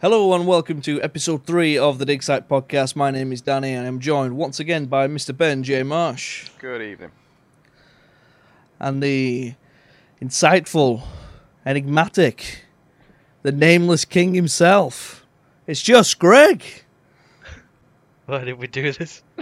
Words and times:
Hello 0.00 0.32
and 0.32 0.46
welcome 0.46 0.80
to 0.82 1.02
episode 1.02 1.44
three 1.44 1.76
of 1.76 1.98
the 1.98 2.04
Dig 2.04 2.22
Site 2.22 2.48
podcast. 2.48 2.94
My 2.94 3.10
name 3.10 3.32
is 3.32 3.40
Danny 3.40 3.72
and 3.72 3.84
I'm 3.86 3.98
joined 3.98 4.36
once 4.36 4.60
again 4.60 4.86
by 4.86 5.08
Mr. 5.08 5.36
Ben 5.36 5.64
J. 5.64 5.82
Marsh 5.82 6.48
Good 6.58 6.80
evening. 6.82 7.10
and 8.78 9.02
the 9.02 9.54
insightful, 10.22 11.02
enigmatic, 11.66 12.64
the 13.42 13.50
nameless 13.50 14.04
king 14.04 14.34
himself. 14.34 15.26
It's 15.66 15.82
just 15.82 16.20
Greg. 16.20 16.62
Why 18.26 18.44
did 18.44 18.58
we 18.58 18.68
do 18.68 18.92
this? 18.92 19.22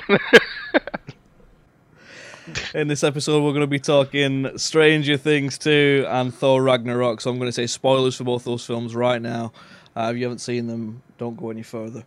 In 2.75 2.87
this 2.87 3.03
episode, 3.03 3.43
we're 3.43 3.51
going 3.51 3.61
to 3.63 3.67
be 3.67 3.81
talking 3.81 4.57
Stranger 4.57 5.17
Things 5.17 5.59
2 5.59 6.07
and 6.09 6.33
Thor 6.33 6.63
Ragnarok. 6.63 7.21
So 7.21 7.29
I'm 7.29 7.39
going 7.39 7.49
to 7.49 7.53
say 7.53 7.67
spoilers 7.67 8.15
for 8.17 8.23
both 8.25 8.45
those 8.45 8.65
films 8.65 8.95
right 8.95 9.21
now. 9.21 9.53
Uh, 9.97 10.11
if 10.13 10.19
you 10.19 10.25
haven't 10.25 10.41
seen 10.41 10.67
them, 10.67 11.03
don't 11.19 11.37
go 11.37 11.51
any 11.51 11.63
further. 11.63 12.05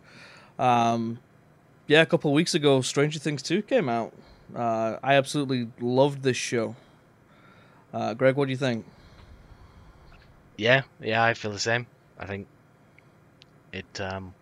Um, 0.58 1.18
yeah, 1.86 2.02
a 2.02 2.06
couple 2.06 2.30
of 2.30 2.34
weeks 2.34 2.54
ago, 2.54 2.80
Stranger 2.82 3.18
Things 3.18 3.42
2 3.42 3.62
came 3.62 3.88
out. 3.88 4.12
Uh, 4.54 4.96
I 5.02 5.14
absolutely 5.14 5.68
loved 5.80 6.22
this 6.22 6.36
show. 6.36 6.76
Uh, 7.92 8.14
Greg, 8.14 8.36
what 8.36 8.44
do 8.46 8.52
you 8.52 8.56
think? 8.56 8.84
Yeah, 10.56 10.82
yeah, 11.00 11.24
I 11.24 11.34
feel 11.34 11.50
the 11.50 11.58
same. 11.58 11.86
I 12.18 12.26
think 12.26 12.46
it 13.72 14.00
um 14.00 14.34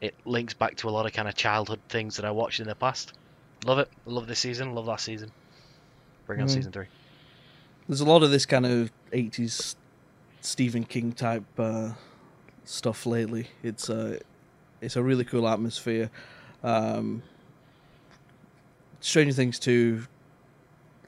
it 0.00 0.14
links 0.24 0.54
back 0.54 0.76
to 0.76 0.88
a 0.88 0.90
lot 0.90 1.06
of 1.06 1.12
kind 1.12 1.28
of 1.28 1.34
childhood 1.34 1.80
things 1.88 2.16
that 2.16 2.24
I 2.24 2.30
watched 2.30 2.60
in 2.60 2.66
the 2.66 2.74
past. 2.74 3.12
Love 3.64 3.78
it. 3.78 3.88
Love 4.06 4.26
this 4.26 4.38
season. 4.40 4.74
Love 4.74 4.86
last 4.86 5.04
season. 5.04 5.30
Bring 6.26 6.40
on 6.40 6.46
Mhm. 6.48 6.50
season 6.50 6.72
three. 6.72 6.86
There's 7.88 8.00
a 8.00 8.04
lot 8.06 8.22
of 8.22 8.30
this 8.30 8.46
kind 8.46 8.64
of 8.64 8.90
80s 9.12 9.76
Stephen 10.40 10.84
King 10.84 11.12
type 11.12 11.44
uh, 11.58 11.90
stuff 12.64 13.06
lately. 13.06 13.48
It's 13.62 13.88
a, 13.88 14.20
it's 14.80 14.96
a 14.96 15.02
really 15.02 15.24
cool 15.24 15.48
atmosphere. 15.48 16.10
Um, 16.62 17.22
Stranger 19.00 19.34
Things 19.34 19.58
2, 19.58 20.06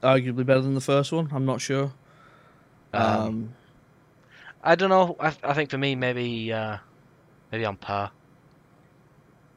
arguably 0.03 0.45
better 0.45 0.61
than 0.61 0.73
the 0.75 0.81
first 0.81 1.11
one. 1.11 1.29
I'm 1.33 1.45
not 1.45 1.61
sure. 1.61 1.93
Um, 2.93 3.27
Um, 3.27 3.55
I 4.63 4.75
don't 4.75 4.89
know. 4.89 5.15
I, 5.19 5.35
I 5.43 5.53
think 5.53 5.69
for 5.69 5.77
me, 5.77 5.95
maybe 5.95 6.51
uh 6.51 6.77
maybe 7.51 7.65
on 7.65 7.77
par. 7.77 8.11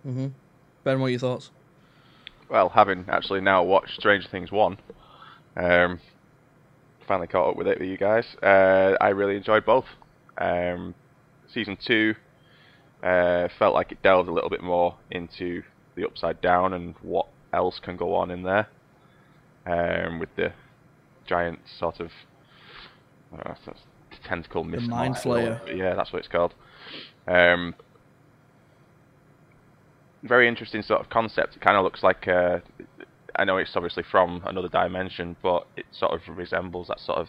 mhm. 0.06 0.32
Ben, 0.84 1.00
what 1.00 1.06
are 1.06 1.10
your 1.10 1.18
thoughts? 1.20 1.50
Well, 2.48 2.68
having 2.70 3.04
actually 3.08 3.40
now 3.40 3.62
watched 3.62 3.94
Stranger 3.94 4.28
Things 4.28 4.50
1, 4.50 4.78
um, 5.56 6.00
finally 7.06 7.26
caught 7.26 7.50
up 7.50 7.56
with 7.56 7.66
it 7.68 7.78
with 7.78 7.88
you 7.88 7.96
guys, 7.98 8.24
uh, 8.42 8.96
I 9.00 9.08
really 9.10 9.36
enjoyed 9.36 9.64
both. 9.66 9.86
Um, 10.38 10.94
season 11.52 11.76
2 11.84 12.14
uh, 13.02 13.48
felt 13.58 13.74
like 13.74 13.92
it 13.92 14.02
delved 14.02 14.28
a 14.28 14.32
little 14.32 14.50
bit 14.50 14.62
more 14.62 14.96
into 15.10 15.62
the 15.94 16.04
Upside 16.04 16.40
Down 16.40 16.72
and 16.72 16.94
what 17.02 17.26
else 17.52 17.80
can 17.80 17.96
go 17.96 18.14
on 18.14 18.30
in 18.30 18.42
there. 18.42 18.68
Um, 19.66 20.18
with 20.18 20.30
the 20.36 20.52
giant 21.26 21.60
sort 21.78 22.00
of 22.00 22.10
uh, 23.38 23.54
tentacle 24.24 24.64
mist 24.64 24.88
Mind 24.88 25.12
monster 25.12 25.28
Flayer. 25.28 25.76
Yeah, 25.76 25.94
that's 25.94 26.12
what 26.12 26.20
it's 26.20 26.28
called. 26.28 26.54
Um, 27.26 27.74
very 30.22 30.48
interesting 30.48 30.82
sort 30.82 31.00
of 31.00 31.10
concept. 31.10 31.56
It 31.56 31.60
kind 31.60 31.76
of 31.76 31.84
looks 31.84 32.02
like 32.02 32.26
uh, 32.26 32.60
I 33.36 33.44
know 33.44 33.58
it's 33.58 33.76
obviously 33.76 34.02
from 34.10 34.42
another 34.46 34.68
dimension, 34.68 35.36
but 35.42 35.66
it 35.76 35.86
sort 35.92 36.12
of 36.12 36.36
resembles 36.36 36.88
that 36.88 36.98
sort 36.98 37.18
of 37.18 37.28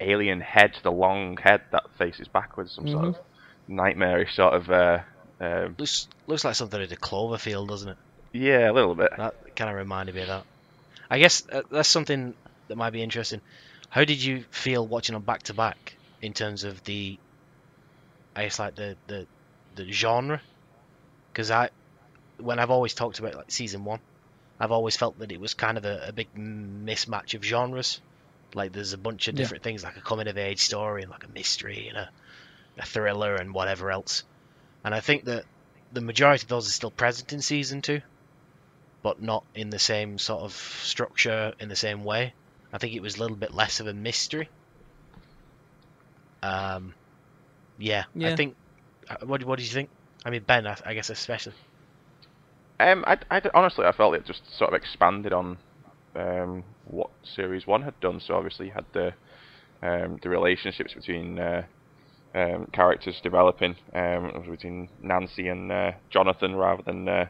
alien 0.00 0.40
head, 0.40 0.78
the 0.82 0.92
long 0.92 1.36
head 1.36 1.62
that 1.72 1.84
faces 1.98 2.28
backwards, 2.28 2.72
some 2.72 2.88
sort 2.88 3.04
of 3.04 3.16
nightmarish 3.68 4.34
sort 4.36 4.54
of. 4.54 4.70
Uh, 4.70 4.98
um 5.40 5.74
Looks 5.78 6.08
looks 6.26 6.44
like 6.44 6.54
something 6.54 6.80
in 6.80 6.88
the 6.88 6.96
Cloverfield, 6.96 7.68
doesn't 7.68 7.90
it? 7.90 7.96
yeah, 8.32 8.70
a 8.70 8.72
little 8.72 8.94
bit. 8.94 9.12
That 9.16 9.34
kind 9.56 9.70
of 9.70 9.76
reminded 9.76 10.14
me 10.14 10.22
of 10.22 10.28
that. 10.28 10.44
I 11.10 11.18
guess 11.18 11.42
uh, 11.50 11.62
that's 11.70 11.88
something 11.88 12.34
that 12.68 12.76
might 12.76 12.92
be 12.92 13.02
interesting. 13.02 13.40
How 13.90 14.04
did 14.04 14.22
you 14.22 14.44
feel 14.50 14.86
watching 14.86 15.14
them 15.14 15.22
back 15.22 15.42
to 15.44 15.54
back 15.54 15.96
in 16.20 16.32
terms 16.32 16.64
of 16.64 16.82
the, 16.84 17.18
I 18.34 18.44
guess 18.44 18.58
like 18.58 18.74
the 18.74 18.96
the, 19.06 19.26
the 19.74 19.90
genre? 19.92 20.40
Because 21.32 21.50
I, 21.50 21.70
when 22.38 22.58
I've 22.58 22.70
always 22.70 22.94
talked 22.94 23.18
about 23.18 23.34
like 23.34 23.50
season 23.50 23.84
one, 23.84 24.00
I've 24.58 24.72
always 24.72 24.96
felt 24.96 25.18
that 25.18 25.32
it 25.32 25.40
was 25.40 25.54
kind 25.54 25.78
of 25.78 25.84
a, 25.84 26.06
a 26.08 26.12
big 26.12 26.28
mismatch 26.34 27.34
of 27.34 27.44
genres. 27.44 28.00
Like 28.54 28.72
there's 28.72 28.92
a 28.92 28.98
bunch 28.98 29.28
of 29.28 29.34
Yeah. 29.34 29.42
different 29.42 29.64
things, 29.64 29.82
like 29.84 29.96
a 29.96 30.00
coming 30.00 30.28
of 30.28 30.38
age 30.38 30.60
story 30.60 31.02
and 31.02 31.10
like 31.10 31.24
a 31.24 31.32
mystery 31.32 31.88
and 31.88 31.98
a, 31.98 32.10
a 32.78 32.84
thriller 32.86 33.34
and 33.36 33.54
whatever 33.54 33.90
else. 33.90 34.24
And 34.84 34.94
I 34.94 35.00
think 35.00 35.24
that 35.26 35.46
the 35.92 36.00
majority 36.00 36.44
of 36.44 36.48
those 36.48 36.68
are 36.68 36.72
still 36.72 36.90
present 36.90 37.32
in 37.32 37.40
season 37.42 37.82
two 37.82 38.02
but 39.02 39.20
not 39.20 39.44
in 39.54 39.70
the 39.70 39.78
same 39.78 40.18
sort 40.18 40.42
of 40.42 40.52
structure 40.54 41.54
in 41.60 41.68
the 41.68 41.76
same 41.76 42.04
way. 42.04 42.34
I 42.72 42.78
think 42.78 42.94
it 42.94 43.02
was 43.02 43.16
a 43.16 43.20
little 43.20 43.36
bit 43.36 43.52
less 43.52 43.80
of 43.80 43.86
a 43.86 43.92
mystery. 43.94 44.48
Um, 46.42 46.94
yeah, 47.78 48.04
Yeah. 48.14 48.32
I 48.32 48.36
think. 48.36 48.56
uh, 49.08 49.16
What 49.26 49.44
what 49.44 49.58
do 49.58 49.64
you 49.64 49.70
think? 49.70 49.90
I 50.24 50.30
mean, 50.30 50.42
Ben, 50.42 50.66
I, 50.66 50.76
I 50.84 50.94
guess 50.94 51.10
especially. 51.10 51.54
Um, 52.80 53.04
I, 53.06 53.18
I 53.30 53.42
honestly 53.54 53.84
I 53.86 53.92
felt 53.92 54.14
it 54.14 54.26
just 54.26 54.42
sort 54.58 54.72
of 54.72 54.74
expanded 54.80 55.32
on 55.32 55.58
um, 56.16 56.64
what 56.84 57.10
series 57.22 57.66
one 57.66 57.82
had 57.82 57.98
done. 58.00 58.20
So 58.20 58.34
obviously 58.34 58.66
you 58.66 58.72
had 58.72 58.86
the 58.92 59.14
um, 59.82 60.18
the 60.22 60.28
relationships 60.28 60.94
between 60.94 61.38
uh, 61.38 61.64
um, 62.34 62.66
characters 62.72 63.20
developing 63.22 63.76
um, 63.94 64.44
between 64.50 64.88
Nancy 65.02 65.48
and 65.48 65.70
uh, 65.70 65.92
Jonathan 66.10 66.54
rather 66.56 66.82
than 66.82 67.08
uh, 67.08 67.26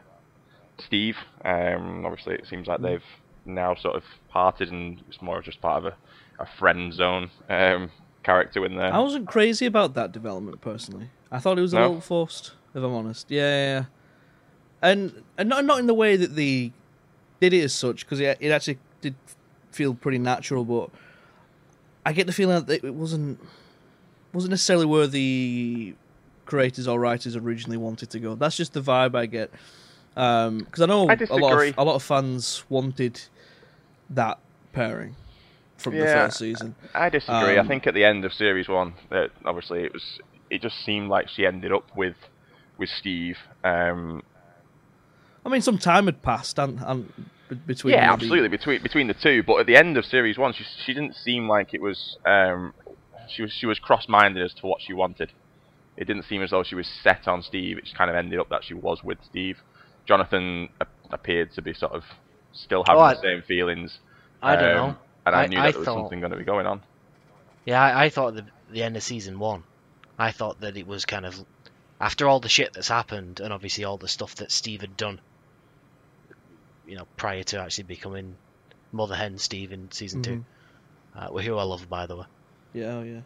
Steve. 0.79 1.15
Um, 1.43 2.05
obviously 2.05 2.35
it 2.35 2.47
seems 2.49 2.67
like 2.67 2.81
they've 2.81 3.03
now 3.45 3.75
sort 3.75 3.95
of 3.95 4.03
parted 4.29 4.71
and 4.71 5.01
it's 5.07 5.21
more 5.21 5.41
just 5.41 5.61
part 5.61 5.85
of 5.85 5.93
a, 5.93 6.43
a 6.43 6.47
friend 6.59 6.91
zone 6.93 7.29
um, 7.49 7.91
character 8.23 8.65
in 8.65 8.75
there. 8.75 8.91
I 8.93 8.99
wasn't 8.99 9.27
crazy 9.27 9.65
about 9.67 9.93
that 9.93 10.11
development 10.11 10.61
personally. 10.61 11.09
I 11.31 11.39
thought 11.39 11.57
it 11.59 11.61
was 11.61 11.73
a 11.73 11.77
No? 11.77 11.81
little 11.87 12.01
forced, 12.01 12.53
if 12.73 12.83
I'm 12.83 12.93
honest. 12.93 13.29
Yeah, 13.29 13.41
yeah, 13.41 13.79
yeah. 13.79 13.85
and 14.81 15.23
and 15.37 15.49
not 15.49 15.65
not 15.65 15.79
in 15.79 15.87
the 15.87 15.93
way 15.93 16.15
that 16.15 16.35
they 16.35 16.71
did 17.39 17.53
it 17.53 17.63
as 17.63 17.73
such, 17.73 18.05
because 18.05 18.19
it 18.19 18.37
it 18.39 18.49
actually 18.51 18.79
did 19.01 19.15
feel 19.71 19.93
pretty 19.93 20.17
natural. 20.17 20.63
But 20.65 20.89
I 22.05 22.13
get 22.13 22.25
the 22.27 22.33
feeling 22.33 22.63
that 22.65 22.83
it 22.83 22.93
wasn't 22.95 23.39
wasn't 24.35 24.51
necessarily 24.51 24.85
where 24.85 25.07
the 25.07 25.95
creators 26.45 26.87
or 26.87 26.99
writers 26.99 27.35
originally 27.35 27.77
wanted 27.77 28.09
to 28.11 28.19
go. 28.19 28.35
That's 28.35 28.55
just 28.55 28.73
the 28.73 28.81
vibe 28.81 29.15
I 29.15 29.25
get. 29.25 29.51
Because 30.13 30.81
I 30.81 30.85
know 30.85 31.09
I 31.09 31.17
a 31.29 31.35
lot 31.35 31.53
of 31.53 31.73
a 31.77 31.83
lot 31.83 31.95
of 31.95 32.03
fans 32.03 32.63
wanted 32.69 33.21
that 34.09 34.39
pairing 34.71 35.15
from 35.77 35.97
the 35.97 36.05
first 36.05 36.37
season. 36.37 36.75
I 36.93 37.09
disagree. 37.09 37.57
Um, 37.57 37.65
I 37.65 37.67
think 37.67 37.87
at 37.87 37.93
the 37.93 38.05
end 38.05 38.23
of 38.25 38.33
series 38.33 38.67
one, 38.67 38.93
that 39.09 39.31
obviously 39.43 39.83
it 39.83 39.93
was, 39.93 40.19
it 40.49 40.61
just 40.61 40.75
seemed 40.85 41.09
like 41.09 41.27
she 41.27 41.45
ended 41.45 41.71
up 41.71 41.85
with, 41.95 42.15
with 42.77 42.89
Steve. 42.89 43.37
Um, 43.63 44.23
I 45.45 45.49
mean, 45.49 45.61
some 45.61 45.77
time 45.77 46.05
had 46.05 46.21
passed, 46.21 46.57
and, 46.59 46.79
and 46.81 47.11
between 47.67 47.93
yeah, 47.93 48.07
the- 48.07 48.13
absolutely 48.13 48.49
between 48.49 48.81
between 48.81 49.07
the 49.07 49.13
two. 49.13 49.43
But 49.43 49.59
at 49.59 49.65
the 49.65 49.75
end 49.75 49.97
of 49.97 50.05
series 50.05 50.37
one, 50.37 50.53
she 50.53 50.63
she 50.85 50.93
didn't 50.93 51.15
seem 51.15 51.47
like 51.47 51.73
it 51.73 51.81
was. 51.81 52.17
Um, 52.25 52.73
she 53.29 53.41
was 53.43 53.51
she 53.53 53.65
was 53.65 53.79
cross-minded 53.79 54.43
as 54.43 54.53
to 54.55 54.65
what 54.67 54.81
she 54.81 54.93
wanted. 54.93 55.31
It 55.97 56.05
didn't 56.05 56.23
seem 56.23 56.41
as 56.41 56.51
though 56.51 56.63
she 56.63 56.75
was 56.75 56.87
set 57.03 57.27
on 57.27 57.41
Steve. 57.41 57.77
It 57.77 57.85
just 57.85 57.95
kind 57.95 58.09
of 58.09 58.15
ended 58.15 58.39
up 58.39 58.49
that 58.49 58.63
she 58.63 58.73
was 58.73 59.03
with 59.03 59.17
Steve. 59.23 59.61
Jonathan 60.05 60.69
a- 60.81 60.85
appeared 61.11 61.51
to 61.53 61.61
be 61.61 61.73
sort 61.73 61.93
of 61.93 62.03
still 62.53 62.83
having 62.85 62.99
Oh, 63.01 63.05
I- 63.05 63.13
the 63.15 63.21
same 63.21 63.41
feelings. 63.41 63.99
I 64.41 64.55
don't 64.55 64.69
um, 64.69 64.75
know. 64.89 64.97
And 65.25 65.35
I, 65.35 65.43
I- 65.43 65.47
knew 65.47 65.57
I 65.57 65.65
that 65.67 65.71
there 65.71 65.79
was 65.79 65.85
thought- 65.85 66.01
something 66.01 66.19
going 66.19 66.31
to 66.31 66.37
be 66.37 66.43
going 66.43 66.65
on. 66.67 66.81
Yeah, 67.65 67.81
I, 67.81 68.05
I 68.05 68.09
thought 68.09 68.35
at 68.37 68.45
the 68.45 68.51
the 68.71 68.83
end 68.83 68.97
of 68.97 69.03
season 69.03 69.39
one, 69.39 69.63
I 70.19 70.31
thought 70.31 70.59
that 70.61 70.75
it 70.77 70.85
was 70.87 71.05
kind 71.05 71.25
of 71.25 71.43
after 72.01 72.27
all 72.27 72.39
the 72.39 72.49
shit 72.49 72.73
that's 72.73 72.89
happened 72.89 73.39
and 73.39 73.53
obviously 73.53 73.83
all 73.85 73.97
the 73.97 74.07
stuff 74.07 74.35
that 74.35 74.51
Steve 74.51 74.81
had 74.81 74.97
done. 74.97 75.19
You 76.87 76.97
know, 76.97 77.07
prior 77.17 77.43
to 77.43 77.59
actually 77.61 77.85
becoming 77.85 78.35
Mother 78.91 79.15
Hen 79.15 79.37
Steve 79.39 79.71
in 79.71 79.91
season 79.91 80.21
Mhm. 80.21 80.23
two, 80.23 80.45
uh, 81.15 81.27
who 81.29 81.57
I 81.57 81.63
love 81.63 81.89
by 81.89 82.05
the 82.05 82.17
way. 82.17 82.25
Yeah, 82.75 82.85
oh, 82.97 83.03
yeah. 83.03 83.19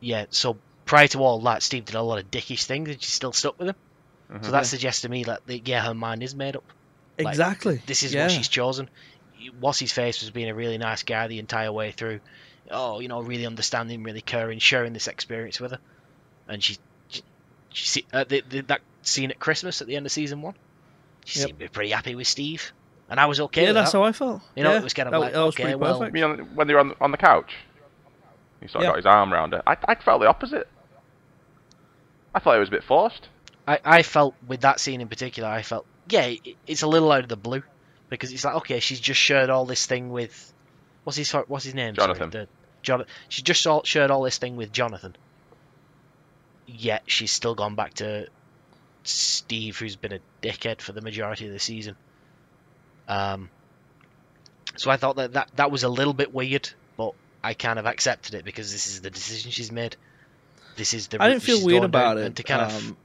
yeah, 0.00 0.24
so 0.30 0.56
prior 0.84 1.06
to 1.08 1.18
all 1.20 1.40
that, 1.42 1.62
Steve 1.62 1.84
did 1.84 1.94
a 1.94 2.02
lot 2.02 2.18
of 2.18 2.30
dickish 2.30 2.64
things, 2.64 2.88
and 2.90 3.00
she 3.02 3.10
still 3.10 3.32
stuck 3.32 3.58
with 3.58 3.68
him. 3.68 3.74
Mhm. 4.32 4.44
So 4.44 4.50
that 4.52 4.66
suggests 4.66 5.02
to 5.02 5.08
me 5.08 5.24
that 5.24 5.46
the, 5.46 5.62
yeah, 5.64 5.84
her 5.86 5.94
mind 5.94 6.22
is 6.22 6.34
made 6.34 6.56
up. 6.56 6.64
Like, 7.18 7.28
Exactly. 7.28 7.80
This 7.86 8.02
is 8.02 8.12
yeah. 8.14 8.24
what 8.24 8.30
she's 8.32 8.48
chosen. 8.48 8.88
What's 9.60 9.78
his 9.78 9.92
face 9.92 10.20
was 10.20 10.30
being 10.30 10.48
a 10.50 10.54
really 10.54 10.78
nice 10.78 11.02
guy 11.04 11.28
the 11.28 11.38
entire 11.38 11.70
way 11.72 11.92
through. 11.92 12.20
Oh, 12.70 13.00
you 13.00 13.08
know, 13.08 13.20
really 13.22 13.46
understanding, 13.46 14.02
really 14.02 14.20
caring, 14.20 14.58
sharing 14.58 14.92
this 14.92 15.06
experience 15.08 15.58
with 15.60 15.70
her, 15.70 15.78
and 16.48 16.62
she, 16.62 16.76
she, 17.08 17.22
she 17.72 17.86
see, 17.86 18.04
uh, 18.12 18.24
the, 18.24 18.42
the, 18.48 18.60
that 18.62 18.80
scene 19.02 19.30
at 19.30 19.38
Christmas 19.38 19.80
at 19.80 19.86
the 19.86 19.96
end 19.96 20.04
of 20.04 20.12
season 20.12 20.42
one. 20.42 20.54
She 21.24 21.38
Yep. 21.38 21.46
seemed 21.48 21.58
to 21.60 21.64
be 21.64 21.68
pretty 21.68 21.90
happy 21.90 22.14
with 22.14 22.26
Steve, 22.26 22.72
and 23.08 23.18
I 23.18 23.26
was 23.26 23.40
okay. 23.40 23.62
yeah, 23.62 23.68
with 23.68 23.76
that's 23.76 23.92
that. 23.92 23.98
how 23.98 24.04
I 24.04 24.12
felt. 24.12 24.42
You 24.54 24.64
know, 24.64 24.72
yeah, 24.72 24.78
it 24.78 24.82
was 24.84 24.92
kind 24.92 25.06
of 25.08 25.12
that, 25.12 25.18
like, 25.20 25.32
that 25.32 25.40
was 25.40 25.54
okay, 25.54 25.74
well- 25.76 25.94
I 25.94 25.98
perfect. 26.10 26.14
mean, 26.14 26.24
on, 26.24 26.38
when 26.56 26.66
they 26.66 26.74
were 26.74 26.80
on, 26.80 26.94
on 27.00 27.10
the 27.10 27.16
couch, 27.16 27.54
he 28.60 28.68
sort 28.68 28.82
of 28.82 28.86
Yeah. 28.86 28.90
got 28.90 28.96
his 28.96 29.06
arm 29.06 29.32
around 29.32 29.52
her. 29.52 29.62
I, 29.66 29.76
I 29.86 29.94
felt 29.94 30.20
the 30.20 30.28
opposite. 30.28 30.68
I 32.34 32.40
thought 32.40 32.56
it 32.56 32.60
was 32.60 32.68
a 32.68 32.72
bit 32.72 32.84
forced. 32.84 33.28
I, 33.66 33.78
I 33.84 34.02
felt 34.02 34.34
with 34.46 34.60
that 34.62 34.80
scene 34.80 35.00
in 35.00 35.08
particular, 35.08 35.48
I 35.48 35.62
felt 35.62 35.86
yeah, 36.08 36.22
it, 36.26 36.40
it's 36.66 36.82
a 36.82 36.86
little 36.86 37.10
out 37.12 37.22
of 37.22 37.28
the 37.28 37.36
blue 37.36 37.62
because 38.08 38.32
it's 38.32 38.44
like 38.44 38.54
okay, 38.56 38.80
she's 38.80 39.00
just 39.00 39.20
shared 39.20 39.50
all 39.50 39.66
this 39.66 39.86
thing 39.86 40.10
with 40.10 40.52
what's 41.04 41.16
his 41.16 41.30
what's 41.32 41.64
his 41.64 41.74
name? 41.74 41.94
Jonathan. 41.94 42.32
Sorry, 42.32 42.44
the, 42.44 42.48
Jon- 42.82 43.04
she 43.28 43.42
just 43.42 43.66
all, 43.66 43.82
shared 43.84 44.10
all 44.10 44.22
this 44.22 44.38
thing 44.38 44.56
with 44.56 44.72
Jonathan. 44.72 45.16
Yet 46.66 47.02
she's 47.06 47.32
still 47.32 47.54
gone 47.54 47.74
back 47.74 47.94
to 47.94 48.28
Steve, 49.02 49.78
who's 49.78 49.96
been 49.96 50.12
a 50.12 50.20
dickhead 50.42 50.80
for 50.80 50.92
the 50.92 51.00
majority 51.00 51.46
of 51.46 51.52
the 51.52 51.58
season. 51.58 51.96
Um, 53.08 53.48
so 54.76 54.90
I 54.90 54.96
thought 54.96 55.16
that, 55.16 55.32
that 55.32 55.50
that 55.56 55.70
was 55.70 55.82
a 55.82 55.88
little 55.88 56.12
bit 56.12 56.32
weird, 56.32 56.70
I 57.48 57.54
kind 57.54 57.78
of 57.78 57.86
accepted 57.86 58.34
it 58.34 58.44
because 58.44 58.70
this 58.72 58.86
is 58.88 59.00
the 59.00 59.08
decision 59.08 59.50
she's 59.50 59.72
made. 59.72 59.96
This 60.76 60.92
is 60.92 61.08
the 61.08 61.22
I 61.22 61.28
didn't 61.30 61.42
feel 61.42 61.64
weird 61.64 61.80
going 61.80 61.90
down, 61.90 62.02
about 62.02 62.18
and 62.18 62.26
it. 62.26 62.36
to 62.36 62.42
kind 62.42 62.60
of 62.60 62.88
um, 62.88 62.96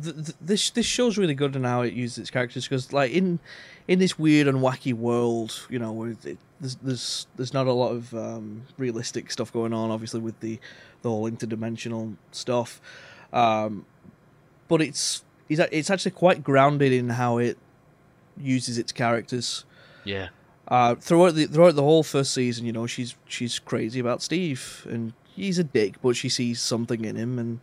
th- 0.00 0.14
th- 0.14 0.36
this 0.40 0.70
this 0.70 0.86
show's 0.86 1.18
really 1.18 1.34
good 1.34 1.56
in 1.56 1.64
how 1.64 1.82
it 1.82 1.94
uses 1.94 2.18
its 2.18 2.30
characters 2.30 2.68
because, 2.68 2.92
like 2.92 3.10
in 3.10 3.40
in 3.88 3.98
this 3.98 4.16
weird 4.16 4.46
and 4.46 4.58
wacky 4.58 4.94
world, 4.94 5.66
you 5.68 5.80
know, 5.80 5.90
where 5.90 6.10
it, 6.10 6.38
there's 6.60 6.76
there's 6.76 7.26
there's 7.34 7.52
not 7.52 7.66
a 7.66 7.72
lot 7.72 7.90
of 7.90 8.14
um, 8.14 8.62
realistic 8.78 9.32
stuff 9.32 9.52
going 9.52 9.72
on, 9.72 9.90
obviously 9.90 10.20
with 10.20 10.38
the 10.38 10.60
the 11.02 11.08
whole 11.08 11.28
interdimensional 11.28 12.14
stuff, 12.30 12.80
um, 13.32 13.84
but 14.68 14.80
it's 14.80 15.24
it's 15.48 15.60
it's 15.72 15.90
actually 15.90 16.12
quite 16.12 16.44
grounded 16.44 16.92
in 16.92 17.08
how 17.10 17.38
it 17.38 17.58
uses 18.40 18.78
its 18.78 18.92
characters. 18.92 19.64
yeah. 20.04 20.28
Uh, 20.70 20.94
throughout 20.94 21.34
the 21.34 21.46
throughout 21.46 21.74
the 21.74 21.82
whole 21.82 22.02
first 22.04 22.32
season, 22.32 22.64
you 22.64 22.72
know, 22.72 22.86
she's 22.86 23.16
she's 23.26 23.58
crazy 23.58 23.98
about 23.98 24.22
Steve, 24.22 24.86
and 24.88 25.12
he's 25.34 25.58
a 25.58 25.64
dick, 25.64 25.96
but 26.02 26.14
she 26.16 26.28
sees 26.28 26.60
something 26.60 27.04
in 27.04 27.16
him, 27.16 27.38
and 27.38 27.60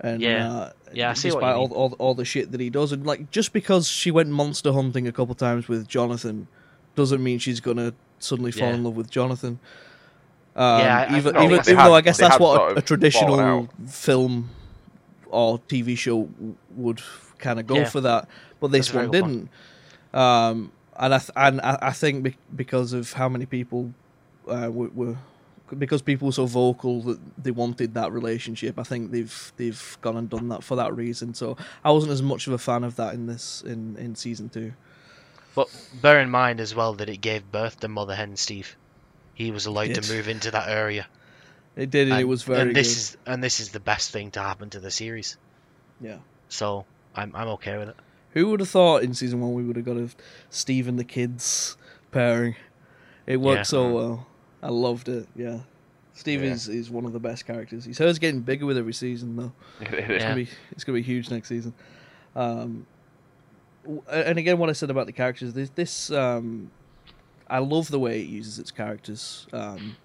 and 0.00 0.20
Yeah. 0.20 0.52
uh, 0.52 0.70
Yeah, 0.92 1.10
I 1.10 1.14
see 1.14 1.28
what 1.28 1.36
despite 1.40 1.54
all, 1.56 1.72
all 1.72 1.92
all 1.98 2.14
the 2.14 2.24
shit 2.26 2.52
that 2.52 2.60
he 2.60 2.68
does, 2.68 2.92
and 2.92 3.06
like 3.06 3.30
just 3.30 3.52
because 3.54 3.88
she 3.88 4.10
went 4.10 4.28
monster 4.28 4.72
hunting 4.72 5.08
a 5.08 5.12
couple 5.12 5.34
times 5.34 5.68
with 5.68 5.88
Jonathan, 5.88 6.46
doesn't 6.96 7.22
mean 7.22 7.38
she's 7.38 7.60
gonna 7.60 7.94
suddenly 8.18 8.52
fall 8.52 8.68
Yeah. 8.68 8.74
in 8.74 8.84
love 8.84 8.94
with 8.96 9.08
Jonathan. 9.10 9.58
Um, 10.56 10.80
Yeah, 10.80 10.98
I- 11.10 11.14
I 11.14 11.18
even, 11.18 11.36
even, 11.36 11.52
even 11.60 11.76
had- 11.76 11.86
though 11.88 11.94
I 11.94 12.00
guess 12.02 12.18
that's 12.18 12.38
what 12.38 12.72
a, 12.72 12.78
a 12.78 12.82
traditional 12.82 13.68
film 13.88 14.50
or 15.30 15.58
TV 15.60 15.96
show 15.96 16.28
would 16.76 17.00
kind 17.38 17.58
of 17.58 17.66
go 17.66 17.76
Yeah. 17.76 17.84
for 17.88 18.00
that, 18.02 18.28
but 18.60 18.70
this 18.70 18.88
That's 18.88 18.96
one 18.96 19.10
didn't. 19.10 19.48
Um, 20.12 20.70
and 20.98 21.14
I 21.14 21.18
th- 21.18 21.30
and 21.36 21.60
I, 21.60 21.78
I 21.82 21.92
think 21.92 22.22
be- 22.22 22.36
because 22.54 22.92
of 22.92 23.12
how 23.12 23.28
many 23.28 23.46
people 23.46 23.92
uh, 24.48 24.70
were, 24.72 24.88
were 24.88 25.16
because 25.78 26.02
people 26.02 26.26
were 26.26 26.32
so 26.32 26.46
vocal 26.46 27.00
that 27.02 27.18
they 27.42 27.50
wanted 27.50 27.94
that 27.94 28.12
relationship. 28.12 28.78
I 28.78 28.82
think 28.82 29.10
they've 29.10 29.52
they've 29.56 29.98
gone 30.00 30.16
and 30.16 30.28
done 30.28 30.48
that 30.48 30.62
for 30.62 30.76
that 30.76 30.94
reason. 30.94 31.34
So 31.34 31.56
I 31.84 31.90
wasn't 31.90 32.12
as 32.12 32.22
much 32.22 32.46
of 32.46 32.52
a 32.52 32.58
fan 32.58 32.84
of 32.84 32.96
that 32.96 33.14
in 33.14 33.26
this 33.26 33.62
in, 33.66 33.96
in 33.96 34.14
season 34.14 34.48
two. 34.48 34.72
But 35.54 35.68
bear 36.02 36.20
in 36.20 36.30
mind 36.30 36.60
as 36.60 36.74
well 36.74 36.94
that 36.94 37.08
it 37.08 37.18
gave 37.18 37.50
birth 37.50 37.80
to 37.80 37.88
Mother 37.88 38.14
Hen 38.14 38.36
Steve. 38.36 38.76
He 39.34 39.50
was 39.50 39.66
allowed 39.66 39.94
to 39.94 40.12
move 40.12 40.28
into 40.28 40.50
that 40.50 40.68
area. 40.68 41.06
It 41.76 41.90
did, 41.90 42.08
and, 42.08 42.20
it 42.20 42.24
was 42.24 42.42
very 42.44 42.60
and 42.60 42.76
this 42.76 42.88
good. 42.88 42.98
is 42.98 43.16
and 43.26 43.44
this 43.44 43.60
is 43.60 43.70
the 43.70 43.80
best 43.80 44.10
thing 44.10 44.30
to 44.32 44.40
happen 44.40 44.70
to 44.70 44.80
the 44.80 44.90
series. 44.90 45.36
Yeah. 46.00 46.18
So 46.48 46.84
I'm 47.14 47.34
I'm 47.34 47.48
okay 47.48 47.78
with 47.78 47.90
it. 47.90 47.96
Who 48.34 48.48
would 48.50 48.60
have 48.60 48.68
thought 48.68 49.02
in 49.02 49.14
season 49.14 49.40
one 49.40 49.54
we 49.54 49.64
would 49.64 49.76
have 49.76 49.84
got 49.84 49.96
a 49.96 50.10
Steve 50.50 50.86
and 50.88 50.98
the 50.98 51.04
kids 51.04 51.76
pairing? 52.10 52.54
It 53.26 53.38
worked 53.38 53.58
Yeah. 53.58 53.62
so 53.62 53.92
well. 53.92 54.26
I 54.62 54.68
loved 54.68 55.08
it. 55.08 55.26
Yeah. 55.34 55.60
Steve 56.14 56.42
Yeah. 56.44 56.50
is, 56.52 56.68
is 56.68 56.90
one 56.90 57.04
of 57.06 57.12
the 57.12 57.20
best 57.20 57.46
characters. 57.46 57.84
His 57.86 57.98
hair's 57.98 58.18
getting 58.18 58.40
bigger 58.40 58.66
with 58.66 58.76
every 58.78 58.92
season, 58.92 59.36
though. 59.36 59.52
It 59.80 59.92
It's 60.10 60.22
gonna 60.24 60.34
be 60.36 60.48
it's 60.72 60.84
gonna 60.84 60.96
be 60.98 61.02
huge 61.02 61.30
next 61.30 61.48
season. 61.48 61.74
Um, 62.36 62.86
and 64.10 64.38
again, 64.38 64.58
what 64.58 64.68
I 64.70 64.72
said 64.72 64.90
about 64.90 65.06
the 65.06 65.12
characters, 65.12 65.52
this, 65.54 65.70
this 65.70 66.10
um, 66.10 66.70
I 67.48 67.58
love 67.58 67.88
the 67.90 67.98
way 67.98 68.20
it 68.20 68.28
uses 68.28 68.58
its 68.58 68.70
characters. 68.70 69.46
Um, 69.52 69.96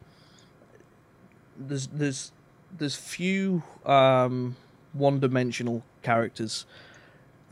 there's 1.57 1.87
there's 1.87 2.31
there's 2.77 2.95
few 2.95 3.63
um, 3.85 4.55
one-dimensional 4.93 5.83
characters. 6.03 6.65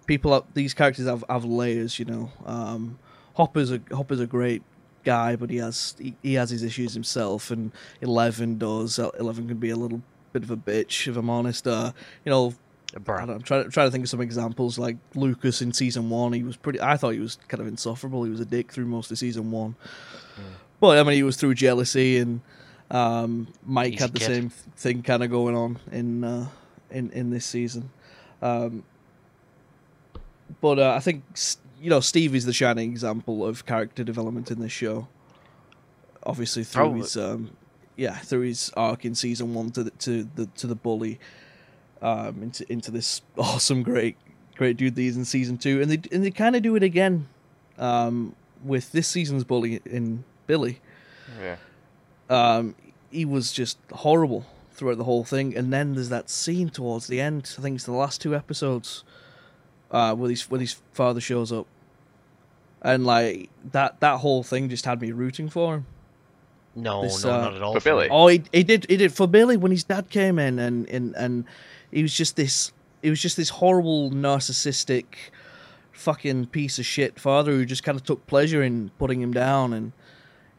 People, 0.07 0.45
these 0.53 0.73
characters 0.73 1.05
have, 1.05 1.23
have 1.29 1.45
layers. 1.45 1.99
You 1.99 2.05
know, 2.05 2.31
um, 2.45 2.97
Hopper's 3.35 3.71
a 3.71 3.81
Hopper's 3.91 4.19
a 4.19 4.27
great 4.27 4.63
guy, 5.03 5.35
but 5.35 5.49
he 5.49 5.57
has 5.57 5.95
he, 5.99 6.15
he 6.23 6.33
has 6.33 6.49
his 6.49 6.63
issues 6.63 6.93
himself, 6.93 7.51
and 7.51 7.71
Eleven 8.01 8.57
does. 8.57 8.99
Eleven 8.99 9.47
can 9.47 9.57
be 9.57 9.69
a 9.69 9.75
little 9.75 10.01
bit 10.33 10.43
of 10.43 10.51
a 10.51 10.57
bitch, 10.57 11.07
if 11.07 11.17
I'm 11.17 11.29
honest. 11.29 11.67
Uh, 11.67 11.91
you 12.25 12.29
know, 12.29 12.53
I 12.95 12.99
brat. 12.99 13.19
don't 13.19 13.27
know, 13.27 13.33
I'm 13.35 13.41
trying 13.41 13.63
to 13.63 13.69
try 13.69 13.85
to 13.85 13.91
think 13.91 14.03
of 14.03 14.09
some 14.09 14.21
examples. 14.21 14.77
Like 14.77 14.97
Lucas 15.15 15.61
in 15.61 15.73
season 15.73 16.09
one, 16.09 16.33
he 16.33 16.43
was 16.43 16.57
pretty. 16.57 16.81
I 16.81 16.97
thought 16.97 17.13
he 17.13 17.19
was 17.19 17.37
kind 17.47 17.61
of 17.61 17.67
insufferable. 17.67 18.23
He 18.23 18.31
was 18.31 18.39
a 18.39 18.45
dick 18.45 18.71
through 18.71 18.85
most 18.85 19.11
of 19.11 19.17
season 19.17 19.51
one, 19.51 19.75
but 20.79 20.97
I 20.97 21.03
mean, 21.03 21.15
he 21.15 21.23
was 21.23 21.37
through 21.37 21.55
jealousy, 21.55 22.17
and 22.17 22.41
um, 22.91 23.47
Mike 23.65 23.93
Easy 23.93 24.01
had 24.01 24.13
the 24.13 24.19
kid. 24.19 24.25
same 24.25 24.49
thing 24.49 25.03
kind 25.03 25.23
of 25.23 25.29
going 25.29 25.55
on 25.55 25.79
in 25.91 26.23
uh, 26.23 26.47
in 26.91 27.11
in 27.11 27.29
this 27.29 27.45
season. 27.45 27.89
Um, 28.41 28.83
but 30.61 30.79
uh, 30.79 30.93
I 30.95 30.99
think 30.99 31.23
you 31.79 31.89
know 31.89 31.99
Steve 31.99 32.35
is 32.35 32.45
the 32.45 32.53
shining 32.53 32.91
example 32.91 33.45
of 33.45 33.65
character 33.65 34.03
development 34.03 34.51
in 34.51 34.59
this 34.59 34.71
show. 34.71 35.07
Obviously 36.23 36.63
through 36.63 36.81
Probably. 36.81 36.99
his 37.01 37.17
um, 37.17 37.51
yeah 37.95 38.17
through 38.17 38.41
his 38.41 38.71
arc 38.75 39.05
in 39.05 39.15
season 39.15 39.53
one 39.53 39.71
to 39.71 39.83
the 39.83 39.91
to 39.91 40.27
the 40.35 40.47
to 40.57 40.67
the 40.67 40.75
bully 40.75 41.19
um, 42.01 42.43
into 42.43 42.71
into 42.71 42.91
this 42.91 43.21
awesome 43.37 43.83
great 43.83 44.17
great 44.57 44.75
dude 44.75 44.95
that 44.95 45.01
he's 45.01 45.15
in 45.15 45.25
season 45.25 45.57
two, 45.57 45.81
and 45.81 45.91
they 45.91 46.01
and 46.11 46.23
they 46.23 46.31
kind 46.31 46.55
of 46.55 46.61
do 46.61 46.75
it 46.75 46.83
again 46.83 47.27
um, 47.77 48.35
with 48.63 48.91
this 48.91 49.07
season's 49.07 49.43
bully 49.43 49.79
in 49.85 50.23
Billy. 50.47 50.79
Yeah. 51.41 51.57
Um, 52.29 52.75
he 53.09 53.23
was 53.23 53.53
just 53.53 53.77
horrible 53.91 54.45
throughout 54.73 54.97
the 54.97 55.03
whole 55.05 55.23
thing, 55.23 55.55
and 55.55 55.71
then 55.71 55.93
there's 55.93 56.09
that 56.09 56.29
scene 56.29 56.69
towards 56.69 57.07
the 57.07 57.21
end. 57.21 57.55
I 57.57 57.61
think 57.61 57.75
it's 57.75 57.85
the 57.85 57.91
last 57.93 58.19
two 58.19 58.35
episodes 58.35 59.03
uh, 59.91 60.15
where 60.15 60.29
his 60.29 60.49
when 60.49 60.61
his 60.61 60.73
father 60.93 61.21
shows 61.21 61.51
up, 61.51 61.67
and 62.81 63.05
like 63.05 63.49
that 63.71 63.99
that 63.99 64.19
whole 64.19 64.43
thing 64.43 64.69
just 64.69 64.85
had 64.85 65.01
me 65.01 65.11
rooting 65.11 65.49
for 65.49 65.75
him. 65.75 65.85
No, 66.75 67.01
This, 67.01 67.23
no, 67.23 67.31
uh, 67.31 67.41
not 67.41 67.55
at 67.55 67.61
all. 67.63 67.73
For 67.73 67.79
Billy? 67.79 68.07
Oh, 68.09 68.27
he, 68.27 68.43
he 68.51 68.63
did. 68.63 68.85
He 68.87 68.97
did 68.97 69.11
for 69.11 69.27
Billy 69.27 69.57
when 69.57 69.71
his 69.71 69.83
dad 69.83 70.09
came 70.09 70.37
in, 70.37 70.59
and 70.59 70.87
and 70.89 71.15
and 71.15 71.45
he 71.91 72.03
was 72.03 72.13
just 72.13 72.35
this. 72.35 72.71
He 73.01 73.09
was 73.09 73.21
just 73.21 73.37
this 73.37 73.49
horrible, 73.49 74.11
narcissistic, 74.11 75.05
fucking 75.91 76.47
piece 76.47 76.77
of 76.79 76.85
shit 76.85 77.19
father 77.19 77.51
who 77.51 77.65
just 77.65 77.83
kind 77.83 77.95
of 77.95 78.03
took 78.03 78.25
pleasure 78.27 78.61
in 78.61 78.91
putting 78.97 79.21
him 79.21 79.33
down 79.33 79.73
and 79.73 79.91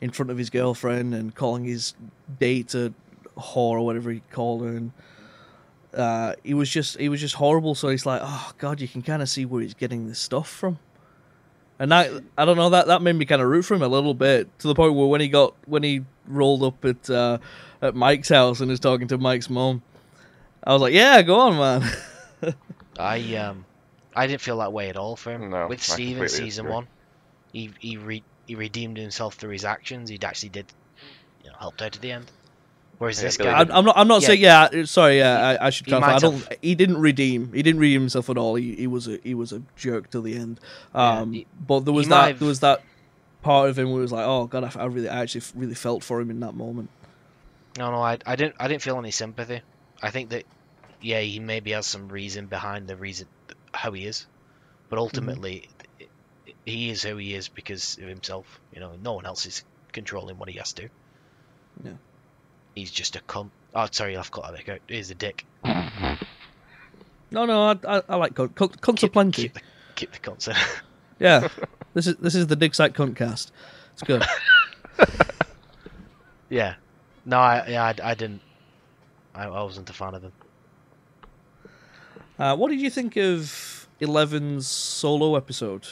in 0.00 0.10
front 0.10 0.30
of 0.30 0.38
his 0.38 0.50
girlfriend 0.50 1.14
and 1.14 1.34
calling 1.34 1.64
his 1.64 1.94
date 2.38 2.74
a 2.74 2.92
whore 3.36 3.72
or 3.72 3.80
whatever 3.80 4.10
he 4.10 4.20
called 4.30 4.62
her. 4.62 4.68
And 4.68 4.92
uh, 5.94 6.34
he 6.44 6.54
was 6.54 6.68
just 6.70 6.98
he 6.98 7.08
was 7.08 7.20
just 7.20 7.34
horrible. 7.36 7.74
So 7.74 7.88
he's 7.88 8.06
like, 8.06 8.20
oh 8.24 8.52
god, 8.58 8.80
you 8.80 8.88
can 8.88 9.02
kind 9.02 9.22
of 9.22 9.28
see 9.28 9.44
where 9.44 9.62
he's 9.62 9.74
getting 9.74 10.08
this 10.08 10.18
stuff 10.18 10.48
from. 10.48 10.78
And 11.78 11.92
that 11.92 12.10
I 12.36 12.44
don't 12.44 12.56
know 12.56 12.70
that 12.70 12.88
that 12.88 13.02
made 13.02 13.14
me 13.14 13.24
kind 13.24 13.40
of 13.40 13.48
root 13.48 13.62
for 13.62 13.74
him 13.74 13.82
a 13.82 13.88
little 13.88 14.14
bit 14.14 14.56
to 14.60 14.68
the 14.68 14.74
point 14.74 14.94
where 14.94 15.06
when 15.06 15.20
he 15.20 15.28
got 15.28 15.54
when 15.66 15.82
he 15.82 16.04
rolled 16.26 16.62
up 16.62 16.84
at 16.84 17.08
uh, 17.08 17.38
at 17.80 17.94
Mike's 17.94 18.28
house 18.28 18.60
and 18.60 18.70
was 18.70 18.80
talking 18.80 19.06
to 19.08 19.18
Mike's 19.18 19.48
mom, 19.48 19.82
I 20.64 20.72
was 20.72 20.82
like, 20.82 20.92
yeah, 20.92 21.22
go 21.22 21.38
on, 21.38 21.56
man. 21.56 22.54
I 22.98 23.36
um, 23.36 23.64
I 24.14 24.26
didn't 24.26 24.40
feel 24.40 24.58
that 24.58 24.72
way 24.72 24.88
at 24.88 24.96
all 24.96 25.14
for 25.14 25.32
him. 25.32 25.50
No, 25.50 25.68
With 25.68 25.78
I 25.78 25.82
Steve 25.82 26.18
in 26.20 26.28
season 26.28 26.46
disagree. 26.64 26.72
one, 26.72 26.86
he 27.52 27.70
he 27.78 27.96
re- 27.96 28.24
he 28.46 28.56
redeemed 28.56 28.96
himself 28.96 29.34
through 29.34 29.50
his 29.52 29.64
actions. 29.64 30.10
He 30.10 30.18
actually 30.20 30.48
did, 30.48 30.66
you 31.44 31.50
know, 31.50 31.56
helped 31.60 31.80
out 31.80 31.94
at 31.94 32.02
the 32.02 32.10
end. 32.10 32.26
Whereas 32.98 33.20
this 33.20 33.36
guy, 33.36 33.52
I'm, 33.52 33.70
I'm 33.70 33.84
not. 33.84 33.96
I'm 33.96 34.08
not 34.08 34.22
Yeah. 34.22 34.26
saying. 34.26 34.40
Yeah, 34.40 34.84
sorry. 34.84 35.18
Yeah, 35.18 35.56
I, 35.60 35.66
I 35.66 35.70
should 35.70 35.86
He 35.86 35.90
clarify. 35.92 36.16
I 36.16 36.18
don't. 36.18 36.34
have- 36.42 36.58
He 36.60 36.74
didn't 36.74 36.98
redeem. 36.98 37.52
He 37.52 37.62
didn't 37.62 37.80
redeem 37.80 38.00
himself 38.00 38.28
at 38.28 38.36
all. 38.36 38.56
He, 38.56 38.74
he 38.74 38.86
was 38.88 39.06
a 39.06 39.18
he 39.22 39.34
was 39.34 39.52
a 39.52 39.62
jerk 39.76 40.10
till 40.10 40.22
the 40.22 40.34
end. 40.36 40.58
Yeah, 40.94 41.20
Um, 41.20 41.32
he- 41.32 41.46
but 41.64 41.80
there 41.84 41.94
was 41.94 42.08
that. 42.08 42.26
have- 42.28 42.38
There 42.40 42.48
was 42.48 42.60
that 42.60 42.82
part 43.42 43.70
of 43.70 43.78
him 43.78 43.90
where 43.90 44.00
it 44.00 44.02
was 44.02 44.10
like, 44.12 44.26
oh 44.26 44.46
god, 44.46 44.64
I, 44.76 44.80
I 44.82 44.86
really, 44.86 45.08
I 45.08 45.20
actually 45.20 45.42
really 45.54 45.74
felt 45.76 46.02
for 46.02 46.20
him 46.20 46.28
in 46.30 46.40
that 46.40 46.54
moment. 46.54 46.90
no, 47.78 47.92
no, 47.92 48.02
I, 48.02 48.18
I 48.26 48.34
didn't, 48.34 48.56
I 48.58 48.66
didn't 48.66 48.82
feel 48.82 48.98
any 48.98 49.12
sympathy. 49.12 49.60
I 50.02 50.10
think 50.10 50.30
that, 50.30 50.42
yeah, 51.00 51.20
he 51.20 51.38
maybe 51.38 51.70
has 51.70 51.86
some 51.86 52.08
reason 52.08 52.46
behind 52.46 52.88
the 52.88 52.96
reason 52.96 53.28
how 53.72 53.92
he 53.92 54.06
is, 54.06 54.26
but 54.88 54.98
ultimately, 54.98 55.68
he 56.64 56.90
is 56.90 57.04
who 57.04 57.16
he 57.16 57.32
is 57.34 57.46
because 57.46 57.96
of 58.02 58.08
himself. 58.08 58.60
You 58.74 58.80
know, 58.80 58.94
no 59.00 59.12
one 59.12 59.24
else 59.24 59.46
is 59.46 59.62
controlling 59.92 60.36
what 60.38 60.48
he 60.48 60.58
has 60.58 60.72
to. 60.72 60.88
Yeah. 61.84 61.92
He's 62.78 62.90
just 62.92 63.16
a 63.16 63.20
cunt. 63.20 63.50
Oh, 63.74 63.88
sorry, 63.90 64.16
I've 64.16 64.30
got 64.30 64.52
that 64.54 64.68
out. 64.68 64.78
He's 64.88 65.10
a 65.10 65.14
dick. 65.14 65.44
No, 67.30 67.44
no, 67.44 67.62
I, 67.64 67.76
I, 67.98 68.02
I 68.08 68.16
like 68.16 68.32
cunt. 68.32 68.54
Cunt- 68.54 68.80
Cunts 68.80 68.98
are 69.02 69.08
Keep, 69.08 69.12
plenty. 69.12 69.42
keep 69.42 69.52
the, 69.54 69.60
keep 69.96 70.12
the 70.12 70.18
cunts. 70.18 70.48
Yeah, 71.20 71.48
this 71.92 72.06
is 72.06 72.16
this 72.16 72.34
is 72.34 72.46
the 72.46 72.56
Dig 72.56 72.74
Site 72.74 72.94
Cunt 72.94 73.16
cast. 73.16 73.52
It's 73.92 74.02
good. 74.02 74.24
Yeah. 76.48 76.74
No, 77.26 77.38
I 77.38 77.66
yeah, 77.68 77.84
I, 77.84 77.94
I 78.02 78.14
didn't. 78.14 78.40
I, 79.34 79.44
I 79.44 79.62
wasn't 79.62 79.90
a 79.90 79.92
fan 79.92 80.14
of 80.14 80.22
him. 80.22 80.32
Uh, 82.38 82.56
what 82.56 82.70
did 82.70 82.80
you 82.80 82.88
think 82.88 83.16
of 83.16 83.86
Eleven's 84.00 84.66
solo 84.66 85.36
episode 85.36 85.86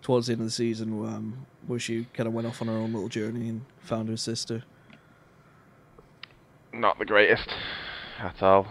towards 0.00 0.26
the 0.26 0.32
end 0.32 0.40
of 0.40 0.46
the 0.48 0.50
season, 0.50 0.90
um, 1.06 1.46
where 1.66 1.78
she 1.78 2.06
kind 2.14 2.26
of 2.26 2.32
went 2.32 2.48
off 2.48 2.60
on 2.60 2.68
her 2.68 2.74
own 2.74 2.92
little 2.92 3.08
journey 3.08 3.48
and 3.48 3.64
found 3.80 4.08
her 4.08 4.16
sister? 4.16 4.64
Not 6.72 6.98
the 6.98 7.04
greatest 7.04 7.48
at 8.18 8.42
all. 8.42 8.66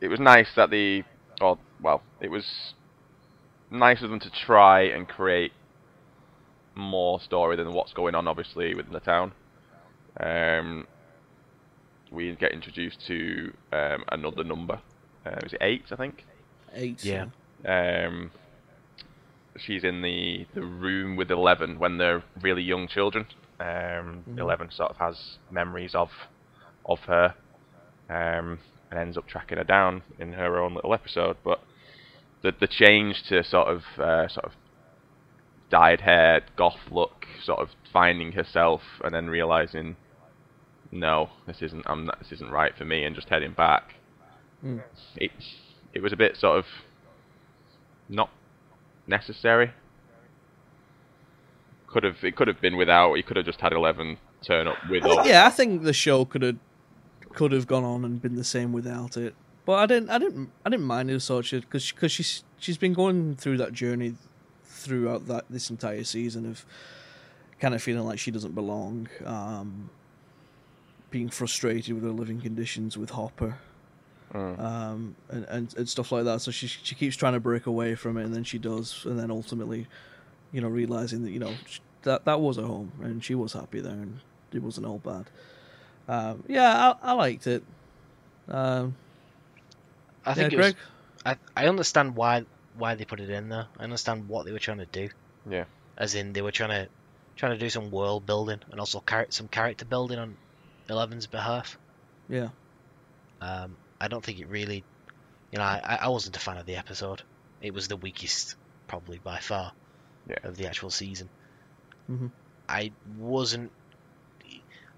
It 0.00 0.08
was 0.08 0.18
nice 0.20 0.48
that 0.56 0.70
the, 0.70 1.04
or 1.40 1.58
well, 1.80 2.02
it 2.20 2.30
was 2.30 2.74
nice 3.70 4.02
of 4.02 4.10
them 4.10 4.20
to 4.20 4.30
try 4.30 4.82
and 4.82 5.08
create 5.08 5.52
more 6.74 7.20
story 7.20 7.56
than 7.56 7.72
what's 7.72 7.92
going 7.92 8.14
on, 8.14 8.26
obviously, 8.26 8.74
within 8.74 8.92
the 8.92 9.00
town. 9.00 9.32
Um, 10.18 10.86
we 12.10 12.34
get 12.36 12.52
introduced 12.52 13.06
to 13.06 13.52
um, 13.72 14.04
another 14.10 14.44
number. 14.44 14.80
Uh, 15.24 15.36
was 15.42 15.52
it 15.52 15.58
eight, 15.62 15.84
I 15.92 15.96
think? 15.96 16.24
Eight. 16.74 17.04
Yeah. 17.04 17.26
Um, 17.64 18.30
she's 19.56 19.84
in 19.84 20.02
the, 20.02 20.46
the 20.54 20.62
room 20.62 21.14
with 21.16 21.30
Eleven 21.30 21.78
when 21.78 21.98
they're 21.98 22.24
really 22.40 22.62
young 22.62 22.88
children. 22.88 23.26
Um, 23.60 24.24
Mhm. 24.28 24.38
Eleven 24.38 24.70
sort 24.72 24.90
of 24.90 24.96
has 24.96 25.38
memories 25.50 25.94
of 25.94 26.10
of 26.86 27.00
her, 27.00 27.34
um, 28.08 28.58
and 28.90 28.98
ends 28.98 29.16
up 29.16 29.26
tracking 29.26 29.58
her 29.58 29.64
down 29.64 30.02
in 30.18 30.32
her 30.34 30.60
own 30.60 30.74
little 30.74 30.94
episode. 30.94 31.36
But 31.44 31.60
the 32.42 32.52
the 32.58 32.66
change 32.66 33.22
to 33.28 33.42
sort 33.44 33.68
of 33.68 33.82
uh, 33.98 34.28
sort 34.28 34.46
of 34.46 34.52
dyed 35.70 36.02
hair, 36.02 36.42
goth 36.56 36.90
look, 36.90 37.26
sort 37.42 37.60
of 37.60 37.70
finding 37.92 38.32
herself, 38.32 38.82
and 39.02 39.14
then 39.14 39.28
realizing, 39.28 39.96
no, 40.90 41.30
this 41.46 41.62
isn't 41.62 41.84
I'm 41.86 42.06
not, 42.06 42.18
this 42.18 42.32
isn't 42.32 42.50
right 42.50 42.76
for 42.76 42.84
me, 42.84 43.04
and 43.04 43.14
just 43.14 43.28
heading 43.28 43.52
back. 43.52 43.94
Mm. 44.64 44.82
It 45.16 45.30
it 45.94 46.02
was 46.02 46.12
a 46.12 46.16
bit 46.16 46.36
sort 46.36 46.58
of 46.58 46.66
not 48.08 48.30
necessary. 49.06 49.72
Could 51.86 52.04
have 52.04 52.16
it 52.22 52.36
could 52.36 52.48
have 52.48 52.60
been 52.60 52.76
without. 52.76 53.14
You 53.14 53.22
could 53.22 53.36
have 53.36 53.46
just 53.46 53.60
had 53.60 53.72
eleven 53.72 54.18
turn 54.46 54.66
up 54.66 54.76
with 54.90 55.04
I- 55.04 55.24
yeah, 55.24 55.46
I 55.46 55.50
think 55.50 55.82
the 55.82 55.92
show 55.92 56.24
could 56.24 56.42
have 56.42 56.56
could 57.34 57.52
have 57.52 57.66
gone 57.66 57.84
on 57.84 58.04
and 58.04 58.20
been 58.20 58.36
the 58.36 58.44
same 58.44 58.72
without 58.72 59.16
it. 59.16 59.34
But 59.64 59.74
I 59.74 59.86
didn't, 59.86 60.10
I 60.10 60.18
didn't, 60.18 60.50
I 60.66 60.70
didn't 60.70 60.86
mind 60.86 61.10
it 61.10 61.20
so 61.20 61.36
much 61.36 61.52
because 61.52 61.90
because 61.92 62.10
she's 62.12 62.42
she's 62.58 62.76
been 62.78 62.92
going 62.94 63.36
through 63.36 63.58
that 63.58 63.72
journey 63.72 64.14
throughout 64.64 65.26
that 65.28 65.44
this 65.48 65.70
entire 65.70 66.02
season 66.04 66.46
of 66.46 66.64
kind 67.60 67.74
of 67.74 67.80
feeling 67.82 68.04
like 68.04 68.18
she 68.18 68.32
doesn't 68.32 68.54
belong, 68.56 69.08
um, 69.24 69.88
being 71.10 71.28
frustrated 71.28 71.94
with 71.94 72.02
her 72.02 72.10
living 72.10 72.40
conditions 72.40 72.96
with 72.98 73.10
Hopper, 73.10 73.58
Mm. 74.34 74.58
um, 74.58 75.14
and, 75.28 75.44
and 75.44 75.74
and 75.76 75.88
stuff 75.88 76.10
like 76.10 76.24
that. 76.24 76.40
So 76.40 76.50
she 76.50 76.66
she 76.66 76.94
keeps 76.94 77.16
trying 77.16 77.34
to 77.34 77.40
break 77.40 77.66
away 77.66 77.94
from 77.94 78.16
it, 78.16 78.24
and 78.24 78.34
then 78.34 78.44
she 78.44 78.58
does, 78.58 79.04
and 79.04 79.18
then 79.18 79.30
ultimately, 79.30 79.86
you 80.52 80.60
know, 80.62 80.68
realizing 80.68 81.22
that 81.22 81.30
you 81.30 81.38
know 81.38 81.54
that 82.02 82.24
that 82.24 82.40
was 82.40 82.56
her 82.56 82.62
home, 82.64 82.92
and 83.02 83.22
she 83.22 83.34
was 83.34 83.52
happy 83.52 83.80
there, 83.80 83.92
and 83.92 84.20
it 84.52 84.62
wasn't 84.62 84.86
all 84.86 84.98
bad. 84.98 85.26
Um, 86.08 86.42
yeah, 86.48 86.94
I, 87.02 87.10
I 87.10 87.12
liked 87.12 87.46
it. 87.46 87.62
Um, 88.48 88.94
I 90.24 90.34
think 90.34 90.52
yeah, 90.52 90.58
it 90.58 90.62
was, 90.62 90.74
I 91.24 91.36
I 91.56 91.68
understand 91.68 92.16
why 92.16 92.44
why 92.76 92.94
they 92.94 93.04
put 93.04 93.20
it 93.20 93.30
in 93.30 93.48
there. 93.48 93.66
I 93.78 93.84
understand 93.84 94.28
what 94.28 94.44
they 94.46 94.52
were 94.52 94.58
trying 94.58 94.78
to 94.78 94.86
do. 94.86 95.08
Yeah. 95.48 95.64
As 95.96 96.14
in, 96.14 96.32
they 96.32 96.42
were 96.42 96.52
trying 96.52 96.70
to 96.70 96.88
trying 97.36 97.52
to 97.52 97.58
do 97.58 97.70
some 97.70 97.90
world 97.90 98.26
building 98.26 98.60
and 98.70 98.80
also 98.80 99.02
char- 99.08 99.26
some 99.30 99.48
character 99.48 99.84
building 99.84 100.18
on 100.18 100.36
Eleven's 100.88 101.26
behalf. 101.26 101.78
Yeah, 102.28 102.48
Um, 103.40 103.76
I 104.00 104.08
don't 104.08 104.24
think 104.24 104.38
it 104.40 104.48
really, 104.48 104.84
you 105.50 105.58
know, 105.58 105.64
I, 105.64 105.98
I 106.02 106.08
wasn't 106.08 106.36
a 106.36 106.40
fan 106.40 106.56
of 106.56 106.66
the 106.66 106.76
episode. 106.76 107.22
It 107.60 107.74
was 107.74 107.88
the 107.88 107.96
weakest, 107.96 108.54
probably 108.86 109.18
by 109.18 109.38
far, 109.38 109.72
Yeah. 110.28 110.36
of 110.44 110.56
the 110.56 110.66
actual 110.66 110.90
season. 110.90 111.28
Mm-hmm. 112.10 112.28
I 112.68 112.92
wasn't. 113.18 113.70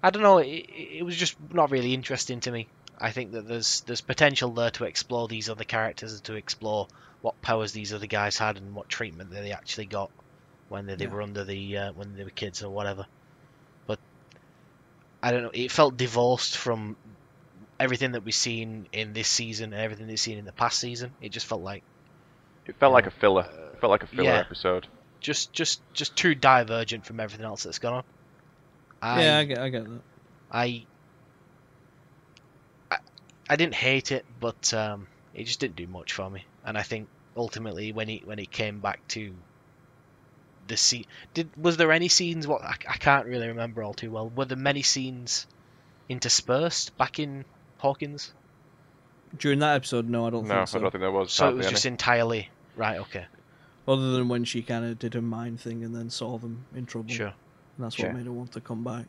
I 0.05 0.11
don't 0.11 0.21
know. 0.21 0.37
It, 0.37 0.69
it 0.99 1.03
was 1.03 1.15
just 1.17 1.35
not 1.51 1.71
really 1.71 1.93
interesting 1.93 2.39
to 2.41 2.51
me. 2.51 2.67
I 3.01 3.11
think 3.11 3.31
that 3.31 3.47
there's 3.47 3.81
there's 3.81 4.01
potential 4.01 4.51
there 4.51 4.69
to 4.71 4.85
explore 4.85 5.27
these 5.27 5.49
other 5.49 5.63
characters 5.63 6.13
and 6.13 6.23
to 6.25 6.35
explore 6.35 6.87
what 7.21 7.41
powers 7.41 7.71
these 7.71 7.91
other 7.91 8.05
guys 8.05 8.37
had 8.37 8.57
and 8.57 8.75
what 8.75 8.87
treatment 8.87 9.31
they 9.31 9.51
actually 9.51 9.87
got 9.87 10.11
when 10.69 10.85
they, 10.85 10.95
they 10.95 11.05
Yeah. 11.05 11.11
were 11.11 11.21
under 11.23 11.43
the 11.43 11.77
uh, 11.77 11.91
when 11.93 12.15
they 12.15 12.23
were 12.23 12.29
kids 12.29 12.61
or 12.63 12.69
whatever. 12.69 13.07
But 13.87 13.99
I 15.23 15.31
don't 15.31 15.41
know. 15.41 15.51
It 15.53 15.71
felt 15.71 15.97
divorced 15.97 16.55
from 16.57 16.95
everything 17.79 18.11
that 18.11 18.23
we've 18.23 18.33
seen 18.35 18.87
in 18.93 19.13
this 19.13 19.27
season 19.27 19.73
and 19.73 19.81
everything 19.81 20.07
we've 20.07 20.19
seen 20.19 20.37
in 20.37 20.45
the 20.45 20.51
past 20.53 20.79
season. 20.79 21.11
It 21.19 21.29
just 21.31 21.47
felt 21.47 21.61
like 21.61 21.83
It 22.67 22.75
felt 22.77 22.93
like 22.93 23.07
a 23.07 23.11
filler. 23.11 23.49
It 23.73 23.79
felt 23.81 23.89
like 23.89 24.03
a 24.03 24.07
filler 24.07 24.23
yeah. 24.29 24.39
episode. 24.39 24.87
just 25.19 25.51
just 25.51 25.81
just 25.93 26.15
too 26.15 26.35
divergent 26.35 27.05
from 27.05 27.19
everything 27.19 27.45
else 27.45 27.63
that's 27.63 27.79
gone 27.79 27.95
on. 27.95 28.03
I, 29.05 29.23
yeah, 29.23 29.37
I 29.37 29.43
get, 29.43 29.57
I 29.59 29.69
get 29.69 29.83
that. 29.85 30.01
I, 30.51 30.85
I, 32.89 32.97
I 33.49 33.55
didn't 33.55 33.75
hate 33.75 34.11
it, 34.11 34.25
but 34.39 34.73
um, 34.73 35.07
it 35.33 35.43
just 35.43 35.59
didn't 35.59 35.75
do 35.75 35.85
much 35.87 36.13
for 36.13 36.29
me. 36.29 36.43
And 36.65 36.77
I 36.77 36.81
think 36.81 37.07
ultimately, 37.37 37.91
when 37.91 38.07
he 38.07 38.21
when 38.25 38.37
he 38.37 38.45
came 38.47 38.79
back 38.79 39.07
to 39.09 39.33
the 40.67 40.77
scene, 40.77 41.05
did 41.35 41.49
was 41.55 41.77
there 41.77 41.91
any 41.91 42.07
scenes? 42.07 42.47
What 42.47 42.63
I, 42.63 42.75
I 42.89 42.97
can't 42.97 43.27
really 43.27 43.47
remember 43.49 43.83
all 43.83 43.93
too 43.93 44.09
well. 44.09 44.29
Were 44.29 44.45
there 44.45 44.57
many 44.57 44.81
scenes 44.81 45.45
interspersed 46.09 46.97
back 46.97 47.19
in 47.19 47.45
Hawkins? 47.77 48.33
During 49.37 49.59
that 49.59 49.75
episode, 49.75 50.09
no, 50.09 50.25
I 50.25 50.29
don't 50.29 50.47
No, 50.47 50.53
I 50.53 50.57
think 50.59 50.67
so. 50.69 50.79
don't 50.79 50.91
think 50.91 51.01
there 51.01 51.11
was. 51.11 51.31
So 51.31 51.43
it 51.43 51.45
hardly 51.45 51.57
was 51.57 51.67
any. 51.67 51.73
just 51.73 51.85
entirely 51.85 52.49
right. 52.75 52.99
Okay, 53.01 53.25
Other 53.87 54.13
than 54.13 54.29
when 54.29 54.45
she 54.45 54.63
kind 54.63 54.85
of 54.85 54.97
did 54.97 55.13
her 55.13 55.21
mind 55.21 55.59
thing 55.59 55.83
and 55.83 55.93
then 55.95 56.09
saw 56.09 56.37
them 56.37 56.65
in 56.73 56.85
trouble, 56.85 57.09
sure. 57.09 57.33
And 57.77 57.85
that's 57.85 57.97
Sure. 57.97 58.07
what 58.09 58.11
made 58.11 58.25
her 58.25 58.33
want 58.33 58.51
to 58.53 58.61
come 58.61 58.83
back. 58.83 59.07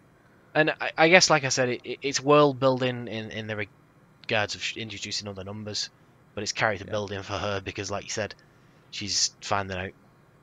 And 0.55 0.71
I, 0.81 0.93
I 0.97 1.09
guess, 1.09 1.31
like 1.31 1.45
I 1.45 1.49
said, 1.51 1.69
it, 1.71 1.81
it, 1.85 1.99
it's 2.03 2.21
world 2.21 2.59
building 2.59 3.09
in, 3.09 3.31
in 3.31 3.47
the 3.47 3.57
regards 4.29 4.55
of 4.55 4.63
introducing 4.77 5.29
other 5.29 5.45
numbers, 5.45 5.91
but 6.35 6.43
it's 6.43 6.53
character 6.53 6.85
Yeah. 6.85 6.91
building 6.91 7.23
for 7.23 7.39
her 7.39 7.61
because, 7.61 7.91
like 7.91 8.05
you 8.05 8.11
said, 8.11 8.35
she's 8.91 9.37
finding 9.43 9.79
out, 9.79 9.93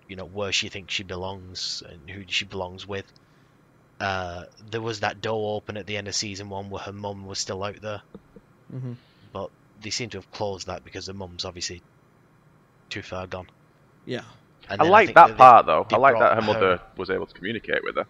you 0.07 0.15
know, 0.15 0.25
where 0.25 0.51
she 0.53 0.69
thinks 0.69 0.93
she 0.93 1.03
belongs 1.03 1.83
and 1.87 2.09
who 2.09 2.23
she 2.27 2.45
belongs 2.45 2.87
with. 2.87 3.11
Uh, 3.99 4.45
there 4.59 4.81
was 4.81 5.01
that 5.01 5.21
door 5.21 5.55
open 5.57 5.77
at 5.77 5.87
the 5.87 5.97
end 5.97 6.07
of 6.07 6.15
season 6.15 6.49
one 6.49 6.69
where 6.69 6.83
her 6.83 6.93
mum 6.93 7.25
was 7.25 7.39
still 7.39 7.63
out 7.63 7.81
there. 7.81 8.01
mm-hmm. 8.73 8.93
but 9.33 9.51
They 9.75 9.89
seem 9.89 10.09
to 10.11 10.17
have 10.19 10.29
closed 10.31 10.67
that 10.67 10.83
because 10.83 11.05
the 11.07 11.13
mum's 11.13 11.43
obviously 11.45 11.83
too 12.89 13.01
far 13.01 13.27
gone. 13.27 13.47
Yeah, 14.05 14.23
And 14.69 14.81
I 14.81 14.85
like 14.85 15.07
think 15.07 15.15
that 15.15 15.27
they- 15.29 15.33
part 15.35 15.65
though. 15.65 15.85
they 15.89 15.95
I 15.95 15.99
like 15.99 16.19
that 16.19 16.35
her 16.35 16.41
mother 16.41 16.77
her- 16.77 16.81
was 16.97 17.09
able 17.09 17.25
to 17.27 17.33
communicate 17.33 17.83
with 17.83 17.95
her. 17.95 18.05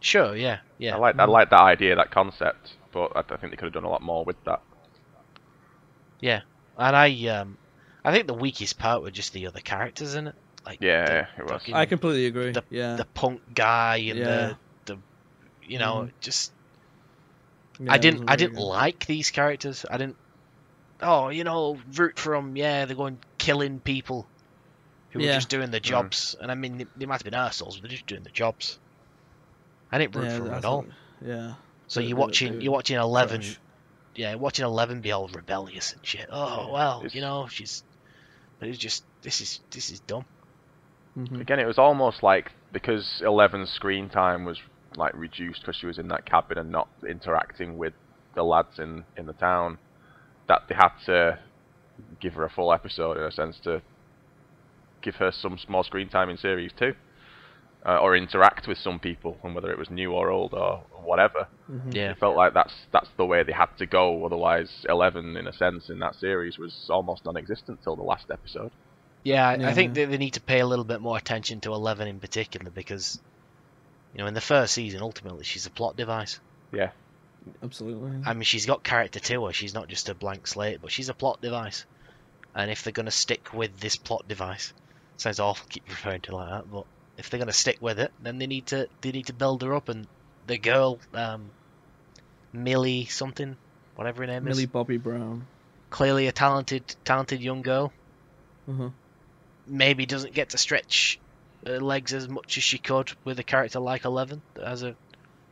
Sure, 0.00 0.34
yeah, 0.36 0.58
yeah. 0.78 0.94
I 0.94 0.98
like 0.98 1.18
I 1.18 1.26
Mhm. 1.26 1.30
like 1.30 1.50
that 1.50 1.60
idea, 1.60 1.94
that 1.96 2.10
concept. 2.10 2.74
But 2.92 3.12
I, 3.16 3.20
I 3.20 3.36
think 3.36 3.50
they 3.52 3.56
could 3.56 3.64
have 3.66 3.72
done 3.72 3.84
a 3.84 3.88
lot 3.90 4.02
more 4.02 4.24
with 4.24 4.42
that. 4.44 4.60
Yeah, 6.20 6.42
and 6.78 6.94
I, 6.96 7.26
um, 7.28 7.56
I 8.04 8.12
think 8.12 8.26
the 8.26 8.34
weakest 8.34 8.78
part 8.78 9.02
were 9.02 9.10
just 9.10 9.32
the 9.32 9.46
other 9.46 9.60
characters 9.60 10.14
in 10.14 10.28
it. 10.28 10.34
Like 10.64 10.78
Yeah, 10.80 11.04
the 11.06 11.12
yeah, 11.12 11.26
it 11.38 11.42
was. 11.42 11.50
fucking- 11.52 11.74
I 11.74 11.86
completely 11.86 12.26
agree. 12.26 12.52
the- 12.52 12.64
yeah, 12.70 12.94
the 12.96 13.04
punk 13.04 13.40
guy 13.54 13.96
and 13.96 14.18
Yeah. 14.18 14.24
the 14.26 14.56
the 14.94 14.98
you 15.66 15.78
know 15.78 16.02
Mhm. 16.08 16.12
just 16.20 16.52
Yeah, 17.80 17.92
I 17.92 17.98
didn't 17.98 18.28
I 18.30 18.36
didn't 18.36 18.54
good. 18.56 18.62
like 18.62 19.06
these 19.06 19.30
characters. 19.32 19.84
I 19.90 19.96
didn't 19.96 20.16
oh 21.00 21.30
you 21.30 21.42
know 21.42 21.78
root 21.96 22.18
for 22.18 22.36
them. 22.36 22.56
Yeah, 22.56 22.84
they're 22.84 22.94
going 22.96 23.18
killing 23.38 23.80
people 23.80 24.26
who 25.12 25.20
Yeah. 25.20 25.28
were 25.28 25.34
just 25.34 25.48
doing 25.48 25.70
the 25.70 25.80
jobs. 25.80 26.34
And 26.40 26.50
I 26.50 26.54
mean 26.54 26.78
they, 26.78 26.86
they 26.96 27.06
might 27.06 27.14
have 27.14 27.24
been 27.24 27.34
assholes, 27.34 27.76
but 27.76 27.82
they're 27.88 27.96
just 27.96 28.06
doing 28.06 28.22
the 28.22 28.30
jobs. 28.30 28.78
I 29.90 29.98
didn't 29.98 30.16
root 30.16 30.24
Yeah, 30.24 30.38
for 30.38 30.44
them 30.44 30.54
I 30.54 30.56
at 30.58 30.64
all. 30.64 30.82
thought- 30.82 30.90
Yeah, 31.24 31.54
So 31.86 32.00
they- 32.00 32.06
you're 32.06 32.16
watching 32.18 32.60
you're 32.60 32.72
watching 32.72 32.96
Eleven. 32.96 33.40
trash. 33.40 33.58
Yeah, 34.14 34.34
watching 34.34 34.64
Eleven 34.64 35.00
be 35.00 35.12
all 35.12 35.28
rebellious 35.28 35.92
and 35.92 36.04
shit. 36.04 36.28
Oh 36.30 36.70
well, 36.72 36.98
it's- 37.00 37.14
you 37.14 37.20
know 37.20 37.46
she's. 37.48 37.82
But 38.58 38.68
it's 38.68 38.78
just 38.78 39.04
this 39.22 39.40
is 39.40 39.60
this 39.70 39.90
is 39.90 40.00
dumb. 40.00 40.24
Mhm. 41.16 41.40
Again, 41.40 41.58
it 41.60 41.66
was 41.66 41.78
almost 41.78 42.22
like 42.22 42.52
because 42.72 43.20
Eleven's 43.24 43.70
screen 43.70 44.08
time 44.08 44.44
was 44.44 44.58
like 44.96 45.14
reduced 45.14 45.60
because 45.62 45.76
she 45.76 45.86
was 45.86 45.98
in 45.98 46.08
that 46.08 46.24
cabin 46.26 46.58
and 46.58 46.70
not 46.70 46.88
interacting 47.08 47.76
with 47.78 47.92
the 48.34 48.42
lads 48.44 48.78
in 48.78 49.04
in 49.16 49.26
the 49.26 49.32
town, 49.34 49.78
that 50.48 50.68
they 50.68 50.74
had 50.74 50.90
to 51.06 51.38
give 52.20 52.34
her 52.34 52.44
a 52.44 52.50
full 52.50 52.72
episode 52.72 53.16
in 53.18 53.22
a 53.24 53.30
sense 53.32 53.58
to 53.60 53.82
give 55.02 55.16
her 55.16 55.30
some 55.32 55.58
small 55.58 55.82
screen 55.82 56.08
time 56.08 56.30
in 56.30 56.36
series 56.38 56.70
two, 56.78 56.94
uh, 57.84 57.98
or 57.98 58.16
interact 58.16 58.66
with 58.68 58.78
some 58.78 58.98
people, 58.98 59.36
and 59.42 59.54
whether 59.54 59.70
it 59.70 59.78
was 59.78 59.90
new 59.90 60.12
or 60.12 60.30
old 60.30 60.54
or 60.54 60.78
whatever. 61.04 61.46
Mhm. 61.70 61.94
Yeah. 61.94 62.10
It 62.12 62.18
felt 62.18 62.36
like 62.36 62.54
that's 62.54 62.74
that's 62.92 63.08
the 63.16 63.26
way 63.26 63.42
they 63.42 63.52
had 63.52 63.76
to 63.78 63.86
go. 63.86 64.24
Otherwise, 64.24 64.86
Eleven, 64.88 65.36
in 65.36 65.46
a 65.46 65.52
sense, 65.52 65.90
in 65.90 65.98
that 65.98 66.14
series 66.14 66.58
was 66.58 66.88
almost 66.90 67.24
non-existent 67.24 67.82
till 67.82 67.96
the 67.96 68.02
last 68.02 68.30
episode. 68.30 68.70
Yeah, 69.24 69.46
I, 69.48 69.52
I 69.68 69.72
think 69.72 69.94
that 69.94 70.10
they 70.10 70.18
need 70.18 70.34
to 70.34 70.40
pay 70.40 70.60
a 70.60 70.66
little 70.66 70.84
bit 70.84 71.00
more 71.00 71.16
attention 71.16 71.60
to 71.60 71.72
Eleven 71.74 72.08
in 72.08 72.18
particular 72.18 72.70
because, 72.70 73.20
you 74.14 74.18
know, 74.18 74.26
in 74.26 74.34
the 74.34 74.40
first 74.40 74.74
season, 74.74 75.00
ultimately 75.00 75.44
she's 75.44 75.66
a 75.66 75.70
plot 75.70 75.96
device. 75.96 76.40
Yeah, 76.72 76.90
absolutely. 77.62 78.18
I 78.24 78.34
mean, 78.34 78.42
she's 78.42 78.66
got 78.66 78.82
character 78.82 79.20
to 79.20 79.46
her. 79.46 79.52
She's 79.52 79.74
not 79.74 79.88
just 79.88 80.08
a 80.08 80.14
blank 80.14 80.46
slate, 80.46 80.80
but 80.82 80.90
she's 80.90 81.08
a 81.08 81.14
plot 81.14 81.40
device. 81.40 81.84
and 82.54 82.70
if 82.70 82.82
they're 82.82 82.92
going 82.92 83.06
to 83.06 83.10
stick 83.12 83.54
with 83.54 83.78
this 83.80 83.96
plot 83.96 84.26
device, 84.28 84.74
sounds 85.16 85.40
awful 85.40 85.66
keep 85.68 85.88
referring 85.88 86.20
to 86.22 86.36
like 86.36 86.50
that, 86.50 86.70
but 86.70 86.84
if 87.18 87.30
they're 87.30 87.38
going 87.38 87.46
to 87.48 87.52
stick 87.52 87.78
with 87.80 87.98
it, 88.00 88.10
then 88.22 88.38
they 88.38 88.46
need 88.46 88.66
to 88.68 88.88
they 89.00 89.12
need 89.12 89.26
to 89.26 89.32
build 89.32 89.62
her 89.62 89.74
up, 89.74 89.88
and 89.88 90.06
the 90.46 90.58
girl, 90.58 90.98
um, 91.14 91.50
Millie 92.52 93.04
something, 93.06 93.56
whatever 93.96 94.22
her 94.22 94.26
name 94.26 94.44
Millie 94.44 94.50
is, 94.52 94.56
Millie 94.58 94.66
Bobby 94.66 94.96
Brown. 94.98 95.46
clearly 95.90 96.26
a 96.26 96.32
talented 96.32 96.82
talented 97.04 97.40
young 97.40 97.62
girl, 97.62 97.92
Uh-huh. 98.68 98.90
maybe 99.66 100.06
doesn't 100.06 100.34
get 100.34 100.50
to 100.50 100.58
stretch 100.58 101.18
her 101.66 101.80
legs 101.80 102.12
as 102.12 102.28
much 102.28 102.56
as 102.56 102.62
she 102.64 102.78
could 102.78 103.12
with 103.24 103.38
a 103.38 103.44
character 103.44 103.78
like 103.80 104.04
Eleven 104.04 104.42
that 104.54 104.66
has 104.66 104.82
a 104.82 104.96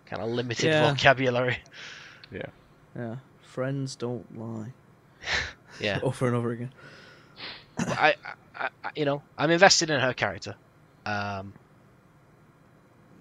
kind 0.07 0.21
of 0.23 0.29
limited 0.31 0.67
Yeah. 0.67 0.91
vocabulary. 0.93 1.59
Yeah. 2.33 2.47
Yeah. 2.97 3.17
Friends 3.43 3.97
don't 3.97 4.39
lie. 4.39 4.73
Yeah. 5.81 6.01
Over 6.03 6.27
and 6.27 6.37
over 6.37 6.51
again. 6.51 6.73
I, 7.79 8.17
I, 8.61 8.69
I, 8.85 8.91
you 8.95 9.05
know, 9.07 9.23
I'm 9.39 9.51
invested 9.51 9.91
in 9.91 10.01
her 10.01 10.13
character, 10.13 10.55
um, 11.07 11.53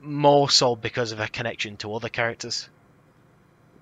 more 0.02 0.50
so 0.50 0.76
because 0.76 1.12
of 1.12 1.20
her 1.20 1.28
connection 1.28 1.78
to 1.78 1.94
other 1.96 2.10
characters. 2.10 2.70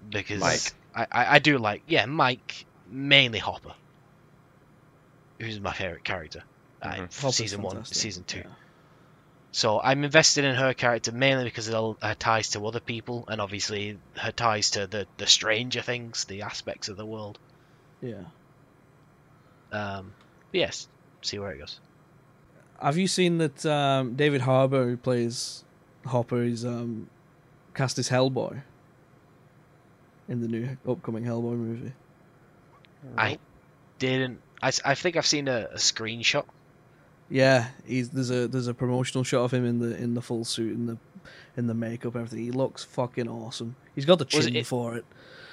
Because 0.10 0.40
Mike. 0.42 0.74
I, 0.96 1.08
I, 1.12 1.36
I 1.36 1.40
do 1.40 1.58
like, 1.58 1.84
yeah, 1.88 2.06
Mike, 2.06 2.66
mainly 2.90 3.40
Hopper, 3.40 3.74
who's 5.40 5.60
my 5.60 5.74
favorite 5.74 6.04
character. 6.04 6.44
Uh, 6.82 6.90
Mhm. 6.90 7.04
f- 7.06 7.22
Hopper's 7.22 7.36
season 7.36 7.62
one, 7.64 7.84
season 7.86 8.24
two. 8.24 8.40
Yeah. 8.40 8.54
So 9.52 9.82
I'm 9.82 10.04
invested 10.04 10.46
in 10.46 10.54
her 10.56 10.74
character 10.76 11.12
mainly 11.12 11.46
because 11.46 11.70
of 11.70 11.98
her 12.02 12.14
ties 12.14 12.50
to 12.50 12.66
other 12.68 12.80
people, 12.80 13.26
and 13.28 13.42
obviously 13.42 13.98
her 14.16 14.32
ties 14.32 14.72
to 14.72 14.86
the 14.86 15.08
the 15.18 15.26
stranger 15.26 15.82
things, 15.82 16.26
the 16.26 16.44
aspects 16.44 16.90
of 16.90 16.98
the 16.98 17.06
world. 17.06 17.40
Yeah. 18.02 18.26
Um, 19.72 20.14
yes, 20.52 20.88
see 21.22 21.40
where 21.40 21.52
it 21.52 21.60
goes. 21.60 21.80
Have 22.82 22.98
you 22.98 23.08
seen 23.08 23.40
that 23.40 23.66
um, 23.66 24.16
David 24.16 24.42
Harbour, 24.42 24.86
who 24.86 24.98
plays 24.98 25.64
Hopper, 26.06 26.44
is 26.44 26.64
um, 26.66 27.10
cast 27.74 27.98
as 27.98 28.10
Hellboy 28.10 28.62
in 30.28 30.42
the 30.42 30.48
new 30.48 30.78
upcoming 30.88 31.24
Hellboy 31.24 31.58
movie? 31.58 31.94
I 33.18 33.40
didn't. 34.00 34.42
I, 34.62 34.72
I 34.86 34.96
think 34.96 35.16
I've 35.16 35.26
seen 35.26 35.48
a, 35.48 35.70
a 35.72 35.78
screenshot. 35.78 36.46
Yeah, 37.30 37.68
he's 37.86 38.10
there's 38.10 38.32
a 38.32 38.48
there's 38.48 38.68
a 38.68 38.74
promotional 38.74 39.24
shot 39.24 39.44
of 39.44 39.54
him 39.54 39.66
in 39.66 39.80
the 39.80 39.96
in 39.98 40.14
the 40.14 40.22
full 40.22 40.46
suit 40.46 40.74
in 40.74 40.86
the 40.86 40.98
in 41.58 41.68
the 41.68 41.74
makeup 41.74 42.16
everything. 42.16 42.40
He 42.40 42.52
looks 42.52 42.84
fucking 42.84 43.28
awesome. 43.28 43.76
He's 43.96 44.06
got 44.06 44.20
the 44.20 44.26
chin 44.26 44.56
it- 44.56 44.66
for 44.68 44.96
it. 44.96 45.06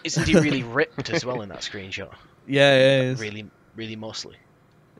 Isn't 0.04 0.26
he 0.26 0.34
really 0.34 0.62
ripped 0.62 1.08
as 1.10 1.24
well 1.24 1.40
in 1.40 1.48
that 1.48 1.60
screenshot? 1.60 2.12
Yeah, 2.46 2.76
yeah, 2.76 3.00
he 3.00 3.06
is. 3.08 3.20
Really, 3.20 3.50
really 3.74 3.96
mostly. 3.96 4.36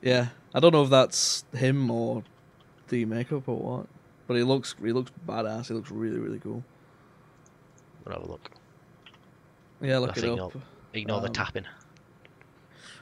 Yeah. 0.05 0.29
I 0.55 0.61
don't 0.61 0.73
know 0.73 0.85
if 0.85 0.91
that's 0.91 1.45
him 1.57 1.91
or 1.91 2.23
the 2.89 3.05
makeup 3.07 3.49
or 3.49 3.57
what, 3.57 3.87
but 4.29 4.37
he 4.37 4.45
looks 4.45 4.77
he 4.81 4.93
looks 4.93 5.11
badass. 5.27 5.67
He 5.69 5.75
looks 5.75 5.91
really 5.91 6.19
really 6.21 6.39
cool. 6.39 6.63
We'll 8.05 8.15
have 8.15 8.25
a 8.25 8.31
look. 8.31 8.51
Yeah, 9.81 9.99
look 9.99 10.11
Nothing 10.17 10.35
it 10.35 10.39
up. 10.41 10.53
Ignore 10.93 11.21
the 11.23 11.27
Um, 11.29 11.33
tapping. 11.33 11.65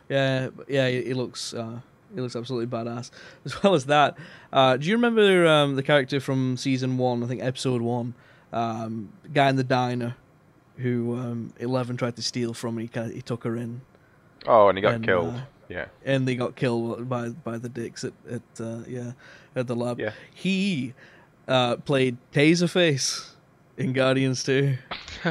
Yeah, 0.08 0.48
yeah, 0.68 0.88
he, 0.88 1.02
he 1.04 1.14
looks 1.14 1.54
uh, 1.54 1.80
he 2.14 2.20
looks 2.20 2.36
absolutely 2.36 2.66
badass. 2.66 3.10
As 3.44 3.62
well 3.62 3.74
as 3.74 3.86
that, 3.86 4.16
uh, 4.52 4.76
do 4.76 4.86
you 4.88 4.94
remember 4.94 5.46
um, 5.46 5.76
the 5.76 5.82
character 5.82 6.20
from 6.20 6.56
season 6.56 6.98
one? 6.98 7.22
I 7.22 7.26
think 7.26 7.42
episode 7.42 7.82
one, 7.82 8.14
um, 8.52 9.10
guy 9.32 9.48
in 9.48 9.56
the 9.56 9.64
diner 9.64 10.16
who 10.78 11.16
um, 11.18 11.52
Eleven 11.58 11.96
tried 11.96 12.16
to 12.16 12.22
steal 12.22 12.54
from. 12.54 12.78
And 12.78 12.82
he 12.82 12.88
kind 12.88 13.08
of, 13.08 13.14
he 13.14 13.22
took 13.22 13.44
her 13.44 13.56
in, 13.56 13.82
Oh, 14.46 14.68
and 14.68 14.76
he 14.78 14.82
got 14.82 14.94
And, 14.94 15.04
killed. 15.04 15.34
uh, 15.34 15.40
yeah. 15.72 15.86
and 16.04 16.26
they 16.26 16.36
got 16.36 16.56
killed 16.56 17.08
by 17.08 17.30
by 17.30 17.58
the 17.58 17.68
dicks 17.68 18.04
at 18.04 18.12
at 18.30 18.42
uh, 18.60 18.80
yeah 18.86 19.12
at 19.56 19.66
the 19.66 19.76
lab. 19.76 19.98
Yeah. 19.98 20.12
He 20.34 20.94
uh, 21.48 21.76
played 21.76 22.16
Taserface 22.32 23.30
in 23.76 23.92
Guardians 23.92 24.44
Two. 24.44 24.76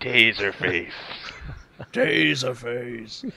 Taserface. 0.00 0.92
Taserface. 1.92 3.32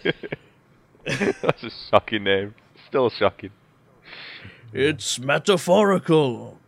That's 1.42 1.64
a 1.64 1.72
shocking 1.90 2.24
name. 2.24 2.56
Still 2.88 3.10
shocking. 3.10 3.52
It's 4.74 5.20
metaphorical. 5.20 6.60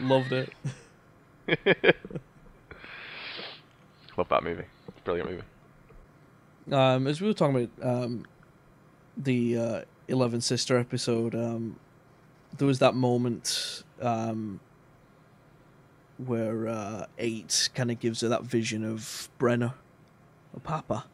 Loved 0.00 0.32
it. 0.32 0.50
Love 4.16 4.28
that 4.28 4.42
movie. 4.44 4.64
Brilliant 5.04 5.30
movie. 5.30 5.42
Um, 6.72 7.06
as 7.06 7.20
we 7.20 7.26
were 7.26 7.34
talking 7.34 7.68
about 7.80 8.04
um, 8.04 8.24
the 9.16 9.58
uh, 9.58 9.80
Eleven 10.08 10.40
Sister 10.40 10.78
episode, 10.78 11.34
um, 11.34 11.76
there 12.56 12.66
was 12.66 12.78
that 12.80 12.94
moment 12.94 13.82
um, 14.00 14.60
where 16.18 16.68
uh, 16.68 17.06
Eight 17.18 17.68
kind 17.74 17.90
of 17.90 17.98
gives 18.00 18.20
her 18.20 18.28
that 18.28 18.42
vision 18.44 18.84
of 18.84 19.28
Brenner, 19.38 19.74
or 20.52 20.60
Papa. 20.60 21.04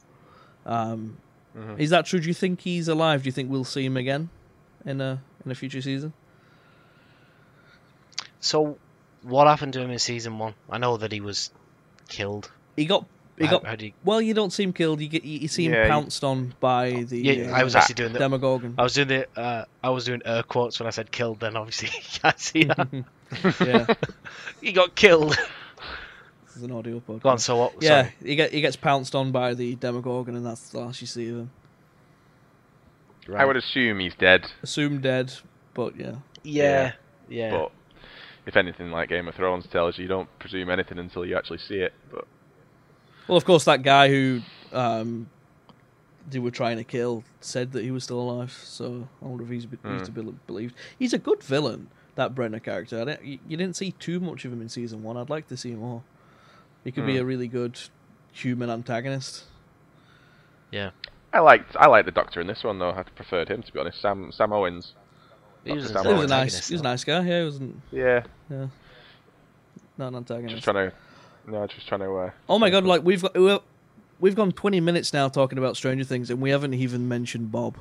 Um, 0.66 1.18
Mhm. 1.56 1.80
Is 1.80 1.90
that 1.90 2.06
true? 2.06 2.20
Do 2.20 2.28
you 2.28 2.34
think 2.34 2.60
he's 2.60 2.86
alive? 2.86 3.24
Do 3.24 3.26
you 3.26 3.32
think 3.32 3.50
we'll 3.50 3.64
see 3.64 3.84
him 3.84 3.96
again 3.96 4.30
in 4.86 5.00
a 5.00 5.20
in 5.44 5.50
a 5.50 5.54
future 5.56 5.82
season? 5.82 6.12
So, 8.38 8.78
what 9.22 9.48
happened 9.48 9.72
to 9.72 9.80
him 9.80 9.90
in 9.90 9.98
season 9.98 10.38
one? 10.38 10.54
I 10.70 10.78
know 10.78 10.96
that 10.96 11.10
he 11.10 11.20
was 11.20 11.50
killed. 12.08 12.52
He 12.76 12.84
got 12.84 13.04
he 13.40 13.48
got 13.48 13.64
how 13.64 13.70
did 13.72 13.80
he- 13.80 13.94
well. 14.04 14.20
You 14.20 14.34
don't 14.34 14.52
see 14.52 14.62
him 14.62 14.72
killed. 14.72 15.00
You 15.00 15.08
get 15.08 15.24
you, 15.24 15.40
you 15.40 15.48
see 15.48 15.66
him 15.66 15.72
Yeah, 15.72 15.84
you- 15.84 15.90
pounced 15.90 16.22
on 16.24 16.54
by 16.60 17.04
the 17.08 17.18
Yeah, 17.20 17.50
uh, 17.52 17.56
I 17.56 17.64
was 17.64 17.74
actually 17.74 17.94
doing 17.96 18.12
the. 18.12 18.18
Demogorgon. 18.18 18.74
I 18.78 18.82
was 18.82 18.94
doing 18.94 19.08
the. 19.08 19.26
Uh, 19.40 19.64
I 19.82 19.90
was 19.90 20.04
doing 20.04 20.22
air 20.24 20.42
quotes 20.42 20.78
when 20.78 20.86
I 20.86 20.90
said 20.90 21.10
killed. 21.10 21.40
Then 21.40 21.56
obviously 21.56 21.88
you 21.94 22.20
can't 22.20 22.38
see 22.38 22.64
that. 22.64 22.88
yeah, 23.60 23.94
he 24.60 24.72
got 24.72 24.94
killed. 24.94 25.36
this 26.46 26.56
is 26.56 26.62
an 26.62 26.72
audio 26.72 27.00
podcast. 27.00 27.22
Go 27.22 27.28
on. 27.30 27.38
So 27.38 27.56
what? 27.56 27.74
Yeah, 27.82 28.02
sorry. 28.02 28.14
he 28.24 28.36
get 28.36 28.52
he 28.52 28.60
gets 28.60 28.76
pounced 28.76 29.14
on 29.14 29.32
by 29.32 29.54
the 29.54 29.74
Demogorgon, 29.76 30.36
and 30.36 30.44
that's 30.44 30.70
the 30.70 30.78
last 30.80 31.00
you 31.00 31.06
see 31.06 31.28
of 31.28 31.36
him. 31.36 31.50
I 33.36 33.44
would 33.44 33.56
assume 33.56 34.00
he's 34.00 34.14
dead, 34.14 34.46
Assume 34.62 35.00
dead, 35.00 35.32
but 35.74 35.94
yeah, 35.96 36.16
Yeah. 36.42 36.92
Yeah. 37.28 37.50
but 37.52 37.70
if 38.46 38.56
anything 38.56 38.90
like 38.90 39.08
Game 39.08 39.28
of 39.28 39.36
Thrones 39.36 39.66
tells 39.68 39.96
you, 39.98 40.02
you 40.02 40.08
don't 40.08 40.28
presume 40.40 40.68
anything 40.68 40.98
until 40.98 41.24
you 41.24 41.36
actually 41.36 41.58
see 41.58 41.76
it. 41.76 41.92
But 42.10 42.24
well, 43.30 43.36
of 43.38 43.44
course, 43.44 43.64
that 43.64 43.82
guy 43.82 44.08
who 44.08 44.40
um, 44.72 45.28
they 46.28 46.38
were 46.38 46.50
trying 46.50 46.76
to 46.76 46.84
kill 46.84 47.24
said 47.40 47.72
that 47.72 47.82
he 47.82 47.90
was 47.90 48.04
still 48.04 48.20
alive. 48.20 48.52
So 48.64 49.08
I 49.22 49.24
wonder 49.26 49.44
if 49.44 49.50
he's, 49.50 49.66
be- 49.66 49.78
he's 49.82 49.98
Hmm. 50.00 50.04
to 50.04 50.10
be 50.10 50.34
believed. 50.46 50.74
He's 50.98 51.12
a 51.12 51.18
good 51.18 51.42
villain, 51.42 51.88
that 52.16 52.34
Brenner 52.34 52.60
character. 52.60 53.00
I 53.00 53.04
don't, 53.04 53.24
you, 53.24 53.38
you 53.48 53.56
didn't 53.56 53.76
see 53.76 53.92
too 53.92 54.20
much 54.20 54.44
of 54.44 54.52
him 54.52 54.60
in 54.60 54.68
season 54.68 55.02
one. 55.02 55.16
I'd 55.16 55.30
like 55.30 55.48
to 55.48 55.56
see 55.56 55.74
more. 55.74 56.02
He 56.84 56.92
could 56.92 57.06
be 57.06 57.14
Hmm. 57.16 57.22
a 57.22 57.24
really 57.24 57.48
good 57.48 57.78
human 58.32 58.68
antagonist. 58.70 59.44
Yeah. 60.70 60.90
I 61.32 61.38
liked 61.40 61.76
I 61.76 61.86
liked 61.86 62.06
the 62.06 62.12
Doctor 62.12 62.40
in 62.40 62.46
this 62.48 62.64
one 62.64 62.78
though. 62.80 62.90
I 62.90 63.02
preferred 63.04 63.48
him 63.48 63.62
to 63.62 63.72
be 63.72 63.78
honest. 63.78 64.00
Sam 64.00 64.32
Sam 64.32 64.52
Owens. 64.52 64.94
he 65.64 65.72
was, 65.72 65.88
Sam 65.88 66.04
He 66.04 66.08
was 66.08 66.14
a 66.14 66.16
Owens. 66.18 66.30
nice, 66.30 66.68
he 66.68 66.74
was 66.74 66.80
a 66.80 66.84
nice 66.84 67.04
guy. 67.04 67.22
Yeah, 67.24 67.38
he 67.38 67.44
wasn't 67.44 67.80
Yeah, 67.92 68.22
yeah, 68.50 68.66
not 69.96 70.08
an 70.08 70.16
antagonist. 70.16 70.54
just 70.56 70.64
trying 70.64 70.90
to. 70.90 70.96
No, 71.46 71.66
just 71.66 71.86
trying 71.88 72.00
to. 72.00 72.14
Uh, 72.16 72.30
Oh 72.48 72.58
my 72.58 72.70
god! 72.70 72.84
Like 72.84 73.02
we've 73.02 73.22
got 73.22 73.34
we're- 73.34 73.60
we've 74.20 74.34
gone 74.34 74.52
twenty 74.52 74.80
minutes 74.80 75.12
now 75.12 75.28
talking 75.28 75.58
about 75.58 75.76
Stranger 75.76 76.04
Things, 76.04 76.30
and 76.30 76.40
we 76.40 76.50
haven't 76.50 76.74
even 76.74 77.08
mentioned 77.08 77.50
Bob, 77.50 77.76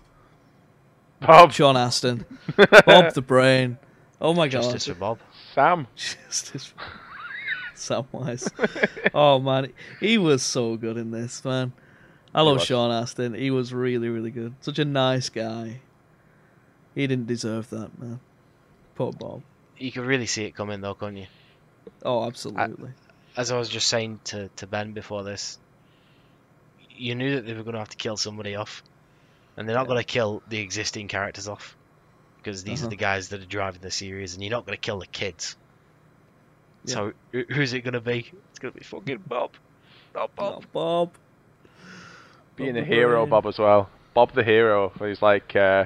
Bob, 1.21 1.51
Sean 1.51 1.75
Astin, 1.77 2.25
Bob 2.85 3.13
the 3.13 3.21
Brain. 3.21 3.77
Oh 4.21 4.33
my 4.33 4.47
god! 4.47 4.63
Justice 4.63 4.85
for 4.87 4.93
Bob. 4.95 5.19
Sam. 5.53 5.87
Justice. 5.95 6.73
Samwise. 7.75 8.51
oh 9.13 9.39
man, 9.39 9.71
he 10.01 10.17
was 10.17 10.43
so 10.43 10.75
good 10.75 10.97
in 10.97 11.11
this 11.11 11.43
man. 11.45 11.71
I 12.35 12.41
love. 12.41 12.61
Sean 12.61 12.91
Astin. 12.91 13.33
He 13.33 13.51
was 13.51 13.73
really, 13.73 14.09
really 14.09 14.31
good. 14.31 14.53
Such 14.61 14.79
a 14.79 14.85
nice 14.85 15.29
guy. 15.29 15.79
He 16.95 17.07
didn't 17.07 17.27
deserve 17.27 17.69
that, 17.69 17.97
man. 17.97 18.19
Poor 18.95 19.13
Bob. 19.13 19.43
You 19.77 19.91
could 19.91 20.05
really 20.05 20.25
see 20.25 20.43
it 20.43 20.55
coming 20.55 20.81
though, 20.81 20.93
couldn't 20.93 21.17
you? 21.17 21.27
Oh, 22.03 22.25
absolutely. 22.25 22.89
As 23.39 23.51
I 23.51 23.57
was 23.57 23.69
just 23.69 23.87
saying 23.87 24.19
to, 24.25 24.49
to 24.57 24.67
Ben 24.67 24.91
before 24.91 25.23
this, 25.23 25.57
you 26.89 27.15
knew 27.15 27.35
that 27.35 27.45
they 27.45 27.53
were 27.53 27.63
going 27.63 27.73
to 27.73 27.79
have 27.79 27.87
to 27.89 27.95
kill 27.95 28.17
somebody 28.17 28.55
off, 28.55 28.83
and 29.55 29.67
they're 29.67 29.77
not 29.77 29.87
going 29.87 29.97
to 29.97 30.03
kill 30.03 30.43
the 30.49 30.59
existing 30.59 31.07
characters 31.07 31.47
off 31.47 31.77
because 32.37 32.65
these 32.65 32.81
Uh-huh. 32.81 32.87
are 32.87 32.89
the 32.89 32.97
guys 32.97 33.29
that 33.29 33.41
are 33.41 33.45
driving 33.45 33.79
the 33.81 33.91
series, 33.91 34.33
and 34.33 34.43
you're 34.43 34.51
not 34.51 34.65
going 34.65 34.75
to 34.77 34.81
kill 34.81 34.99
the 34.99 35.07
kids. 35.07 35.55
Yeah. 36.83 36.93
So 36.95 37.13
who's 37.31 37.71
it 37.71 37.81
going 37.81 37.93
to 37.93 38.01
be? 38.01 38.29
It's 38.49 38.59
going 38.59 38.73
to 38.73 38.77
be 38.77 38.83
fucking 38.83 39.23
Bob. 39.25 39.51
Not 40.13 40.35
Bob. 40.35 40.63
Oh, 40.65 40.65
Bob. 40.73 41.11
Being 42.57 42.73
Bob 42.73 42.77
a 42.77 42.81
the 42.81 42.85
hero, 42.93 43.25
Bob 43.25 43.45
as 43.45 43.57
well. 43.57 43.89
Bob 44.13 44.33
the 44.33 44.43
hero. 44.43 44.91
He's 44.99 45.21
like 45.21 45.55
uh, 45.55 45.85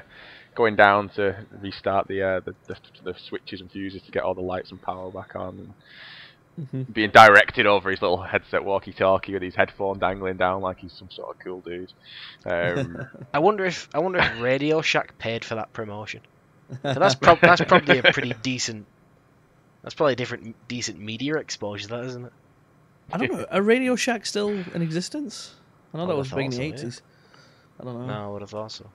going 0.56 0.76
down 0.76 1.10
to 1.10 1.36
restart 1.62 2.08
the, 2.08 2.24
uh, 2.24 2.40
the 2.40 2.56
the 2.66 2.78
the 3.04 3.14
switches 3.30 3.62
and 3.62 3.70
fuses 3.70 4.02
to 4.02 4.12
get 4.12 4.24
all 4.24 4.34
the 4.34 4.42
lights 4.42 4.72
and 4.72 4.82
power 4.82 5.12
back 5.12 5.36
on. 5.36 5.60
And 5.60 5.74
Mhm. 6.60 6.94
being 6.94 7.10
directed 7.10 7.66
over 7.66 7.90
his 7.90 8.00
little 8.02 8.22
headset 8.22 8.64
walkie-talkie 8.64 9.34
with 9.34 9.42
his 9.42 9.56
headphone 9.56 9.98
dangling 9.98 10.38
down 10.38 10.62
like 10.62 10.78
he's 10.78 10.94
some 10.94 11.10
sort 11.10 11.36
of 11.36 11.40
cool 11.44 11.62
dude. 11.62 11.92
Um, 12.46 13.08
I 13.34 13.40
wonder 13.40 13.66
if 13.66 13.90
I 13.96 13.98
wonder 14.00 14.20
if 14.20 14.40
Radio 14.40 14.82
Shack 14.84 15.18
paid 15.18 15.44
for 15.44 15.56
that 15.56 15.74
promotion. 15.74 16.22
So 16.84 16.94
that's 16.94 17.16
prob- 17.26 17.42
that's 17.42 17.62
probably 17.62 17.98
a 17.98 18.04
pretty 18.04 18.36
decent. 18.44 18.86
That's 19.82 19.96
probably 19.96 20.14
a 20.14 20.16
different 20.16 20.56
decent 20.68 21.00
media 21.00 21.38
exposure, 21.38 21.88
that 21.88 22.04
isn't 22.06 22.26
it? 22.26 22.34
I 23.12 23.18
don't 23.18 23.32
know. 23.32 23.46
Are 23.52 23.62
Radio 23.64 23.96
Shack 23.96 24.26
still 24.28 24.50
in 24.50 24.82
existence? 24.84 25.56
I 25.94 25.98
know 25.98 26.04
I 26.04 26.08
that 26.08 26.16
was 26.18 26.30
big 26.32 26.46
in 26.46 26.52
thought 26.52 26.52
the 26.52 26.56
so, 26.58 26.62
yeah. 26.62 26.68
eighties. 26.74 27.02
I 27.80 27.84
don't 27.84 28.00
know. 28.00 28.06
No, 28.06 28.26
I 28.26 28.28
would 28.32 28.42
have 28.42 28.52
thought 28.52 28.72
so. 28.72 28.86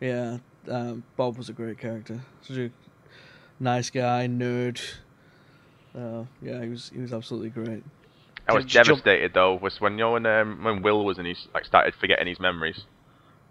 Yeah, 0.00 0.38
um, 0.68 1.04
Bob 1.16 1.38
was 1.38 1.48
a 1.48 1.52
great 1.52 1.78
character. 1.78 2.20
Such 2.42 2.56
a 2.56 2.70
nice 3.60 3.90
guy, 3.90 4.26
nerd. 4.26 4.80
Uh, 5.94 6.24
yeah, 6.42 6.62
he 6.62 6.68
was 6.68 6.88
he 6.88 6.98
was 7.00 7.12
absolutely 7.12 7.50
great. 7.50 7.84
I 8.48 8.52
was 8.52 8.64
Jump- 8.66 8.88
devastated 8.88 9.32
though 9.34 9.54
was 9.54 9.80
when 9.80 9.92
you 9.94 9.98
know 10.00 10.12
when 10.12 10.26
um, 10.26 10.64
when 10.64 10.82
Will 10.82 11.04
was 11.04 11.18
in 11.18 11.24
his 11.24 11.46
like 11.54 11.64
started 11.64 11.94
forgetting 12.00 12.26
his 12.26 12.40
memories, 12.40 12.82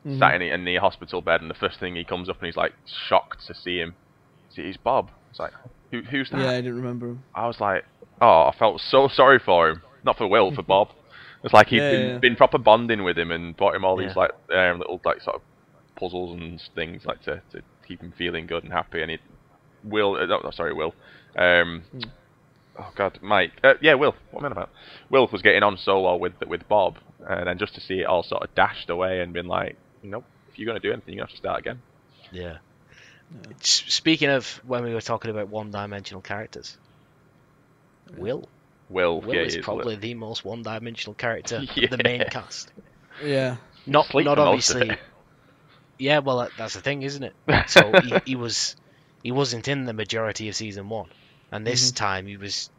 Mhm. 0.05 0.19
sat 0.19 0.35
in, 0.35 0.41
in 0.41 0.65
the 0.65 0.75
hospital 0.77 1.21
bed, 1.21 1.41
and 1.41 1.49
the 1.49 1.55
first 1.55 1.79
thing 1.79 1.95
he 1.95 2.03
comes 2.03 2.29
up 2.29 2.37
and 2.39 2.45
he's 2.47 2.57
like 2.57 2.73
shocked 3.07 3.45
to 3.47 3.53
see 3.55 3.77
him. 3.79 3.95
See, 4.51 4.63
he's 4.63 4.77
Bob. 4.77 5.09
It's 5.31 5.39
like 5.39 5.53
who, 5.91 6.01
who's 6.01 6.29
that? 6.31 6.39
Yeah, 6.39 6.51
I 6.51 6.57
didn't 6.57 6.75
remember 6.75 7.07
him. 7.07 7.23
I 7.35 7.47
was 7.47 7.59
like, 7.59 7.83
oh, 8.21 8.51
I 8.51 8.55
felt 8.57 8.81
so 8.81 9.07
sorry 9.07 9.39
for 9.39 9.69
him. 9.69 9.81
Not 10.03 10.17
for 10.17 10.27
Will, 10.27 10.51
for 10.51 10.61
Bob. 10.67 10.89
It's 11.43 11.53
like 11.53 11.67
he 11.67 11.77
had 11.77 11.83
Yeah, 11.85 11.91
been, 11.91 12.09
yeah. 12.09 12.19
been 12.19 12.35
proper 12.35 12.57
bonding 12.57 13.03
with 13.03 13.17
him 13.17 13.31
and 13.31 13.55
bought 13.57 13.75
him 13.75 13.83
all 13.83 13.97
these 13.97 14.15
like 14.15 14.31
um, 14.53 14.79
little 14.79 15.01
like 15.03 15.21
sort 15.21 15.35
of 15.37 15.41
puzzles 15.99 16.39
and 16.39 16.61
things 16.75 17.05
like 17.05 17.21
to, 17.23 17.41
to 17.51 17.61
keep 17.87 18.01
him 18.01 18.13
feeling 18.17 18.45
good 18.47 18.63
and 18.63 18.71
happy. 18.71 19.01
And 19.01 19.11
he, 19.11 19.17
Will, 19.83 20.15
uh, 20.15 20.25
no, 20.25 20.51
sorry, 20.51 20.73
Will. 20.73 20.93
Um, 21.37 21.83
Hmm. 21.91 21.99
Oh 22.77 22.91
God, 22.95 23.19
Mike. 23.21 23.51
Uh, 23.63 23.75
yeah, 23.81 23.93
Will. 23.93 24.15
What 24.31 24.43
am 24.43 24.51
I 24.51 24.51
about? 24.51 24.69
Will 25.09 25.27
was 25.31 25.41
getting 25.41 25.63
on 25.63 25.77
so 25.77 26.01
well 26.01 26.19
with 26.19 26.33
with 26.47 26.67
Bob, 26.67 26.97
and 27.27 27.47
then 27.47 27.57
just 27.57 27.75
to 27.75 27.81
see 27.81 27.99
it 27.99 28.05
all 28.05 28.23
sort 28.23 28.43
of 28.43 28.53
dashed 28.55 28.89
away 28.89 29.21
and 29.21 29.33
been 29.33 29.47
like, 29.47 29.77
nope. 30.01 30.25
If 30.51 30.59
you're 30.59 30.67
gonna 30.67 30.79
do 30.79 30.91
anything, 30.91 31.15
you 31.15 31.21
have 31.21 31.29
to 31.29 31.37
start 31.37 31.59
again. 31.59 31.81
Yeah. 32.31 32.57
Yeah. 33.31 33.53
Speaking 33.61 34.29
of 34.29 34.61
when 34.65 34.83
we 34.83 34.93
were 34.93 35.01
talking 35.01 35.31
about 35.31 35.47
one-dimensional 35.49 36.21
characters, 36.21 36.77
Will. 38.17 38.47
Will, 38.89 39.21
Will 39.21 39.33
yeah, 39.35 39.41
is 39.41 39.55
is 39.55 39.63
probably 39.65 39.95
Will. 39.95 40.01
the 40.01 40.13
most 40.13 40.45
one-dimensional 40.45 41.15
character 41.15 41.57
of 41.77 41.89
the 41.89 42.01
main 42.03 42.25
cast. 42.29 42.71
Yeah, 43.23 43.57
Not 43.85 44.07
Sleep 44.07 44.25
not 44.25 44.37
for 44.37 44.45
most 44.45 44.69
of 44.69 44.81
obviously. 44.81 45.03
Yeah, 45.97 46.19
well, 46.19 46.39
that, 46.39 46.51
that's 46.57 46.73
the 46.73 46.81
thing, 46.81 47.03
isn't 47.03 47.23
it? 47.23 47.33
So 47.67 47.91
he, 48.01 48.15
he 48.25 48.35
was 48.35 48.75
he 49.23 49.31
wasn't 49.31 49.67
in 49.67 49.85
the 49.85 49.93
majority 49.93 50.49
of 50.49 50.55
season 50.55 50.89
one, 50.89 51.07
and 51.53 51.65
this 51.67 51.91
Mhm. 51.91 51.95
time 51.95 52.25
he 52.27 52.37
was 52.37 52.69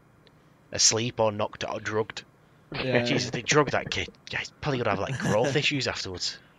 asleep 0.72 1.20
or 1.20 1.32
knocked 1.32 1.64
out 1.64 1.74
or 1.74 1.80
drugged. 1.80 2.24
yeah. 2.72 3.02
Jesus, 3.04 3.30
they 3.30 3.42
drugged 3.42 3.72
that 3.72 3.90
kid. 3.90 4.08
Yeah, 4.30 4.40
he's 4.40 4.50
probably 4.60 4.78
gonna 4.78 4.90
have 4.90 4.98
like 4.98 5.18
growth 5.18 5.56
issues 5.56 5.86
afterwards. 5.88 6.38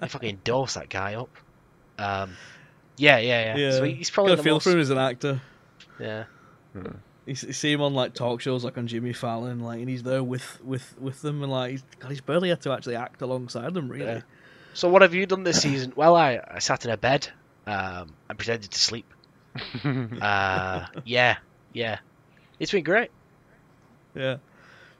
They 0.00 0.08
fucking 0.08 0.40
dose 0.44 0.74
that 0.74 0.88
guy 0.88 1.14
up. 1.14 1.30
Um, 1.98 2.36
yeah, 2.96 3.18
yeah, 3.18 3.54
yeah. 3.54 3.56
yeah. 3.56 3.70
So 3.72 3.84
he's 3.84 4.10
probably 4.10 4.32
got 4.32 4.40
a 4.40 4.42
feel 4.42 4.54
most. 4.56 4.64
for 4.64 4.70
him 4.70 4.80
as 4.80 4.90
an 4.90 4.98
actor. 4.98 5.40
Yeah, 6.00 6.24
Hmm. 6.72 6.86
You, 7.26 7.34
you 7.46 7.52
see 7.52 7.72
him 7.72 7.80
on 7.82 7.92
like 7.94 8.14
talk 8.14 8.40
shows, 8.40 8.64
like 8.64 8.78
on 8.78 8.86
Jimmy 8.86 9.12
Fallon, 9.12 9.60
like, 9.60 9.80
and 9.80 9.88
he's 9.88 10.02
there 10.02 10.22
with 10.24 10.60
with 10.64 10.94
with 10.98 11.20
them, 11.22 11.42
and 11.42 11.52
like, 11.52 11.70
he's, 11.72 11.84
God, 11.98 12.10
he's 12.10 12.20
barely 12.20 12.48
had 12.48 12.60
to 12.62 12.72
actually 12.72 12.96
act 12.96 13.20
alongside 13.22 13.74
them, 13.74 13.88
really. 13.88 14.06
Yeah. 14.06 14.20
So 14.74 14.88
what 14.88 15.02
have 15.02 15.12
you 15.14 15.26
done 15.26 15.42
this 15.44 15.60
season? 15.62 15.92
Well, 15.96 16.14
I, 16.16 16.40
I 16.48 16.58
sat 16.60 16.84
in 16.84 16.90
a 16.90 16.96
bed 16.96 17.28
um, 17.66 18.14
and 18.28 18.38
pretended 18.38 18.70
to 18.70 18.78
sleep. 18.78 19.12
Uh, 19.84 20.86
yeah, 21.04 21.36
yeah. 21.72 21.98
It's 22.58 22.72
been 22.72 22.84
great. 22.84 23.10
Yeah. 24.14 24.38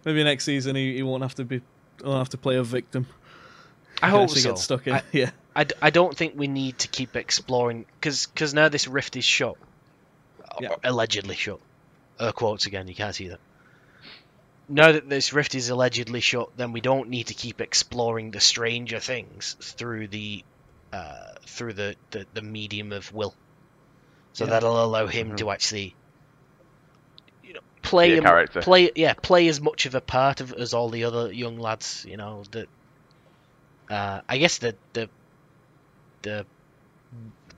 Maybe 0.04 0.22
next 0.22 0.44
season 0.44 0.76
he, 0.76 0.94
he 0.94 1.02
won't 1.02 1.22
have 1.22 1.34
to 1.36 1.44
be, 1.44 1.60
won't 2.04 2.18
have 2.18 2.28
to 2.30 2.38
play 2.38 2.56
a 2.56 2.62
victim. 2.62 3.06
I 4.00 4.06
He 4.06 4.10
hope 4.12 4.30
so. 4.30 4.50
Get 4.50 4.58
stuck 4.58 4.86
in. 4.86 4.94
I, 4.94 5.02
yeah. 5.12 5.30
I, 5.56 5.66
I 5.82 5.90
don't 5.90 6.16
think 6.16 6.34
we 6.36 6.46
need 6.46 6.78
to 6.80 6.88
keep 6.88 7.16
exploring 7.16 7.84
because 8.00 8.26
because 8.26 8.54
now 8.54 8.68
this 8.68 8.86
rift 8.86 9.16
is 9.16 9.24
shut, 9.24 9.56
Yeah. 10.60 10.76
Allegedly 10.84 11.34
shut. 11.34 11.58
Uh, 12.18 12.30
quotes 12.32 12.66
again, 12.66 12.86
you 12.88 12.94
can't 12.94 13.14
see 13.14 13.28
that. 13.28 13.40
Now 14.68 14.92
that 14.92 15.08
this 15.08 15.32
rift 15.32 15.54
is 15.54 15.70
allegedly 15.70 16.20
shut, 16.20 16.56
then 16.56 16.72
we 16.72 16.80
don't 16.80 17.08
need 17.08 17.28
to 17.28 17.34
keep 17.34 17.60
exploring 17.60 18.30
the 18.30 18.40
stranger 18.40 19.00
things 19.00 19.56
through 19.60 20.08
the 20.08 20.44
uh, 20.92 21.32
through 21.46 21.72
the, 21.72 21.96
the, 22.12 22.26
the 22.34 22.42
medium 22.42 22.92
of 22.92 23.12
will. 23.12 23.34
So 24.34 24.44
Yeah. 24.44 24.50
that'll 24.50 24.84
allow 24.84 25.06
him 25.06 25.32
Mhm. 25.32 25.36
to 25.38 25.50
actually 25.50 25.94
play 27.88 28.12
a 28.14 28.18
a 28.18 28.22
character. 28.22 28.60
play 28.62 28.90
yeah 28.94 29.14
play 29.14 29.48
as 29.48 29.60
much 29.60 29.86
of 29.86 29.94
a 29.94 30.00
part 30.00 30.40
of 30.40 30.52
as 30.52 30.74
all 30.74 30.88
the 30.90 31.04
other 31.04 31.32
young 31.32 31.58
lads. 31.58 32.04
You 32.08 32.16
know 32.16 32.42
that. 32.52 32.68
Uh, 33.90 34.20
I 34.28 34.38
guess 34.38 34.58
the 34.58 34.74
the 34.92 35.08
the 36.22 36.46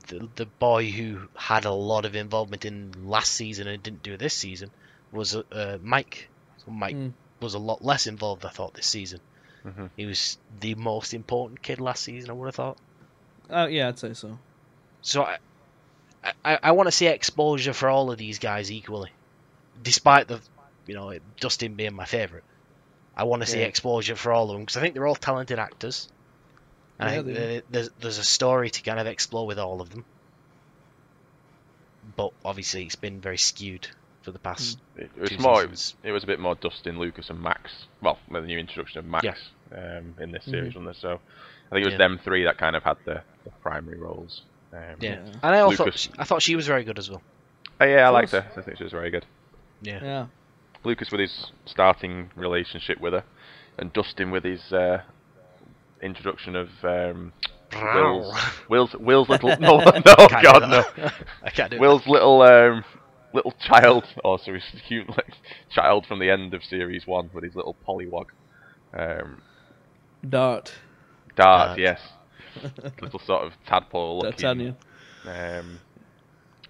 the, 0.07 0.27
the 0.35 0.45
boy 0.45 0.89
who 0.89 1.27
had 1.35 1.65
a 1.65 1.71
lot 1.71 2.05
of 2.05 2.15
involvement 2.15 2.65
in 2.65 2.91
last 3.05 3.31
season 3.31 3.67
and 3.67 3.81
didn't 3.83 4.03
do 4.03 4.17
this 4.17 4.33
season 4.33 4.71
was 5.11 5.35
uh, 5.35 5.77
Mike. 5.81 6.27
So 6.65 6.71
Mike 6.71 6.95
Mm. 6.95 7.13
was 7.41 7.53
a 7.53 7.59
lot 7.59 7.83
less 7.83 8.07
involved, 8.07 8.45
I 8.45 8.49
thought, 8.49 8.73
this 8.73 8.87
season. 8.87 9.19
Mhm. 9.65 9.89
He 9.97 10.05
was 10.05 10.37
the 10.59 10.75
most 10.75 11.13
important 11.13 11.61
kid 11.61 11.79
last 11.79 12.03
season, 12.03 12.29
I 12.29 12.33
would 12.33 12.45
have 12.47 12.55
thought. 12.55 12.77
Uh, 13.49 13.67
yeah, 13.69 13.89
I'd 13.89 13.99
say 13.99 14.13
so. 14.13 14.37
So 15.01 15.23
I, 15.23 15.37
I, 16.45 16.59
I 16.63 16.71
want 16.71 16.87
to 16.87 16.91
see 16.91 17.07
exposure 17.07 17.73
for 17.73 17.89
all 17.89 18.11
of 18.11 18.17
these 18.17 18.39
guys 18.39 18.71
equally, 18.71 19.11
despite 19.81 20.27
the, 20.27 20.39
you 20.87 20.95
know, 20.95 21.13
Dustin 21.39 21.75
being 21.75 21.93
my 21.93 22.05
favorite. 22.05 22.43
I 23.15 23.23
want 23.25 23.41
to 23.41 23.45
see 23.47 23.59
Yeah. 23.59 23.65
exposure 23.65 24.15
for 24.15 24.31
all 24.31 24.49
of 24.49 24.53
them 24.55 24.61
because 24.61 24.77
I 24.77 24.81
think 24.81 24.93
they're 24.93 25.05
all 25.07 25.15
talented 25.15 25.59
actors, 25.59 26.07
and 26.97 27.09
I 27.09 27.13
think 27.15 27.25
they 27.27 27.61
there's 27.69 27.89
there's 27.99 28.17
a 28.19 28.23
story 28.23 28.69
to 28.69 28.81
kind 28.81 28.99
of 28.99 29.05
explore 29.07 29.45
with 29.45 29.59
all 29.59 29.81
of 29.81 29.89
them. 29.89 30.05
But 32.15 32.31
obviously, 32.43 32.83
it's 32.85 32.95
been 32.95 33.19
very 33.21 33.37
skewed 33.37 33.87
for 34.23 34.31
the 34.31 34.39
past 34.39 34.77
It, 34.95 35.09
it 35.15 35.21
was 35.21 35.29
two 35.31 35.37
more. 35.39 35.63
It 35.63 35.69
was, 35.69 35.95
it 36.03 36.11
was 36.11 36.23
a 36.23 36.27
bit 36.27 36.39
more 36.39 36.55
Dustin, 36.55 36.99
Lucas, 36.99 37.29
and 37.29 37.41
Max. 37.41 37.71
Well, 38.01 38.17
the 38.31 38.41
new 38.41 38.57
introduction 38.57 38.99
of 38.99 39.05
Max 39.05 39.23
Yeah. 39.25 39.35
um, 39.99 40.15
in 40.19 40.31
this 40.31 40.43
Mhm. 40.45 40.51
series, 40.51 40.75
wasn't 40.75 40.85
there? 40.85 40.93
So 40.93 41.09
I 41.71 41.75
think 41.75 41.83
it 41.83 41.85
was 41.85 41.91
Yeah. 41.93 41.97
them 41.97 42.19
three 42.23 42.43
that 42.45 42.57
kind 42.57 42.75
of 42.75 42.83
had 42.83 42.97
the, 43.05 43.21
the 43.43 43.49
primary 43.61 43.97
roles. 43.97 44.41
Um, 44.73 44.79
Yeah, 44.99 45.11
Yeah. 45.11 45.17
and 45.43 45.55
I 45.55 45.59
also 45.59 45.85
Lucas- 45.85 46.09
I 46.17 46.23
thought 46.23 46.41
she 46.41 46.55
was 46.55 46.67
very 46.67 46.83
good 46.83 46.97
as 46.99 47.09
well. 47.09 47.21
Oh, 47.79 47.85
yeah, 47.85 48.05
I 48.07 48.09
liked 48.09 48.31
her. 48.31 48.45
I 48.55 48.61
think 48.61 48.77
she 48.77 48.83
was 48.83 48.91
very 48.93 49.09
good. 49.09 49.25
Yeah, 49.81 50.03
Yeah. 50.03 50.25
Lucas 50.83 51.11
with 51.11 51.21
his 51.21 51.51
starting 51.65 52.31
relationship 52.35 52.99
with 52.99 53.13
her, 53.13 53.23
and 53.77 53.93
Dustin 53.93 54.31
with 54.31 54.43
his 54.43 54.73
uh, 54.73 55.03
introduction 56.01 56.55
of 56.55 56.69
um, 56.83 57.33
Will's, 57.73 58.35
Will's 58.69 58.95
Will's 58.99 59.29
little 59.29 59.49
no 59.59 59.77
no 59.77 60.27
Can't 60.27 60.43
God 60.43 60.69
no. 60.69 61.09
I 61.43 61.49
can't 61.51 61.71
do 61.71 61.79
Will's 61.79 62.05
little 62.07 62.41
um, 62.41 62.83
little 63.33 63.53
child 63.59 64.05
or 64.23 64.39
so 64.39 64.53
his 64.53 64.63
cute 64.87 65.07
like, 65.09 65.33
child 65.69 66.05
from 66.07 66.19
the 66.19 66.29
end 66.29 66.53
of 66.53 66.63
series 66.63 67.07
one 67.07 67.29
with 67.33 67.43
his 67.43 67.55
little 67.55 67.75
pollywog. 67.87 68.25
Um, 68.93 69.41
Dart. 70.27 70.73
Dart, 71.35 71.77
Dart. 71.77 71.79
yes, 71.79 71.99
little 73.01 73.19
sort 73.19 73.45
of 73.45 73.53
tadpole 73.67 74.17
looking. 74.19 74.31
D'Artagnan. 74.31 74.75
Um, 75.25 75.79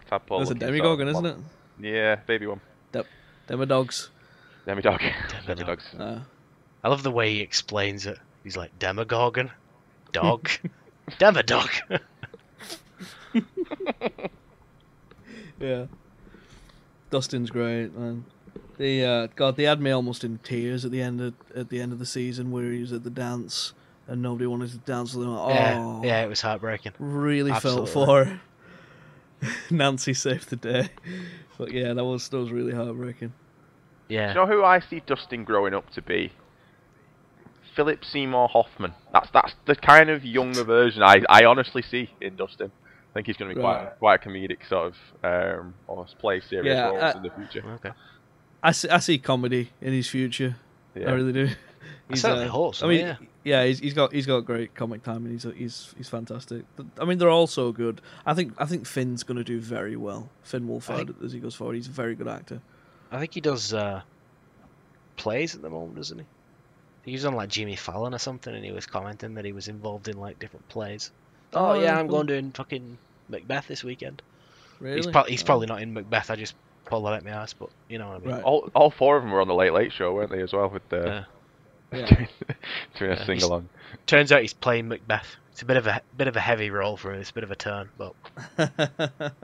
tadpole. 0.10 0.40
That's 0.40 0.52
a 0.52 0.54
looking 0.54 0.78
sort 0.84 1.00
of 1.00 1.08
isn't 1.08 1.26
it? 1.26 1.38
Yeah, 1.80 2.16
baby 2.28 2.48
one. 2.48 2.62
Demodogs. 2.94 4.10
Demidog. 4.68 5.00
Demidog. 5.00 5.46
Demidogs. 5.46 6.00
Uh, 6.00 6.20
I 6.84 6.88
love 6.90 7.04
the 7.04 7.12
way 7.12 7.34
he 7.34 7.40
explains 7.42 8.06
it. 8.06 8.18
He's 8.44 8.56
like 8.58 8.78
Demogorgon, 8.80 9.52
dog, 10.12 10.50
Demodog. 11.20 12.00
yeah. 15.60 15.86
Dustin's 17.10 17.50
great, 17.50 17.96
man. 17.96 18.26
The 18.78 19.04
uh, 19.06 19.28
God, 19.36 19.58
they 19.58 19.64
had 19.64 19.82
me 19.82 19.92
almost 19.92 20.24
in 20.24 20.40
tears 20.40 20.86
at 20.86 20.92
the 20.92 21.02
end 21.02 21.22
of 21.22 21.34
at 21.56 21.70
the 21.70 21.82
end 21.82 21.92
of 21.94 22.00
the 22.00 22.06
season 22.06 22.52
where 22.52 22.72
he 22.72 22.80
was 22.80 22.94
at 22.94 23.04
the 23.04 23.10
dance 23.10 23.74
and 24.08 24.22
nobody 24.22 24.48
wanted 24.48 24.72
to 24.72 24.78
dance 24.80 25.14
with 25.14 25.28
him. 25.28 25.34
Oh, 25.34 25.50
Yeah, 25.50 26.02
yeah, 26.04 26.24
it 26.24 26.30
was 26.30 26.42
heartbreaking. 26.42 26.94
really 27.00 27.54
felt 27.54 27.90
for 27.90 28.26
her. 28.26 28.42
Nancy 29.72 30.14
saved 30.14 30.50
the 30.50 30.56
day, 30.56 30.90
but 31.62 31.72
yeah, 31.72 31.94
that 31.94 32.04
was 32.04 32.28
that 32.30 32.38
was 32.40 32.52
really 32.52 32.74
heartbreaking. 32.74 33.32
Yeah. 34.10 34.10
Do 34.10 34.16
Yeah, 34.16 34.28
you 34.30 34.36
know 34.36 34.48
who 34.48 34.64
I 34.64 34.80
see 34.80 35.00
Dustin 35.06 35.44
growing 35.44 35.76
up 35.76 35.88
to 35.92 36.02
be? 36.02 36.32
Philip 37.76 38.04
Seymour 38.04 38.50
Hoffman. 38.50 38.94
That's 39.14 39.30
that's 39.32 39.54
the 39.66 39.76
kind 39.76 40.10
of 40.10 40.26
younger 40.26 40.64
version 40.64 41.04
I, 41.04 41.22
I 41.30 41.46
honestly 41.46 41.84
see 41.84 42.10
in 42.20 42.36
Dustin. 42.36 42.72
I 43.12 43.14
think 43.14 43.28
he's 43.28 43.38
going 43.38 43.50
to 43.50 43.56
be 43.56 43.62
Right. 43.62 43.96
quite 44.00 44.00
quite 44.00 44.26
a 44.26 44.30
comedic 44.30 44.68
sort 44.68 44.94
of 44.94 44.96
um, 45.60 45.74
or 45.88 46.06
play 46.20 46.42
serious 46.42 46.76
Yeah, 46.76 46.88
roles 46.90 47.04
uh, 47.04 47.14
in 47.18 47.24
the 47.24 47.30
future. 47.30 47.64
okay. 47.76 47.92
I 48.64 48.72
see, 48.72 48.90
I 48.90 48.98
see 49.00 49.20
comedy 49.20 49.70
in 49.82 49.94
his 49.94 50.10
future. 50.10 50.56
Yeah. 50.96 51.10
I 51.10 51.14
really 51.14 51.34
do. 51.34 51.50
I 52.10 52.16
certainly 52.16 52.48
hope 52.48 52.76
so, 52.76 52.86
I 52.88 52.90
mean, 52.90 53.00
yeah. 53.00 53.16
Yeah, 53.44 53.66
he's, 53.66 53.80
he's 53.80 53.94
got 53.94 54.12
he's 54.14 54.26
got 54.26 54.42
great 54.42 54.74
comic 54.76 55.04
timing. 55.04 55.32
He's 55.32 55.44
he's 55.56 55.94
he's 55.98 56.10
fantastic. 56.10 56.64
I 57.00 57.06
mean, 57.06 57.18
they're 57.18 57.30
all 57.30 57.48
so 57.48 57.72
good. 57.72 58.02
I 58.26 58.34
think 58.34 58.54
I 58.58 58.66
think 58.66 58.86
Finn's 58.86 59.24
going 59.24 59.38
to 59.38 59.44
do 59.44 59.60
very 59.60 59.96
well. 59.96 60.30
Finn 60.44 60.68
Wolfhard, 60.68 61.24
as 61.24 61.32
he 61.34 61.40
goes 61.40 61.56
forward, 61.56 61.76
he's 61.76 61.88
a 61.88 61.92
very 61.92 62.16
good 62.16 62.28
actor. 62.28 62.62
I 63.12 63.20
think 63.20 63.34
he 63.34 63.42
does 63.42 63.74
uh, 63.74 64.02
plays 65.18 65.56
at 65.56 65.62
the 65.62 65.70
moment, 65.70 65.96
doesn't 65.96 66.20
he? 66.20 66.26
He 67.04 67.14
was 67.14 67.26
on 67.26 67.34
like 67.34 67.50
Jimmy 67.50 67.76
Fallon 67.76 68.14
or 68.14 68.20
something, 68.20 68.54
and 68.54 68.64
he 68.64 68.72
was 68.72 68.86
commenting 68.86 69.34
that 69.36 69.46
he 69.46 69.52
was 69.52 69.68
involved 69.68 70.08
in 70.08 70.18
like 70.20 70.40
different 70.40 70.68
plays. 70.70 71.12
Oh, 71.54 71.72
Oh, 71.72 71.82
yeah, 71.82 71.98
I'm 72.00 72.08
cool. 72.08 72.18
going 72.18 72.28
doing 72.28 72.52
fucking 72.52 72.98
Macbeth 73.28 73.68
this 73.68 73.84
weekend. 73.84 74.22
Really? 74.80 74.98
He's, 74.98 75.08
pro- 75.08 75.24
he's 75.24 75.42
Oh. 75.44 75.46
probably 75.46 75.68
not 75.68 75.82
in 75.82 75.94
Macbeth. 75.94 76.30
I 76.32 76.36
just 76.36 76.56
pulled 76.86 77.06
that 77.06 77.14
out 77.14 77.24
my 77.26 77.32
ass, 77.32 77.54
but 77.54 77.70
you 77.90 77.98
know 77.98 78.08
what 78.10 78.18
I 78.18 78.20
mean. 78.20 78.36
Right. 78.36 78.44
All 78.44 78.70
all 78.76 78.92
four 78.92 79.18
of 79.18 79.24
them 79.24 79.32
were 79.32 79.42
on 79.42 79.48
the 79.48 79.54
Late 79.56 79.74
Late 79.74 79.92
Show, 79.92 80.14
weren't 80.14 80.32
they, 80.32 80.42
as 80.42 80.54
well, 80.54 80.70
with 80.70 80.88
the 80.90 81.04
Yeah. 81.06 81.24
Yeah. 81.92 82.06
doing, 82.16 82.28
doing 82.98 83.12
Yeah, 83.12 83.18
a 83.18 83.26
sing 83.26 83.42
along. 83.44 83.70
Turns 84.06 84.32
out 84.32 84.42
he's 84.42 84.54
playing 84.54 84.88
Macbeth. 84.88 85.36
It's 85.52 85.62
a 85.62 85.66
bit 85.66 85.78
of 85.78 85.88
a 85.88 86.02
bit 86.18 86.28
of 86.28 86.36
a 86.36 86.40
heavy 86.40 86.70
role 86.70 86.96
for 86.98 87.14
him. 87.14 87.20
It's 87.20 87.30
a 87.30 87.34
bit 87.34 87.44
of 87.44 87.52
a 87.52 87.56
turn, 87.56 87.90
but 87.98 88.14
but 88.58 89.44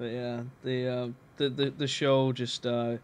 yeah, 0.00 0.42
the, 0.64 0.88
uh, 0.88 1.08
the 1.36 1.48
the 1.48 1.70
the 1.70 1.86
show 1.86 2.32
just 2.32 2.66
uh, 2.66 2.96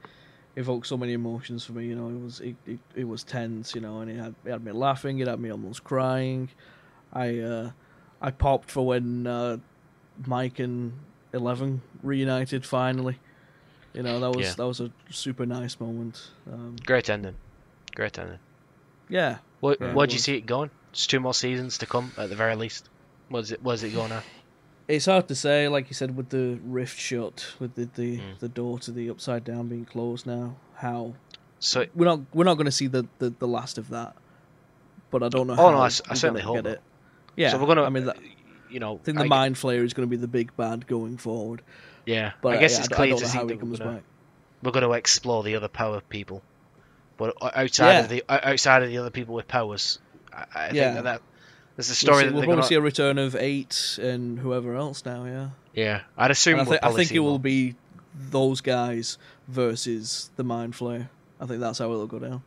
evoked 0.57 0.87
so 0.87 0.97
many 0.97 1.13
emotions 1.13 1.65
for 1.65 1.73
me. 1.73 1.87
You 1.87 1.97
know, 1.97 2.09
it 2.09 2.23
was 2.23 2.41
it, 2.41 2.57
it, 2.67 2.79
it 2.95 3.05
was 3.05 3.25
tense. 3.25 3.75
You 3.75 3.81
know, 3.81 4.01
and 4.01 4.11
it 4.11 4.17
had 4.17 4.35
it 4.45 4.51
had 4.51 4.65
me 4.65 4.73
laughing. 4.73 5.19
It 5.19 5.27
had 5.29 5.41
me 5.41 5.51
almost 5.51 5.85
crying. 5.85 6.49
I 7.13 7.39
uh, 7.41 7.71
I 8.23 8.31
popped 8.31 8.71
for 8.71 8.87
when 8.87 9.27
uh, 9.27 9.57
Mike 10.27 10.59
and 10.61 10.93
Eleven 11.33 11.83
reunited 12.03 12.65
finally. 12.65 13.19
You 13.95 14.03
know, 14.05 14.21
that 14.21 14.31
was 14.37 14.47
Yeah. 14.47 14.55
that 14.59 14.67
was 14.67 14.81
a 14.81 14.91
super 15.11 15.45
nice 15.47 15.81
moment. 15.81 16.31
Um, 16.51 16.77
great 16.87 17.11
ending. 17.11 17.35
Great 17.99 18.17
ending. 18.19 18.39
yeah, 19.09 19.39
What 19.61 19.81
Yeah, 19.81 19.93
where'd 19.93 20.13
you 20.13 20.21
see 20.21 20.37
it 20.37 20.47
going? 20.47 20.71
It's 20.93 21.07
two 21.09 21.19
more 21.19 21.35
seasons 21.35 21.79
to 21.79 21.87
come 21.87 22.13
at 22.17 22.29
the 22.31 22.37
very 22.37 22.55
least. 22.55 22.89
Was 23.29 23.51
it 23.53 23.61
was 23.63 23.83
it 23.83 23.91
going 23.91 24.13
at? 24.13 24.23
it's 24.87 25.07
hard 25.07 25.27
to 25.29 25.35
say. 25.35 25.67
Like 25.69 25.89
you 25.91 25.95
said, 25.95 26.17
with 26.17 26.29
the 26.31 26.61
rift 26.65 26.99
shut, 26.99 27.55
with 27.59 27.75
the 27.75 27.89
the, 27.97 28.19
Mm. 28.19 28.39
the 28.39 28.49
door 28.49 28.79
to 28.79 28.93
the 28.93 29.11
upside 29.11 29.43
down 29.45 29.67
being 29.69 29.85
closed 29.85 30.27
now, 30.27 30.55
how 30.77 31.15
So 31.59 31.87
we're 31.95 32.05
not 32.07 32.21
we're 32.33 32.45
not 32.45 32.55
going 32.55 32.67
to 32.67 32.79
see 32.81 32.87
the, 32.87 33.07
the, 33.19 33.31
the 33.31 33.49
last 33.49 33.79
of 33.79 33.89
that. 33.91 34.15
But 35.11 35.25
I 35.25 35.29
don't 35.29 35.49
know. 35.49 35.55
Oh, 35.55 35.57
how 35.57 35.71
no, 35.71 35.77
I, 35.79 35.83
we're 35.85 35.91
certainly 35.91 36.41
hope 36.43 36.55
get 36.63 36.67
it. 36.67 36.81
Yeah, 37.35 37.51
so 37.51 37.59
we're 37.59 37.67
gonna. 37.67 37.83
I 37.83 37.89
mean, 37.89 38.05
that, 38.07 38.19
you 38.71 38.79
know, 38.79 38.95
I 38.95 38.99
think 38.99 39.19
the 39.19 39.25
I- 39.25 39.29
mind 39.29 39.57
flayer 39.57 39.83
is 39.85 39.93
going 39.93 40.07
to 40.09 40.11
be 40.11 40.17
the 40.21 40.29
big 40.29 40.57
bad 40.57 40.87
going 40.87 41.17
forward. 41.19 41.63
Yeah, 42.07 42.33
But 42.43 42.55
I 42.55 42.57
guess 42.59 42.75
yeah, 42.75 42.85
it's 42.85 42.93
I, 42.93 42.95
clear 42.97 43.15
to 43.17 43.27
see 43.27 43.39
that 43.39 43.47
we're 44.63 44.71
going 44.73 44.83
to 44.85 44.93
explore 44.93 45.43
the 45.43 45.57
other 45.57 45.69
power 45.69 46.01
people, 46.01 46.43
but 47.19 47.35
outside 47.55 47.93
Yeah. 47.93 48.01
of 48.01 48.09
the 48.09 48.25
outside 48.29 48.83
of 48.83 48.89
the 48.89 48.97
other 48.99 49.11
people 49.11 49.35
with 49.35 49.47
powers, 49.47 49.99
I, 50.33 50.45
I 50.55 50.65
think 50.69 50.77
Yeah. 50.77 50.95
that, 50.95 51.05
that 51.05 51.23
there's 51.77 51.89
a 51.89 51.91
We'll, 51.91 51.95
story 51.97 52.19
see, 52.21 52.25
that 52.29 52.35
we'll 52.35 52.43
probably 52.45 52.57
gonna, 52.57 52.67
see 52.69 52.75
a 52.77 52.81
return 52.81 53.19
of 53.19 53.37
eight 53.37 53.99
and 54.03 54.39
whoever 54.39 54.75
else 54.75 55.05
now. 55.05 55.25
Yeah, 55.27 55.49
Yeah, 55.75 56.01
I'd 56.17 56.31
assume 56.31 56.61
I, 56.61 56.63
we'll 56.63 56.73
thi- 56.73 56.79
I 56.83 56.93
think 56.93 57.09
see 57.11 57.17
it 57.17 57.21
will 57.21 57.39
be 57.39 57.75
those 58.31 58.61
guys 58.63 59.19
versus 59.47 60.31
the 60.37 60.43
mind 60.45 60.73
flayer. 60.73 61.09
I 61.41 61.47
think 61.47 61.61
that's 61.61 61.79
how 61.79 61.85
it'll 61.93 62.07
go 62.09 62.19
down. 62.19 62.43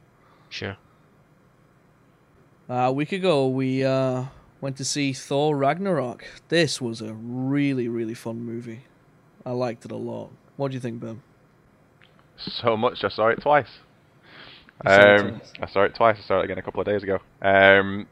Sure. 0.50 0.76
Uh, 2.70 2.74
a 2.74 2.92
week 2.92 3.12
ago, 3.12 3.48
we 3.48 3.84
uh, 3.86 4.26
went 4.62 4.78
to 4.78 4.86
see 4.86 5.14
Thor 5.14 5.56
Ragnarok. 5.58 6.26
This 6.50 6.80
was 6.82 7.02
a 7.02 7.14
really, 7.14 7.88
really 7.88 8.14
fun 8.14 8.44
movie. 8.44 8.82
I 9.46 9.52
liked 9.52 9.86
it 9.86 9.92
a 9.92 9.96
lot. 9.98 10.30
What 10.58 10.70
do 10.72 10.76
you 10.76 10.80
think, 10.82 11.00
Ben? 11.00 11.22
So 12.38 12.76
much, 12.78 13.04
I 13.04 13.10
saw 13.10 13.28
it 13.28 13.42
twice. 13.42 13.68
You 14.84 14.90
saw 14.90 15.14
it 15.14 15.20
Um. 15.20 15.42
I 15.62 15.68
saw 15.68 15.84
it 15.84 15.96
twice. 15.96 16.18
I 16.20 16.28
saw 16.28 16.40
it 16.40 16.46
again 16.46 16.58
a 16.58 16.62
couple 16.62 16.82
of 16.82 16.88
days 16.88 17.04
ago. 17.04 17.20
Um, 17.42 18.08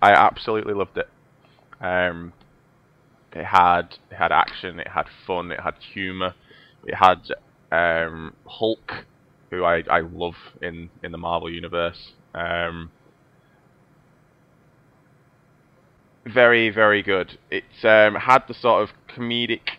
I 0.00 0.12
absolutely 0.12 0.74
loved 0.74 0.96
it. 0.98 1.08
Um, 1.80 2.32
it 3.32 3.44
had 3.44 3.96
it 4.10 4.14
had 4.16 4.32
action, 4.32 4.78
it 4.80 4.88
had 4.88 5.06
fun, 5.26 5.50
it 5.50 5.60
had 5.60 5.74
humour, 5.92 6.34
it 6.84 6.94
had 6.94 7.28
um, 7.72 8.34
Hulk, 8.46 9.04
who 9.50 9.64
I, 9.64 9.82
I 9.90 10.00
love 10.00 10.36
in, 10.62 10.90
in 11.02 11.12
the 11.12 11.18
Marvel 11.18 11.50
universe. 11.50 12.12
Um, 12.34 12.90
very 16.24 16.70
very 16.70 17.02
good. 17.02 17.38
It 17.50 17.64
um, 17.82 18.14
had 18.14 18.44
the 18.48 18.54
sort 18.54 18.88
of 18.88 18.94
comedic 19.14 19.78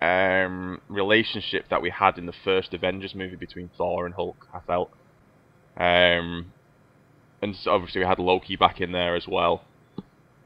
um, 0.00 0.80
relationship 0.88 1.66
that 1.70 1.82
we 1.82 1.90
had 1.90 2.18
in 2.18 2.26
the 2.26 2.32
first 2.44 2.72
Avengers 2.72 3.14
movie 3.14 3.36
between 3.36 3.70
Thor 3.76 4.06
and 4.06 4.14
Hulk. 4.14 4.48
I 4.54 4.60
felt, 4.60 4.90
um, 5.76 6.52
and 7.40 7.56
so 7.56 7.72
obviously 7.72 8.00
we 8.00 8.06
had 8.06 8.18
Loki 8.18 8.56
back 8.56 8.80
in 8.80 8.92
there 8.92 9.16
as 9.16 9.26
well. 9.26 9.64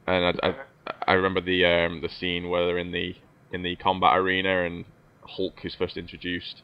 And 0.07 0.39
I, 0.43 0.49
I, 0.49 0.93
I 1.09 1.13
remember 1.15 1.41
the 1.41 1.65
um, 1.65 2.01
the 2.01 2.09
scene 2.09 2.49
where 2.49 2.67
they're 2.67 2.79
in 2.79 2.93
the 2.93 3.15
in 3.53 3.63
the 3.63 3.77
combat 3.77 4.17
arena 4.17 4.65
and 4.65 4.85
Hulk 5.23 5.65
is 5.65 5.75
first 5.75 5.97
introduced, 5.97 6.63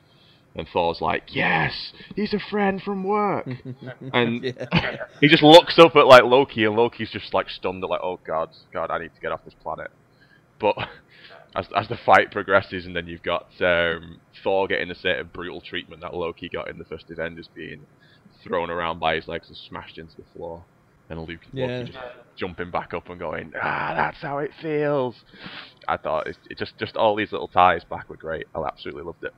and 0.54 0.66
Thor's 0.72 1.00
like, 1.00 1.34
"Yes, 1.34 1.92
he's 2.14 2.32
a 2.32 2.38
friend 2.38 2.80
from 2.82 3.04
work." 3.04 3.48
And- 4.12 4.44
yeah. 4.44 4.96
he 5.20 5.28
just 5.28 5.42
looks 5.42 5.78
up 5.78 5.96
at 5.96 6.06
like 6.06 6.22
Loki, 6.24 6.64
and 6.64 6.76
Loki's 6.76 7.10
just 7.10 7.34
like 7.34 7.50
stunned, 7.50 7.82
at 7.82 7.90
like, 7.90 8.00
"Oh 8.02 8.20
God, 8.24 8.50
God, 8.72 8.90
I 8.90 8.98
need 8.98 9.14
to 9.14 9.20
get 9.20 9.32
off 9.32 9.44
this 9.44 9.54
planet." 9.62 9.90
But 10.60 10.76
as 11.56 11.66
as 11.74 11.88
the 11.88 11.98
fight 12.06 12.30
progresses, 12.30 12.86
and 12.86 12.94
then 12.94 13.06
you've 13.06 13.22
got 13.22 13.48
um, 13.60 14.20
Thor 14.42 14.68
getting 14.68 14.88
the 14.88 14.94
sort 14.94 15.18
of 15.18 15.32
brutal 15.32 15.60
treatment 15.60 16.02
that 16.02 16.14
Loki 16.14 16.48
got 16.48 16.68
in 16.70 16.78
the 16.78 16.84
first 16.84 17.10
Avengers, 17.10 17.48
being 17.54 17.86
thrown 18.42 18.70
around 18.70 18.98
by 18.98 19.14
his 19.14 19.28
legs 19.28 19.48
and 19.48 19.56
smashed 19.56 19.98
into 19.98 20.14
the 20.16 20.24
floor, 20.32 20.64
and 21.10 21.20
Loki, 21.20 21.36
Yeah. 21.52 21.82
Just 21.84 21.98
jumping 22.38 22.70
back 22.70 22.94
up 22.94 23.08
and 23.10 23.18
going, 23.18 23.52
"Ah, 23.60 23.92
that's 23.96 24.20
how 24.20 24.38
it 24.38 24.52
feels." 24.60 25.16
I 25.88 25.96
thought 25.96 26.26
it, 26.26 26.36
it 26.50 26.58
just 26.58 26.78
just 26.78 26.96
all 26.96 27.14
these 27.16 27.32
little 27.32 27.48
ties 27.48 27.84
back 27.84 28.08
were 28.08 28.16
great. 28.16 28.46
I 28.54 28.62
absolutely 28.66 29.02
loved 29.02 29.22
it. 29.24 29.32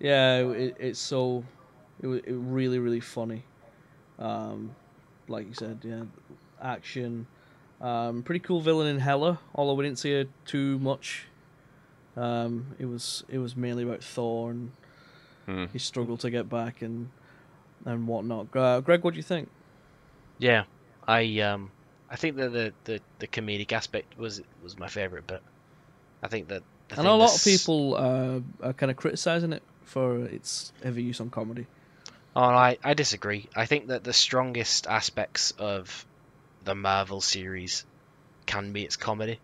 Yeah, 0.00 0.38
it, 0.38 0.76
it's 0.80 0.98
so 1.00 1.44
it 2.00 2.06
was 2.06 2.20
it 2.20 2.32
really 2.32 2.78
really 2.78 3.00
funny. 3.00 3.44
Um, 4.18 4.74
like 5.28 5.46
you 5.46 5.54
said, 5.54 5.80
yeah, 5.84 6.02
action. 6.60 7.26
Um, 7.80 8.22
pretty 8.22 8.40
cool 8.40 8.60
villain 8.60 8.86
in 8.86 9.00
Hela, 9.00 9.40
although 9.54 9.74
we 9.74 9.84
didn't 9.84 9.98
see 9.98 10.12
her 10.12 10.26
too 10.44 10.78
much. 10.78 11.26
Um, 12.16 12.74
it 12.78 12.86
was 12.86 13.24
it 13.28 13.38
was 13.38 13.56
mainly 13.56 13.82
about 13.84 14.02
Thor 14.04 14.50
and 14.50 14.72
Hmm. 15.46 15.64
his 15.72 15.82
struggle 15.82 16.16
to 16.18 16.30
get 16.30 16.48
back 16.48 16.82
and 16.82 17.10
and 17.84 18.06
whatnot. 18.06 18.54
Uh, 18.54 18.80
Greg, 18.80 19.02
what 19.02 19.14
do 19.14 19.18
you 19.18 19.22
think? 19.22 19.48
Yeah, 20.38 20.64
I 21.06 21.40
um, 21.40 21.70
I 22.10 22.16
think 22.16 22.36
that 22.36 22.52
the, 22.52 22.72
the, 22.84 23.00
the 23.18 23.26
comedic 23.26 23.72
aspect 23.72 24.18
was 24.18 24.42
was 24.62 24.78
my 24.78 24.88
favorite 24.88 25.24
but 25.26 25.42
I 26.22 26.28
think 26.28 26.48
that 26.48 26.62
I 26.96 27.02
know 27.02 27.14
a 27.14 27.16
lot 27.16 27.34
of 27.34 27.42
people 27.42 27.94
uh, 27.96 28.40
are 28.62 28.72
kind 28.72 28.90
of 28.90 28.96
criticizing 28.96 29.52
it 29.52 29.62
for 29.84 30.24
its 30.24 30.72
heavy 30.82 31.02
use 31.02 31.20
on 31.20 31.30
comedy. 31.30 31.66
Oh, 32.36 32.42
I 32.42 32.78
I 32.82 32.94
disagree. 32.94 33.48
I 33.54 33.66
think 33.66 33.88
that 33.88 34.04
the 34.04 34.12
strongest 34.12 34.86
aspects 34.86 35.52
of 35.58 36.06
the 36.64 36.74
Marvel 36.74 37.20
series 37.20 37.84
can 38.46 38.72
be 38.72 38.84
its 38.84 38.96
comedy. 38.96 39.38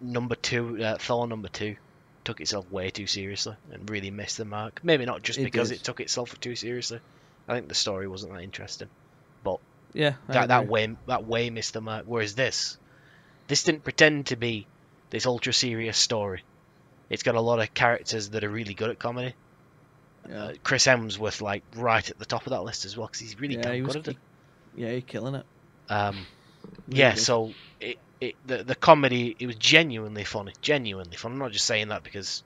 Number 0.00 0.34
two, 0.34 0.82
uh, 0.82 0.98
Thor 0.98 1.26
number 1.26 1.48
two, 1.48 1.76
took 2.24 2.40
itself 2.40 2.70
way 2.70 2.90
too 2.90 3.06
seriously 3.06 3.56
and 3.72 3.88
really 3.90 4.10
missed 4.10 4.38
the 4.38 4.44
mark. 4.44 4.80
Maybe 4.82 5.04
not 5.04 5.22
just 5.22 5.38
It 5.38 5.44
because 5.44 5.68
did. 5.68 5.76
it 5.80 5.84
took 5.84 6.00
itself 6.00 6.38
too 6.40 6.56
seriously. 6.56 7.00
I 7.48 7.54
think 7.54 7.68
the 7.68 7.74
story 7.74 8.08
wasn't 8.08 8.32
that 8.32 8.42
interesting. 8.42 8.88
But 9.42 9.58
yeah, 9.92 10.14
I 10.28 10.32
that 10.32 10.48
that 10.48 10.66
way 10.68 10.96
that 11.06 11.26
way 11.26 11.50
missed 11.50 11.74
the 11.74 11.80
mark. 11.80 12.04
Whereas 12.06 12.34
this, 12.34 12.78
this 13.48 13.62
didn't 13.64 13.84
pretend 13.84 14.26
to 14.26 14.36
be 14.36 14.66
this 15.10 15.26
ultra 15.26 15.52
serious 15.52 15.98
story. 15.98 16.42
It's 17.10 17.22
got 17.22 17.34
a 17.34 17.40
lot 17.40 17.60
of 17.60 17.72
characters 17.74 18.30
that 18.30 18.42
are 18.44 18.48
really 18.48 18.74
good 18.74 18.90
at 18.90 18.98
comedy. 18.98 19.34
Yeah. 20.28 20.44
Uh, 20.44 20.52
Chris 20.62 20.86
Hemsworth, 20.86 21.42
like 21.42 21.62
right 21.76 22.08
at 22.08 22.18
the 22.18 22.24
top 22.24 22.46
of 22.46 22.50
that 22.50 22.62
list 22.64 22.86
as 22.86 22.96
well, 22.96 23.06
because 23.06 23.20
he's 23.20 23.38
really 23.38 23.56
yeah, 23.56 23.62
damn 23.62 23.74
he 23.74 23.82
was, 23.82 23.94
good 23.94 24.08
at 24.08 24.14
it. 24.14 24.20
yeah, 24.74 24.92
he's 24.92 25.04
killing 25.06 25.34
it. 25.34 25.44
Um, 25.90 26.26
Really 26.88 27.00
yeah, 27.00 27.14
good. 27.14 27.20
so 27.20 27.52
it, 27.78 27.98
it 28.24 28.34
the 28.46 28.64
the 28.64 28.74
comedy 28.74 29.36
it 29.38 29.46
was 29.46 29.56
genuinely 29.56 30.24
funny, 30.24 30.52
genuinely 30.62 31.16
fun. 31.16 31.32
I'm 31.32 31.38
not 31.38 31.52
just 31.52 31.66
saying 31.66 31.88
that 31.88 32.02
because 32.04 32.42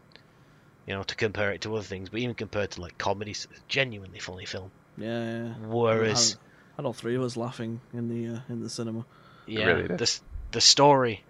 you 0.87 0.95
know 0.95 1.03
to 1.03 1.15
compare 1.15 1.53
it 1.53 1.61
to 1.63 1.75
other 1.75 1.85
things, 1.85 2.09
but 2.11 2.21
even 2.21 2.35
compared 2.35 2.71
to 2.73 2.81
like 2.81 2.99
comedies, 2.99 3.47
genuinely 3.69 4.19
funny 4.19 4.47
film. 4.47 4.71
yeah, 4.97 5.25
yeah. 5.25 5.55
Whereas, 5.69 6.37
I 6.75 6.77
had 6.77 6.87
all 6.87 6.93
three 6.93 7.17
of 7.17 7.23
us 7.23 7.37
laughing 7.37 7.81
in 7.93 8.09
the 8.09 8.37
uh, 8.37 8.41
in 8.49 8.63
the 8.63 8.71
cinema. 8.71 9.05
yeah, 9.47 9.65
really 9.67 9.89
the 9.89 10.21
the 10.53 10.61
story. 10.61 11.23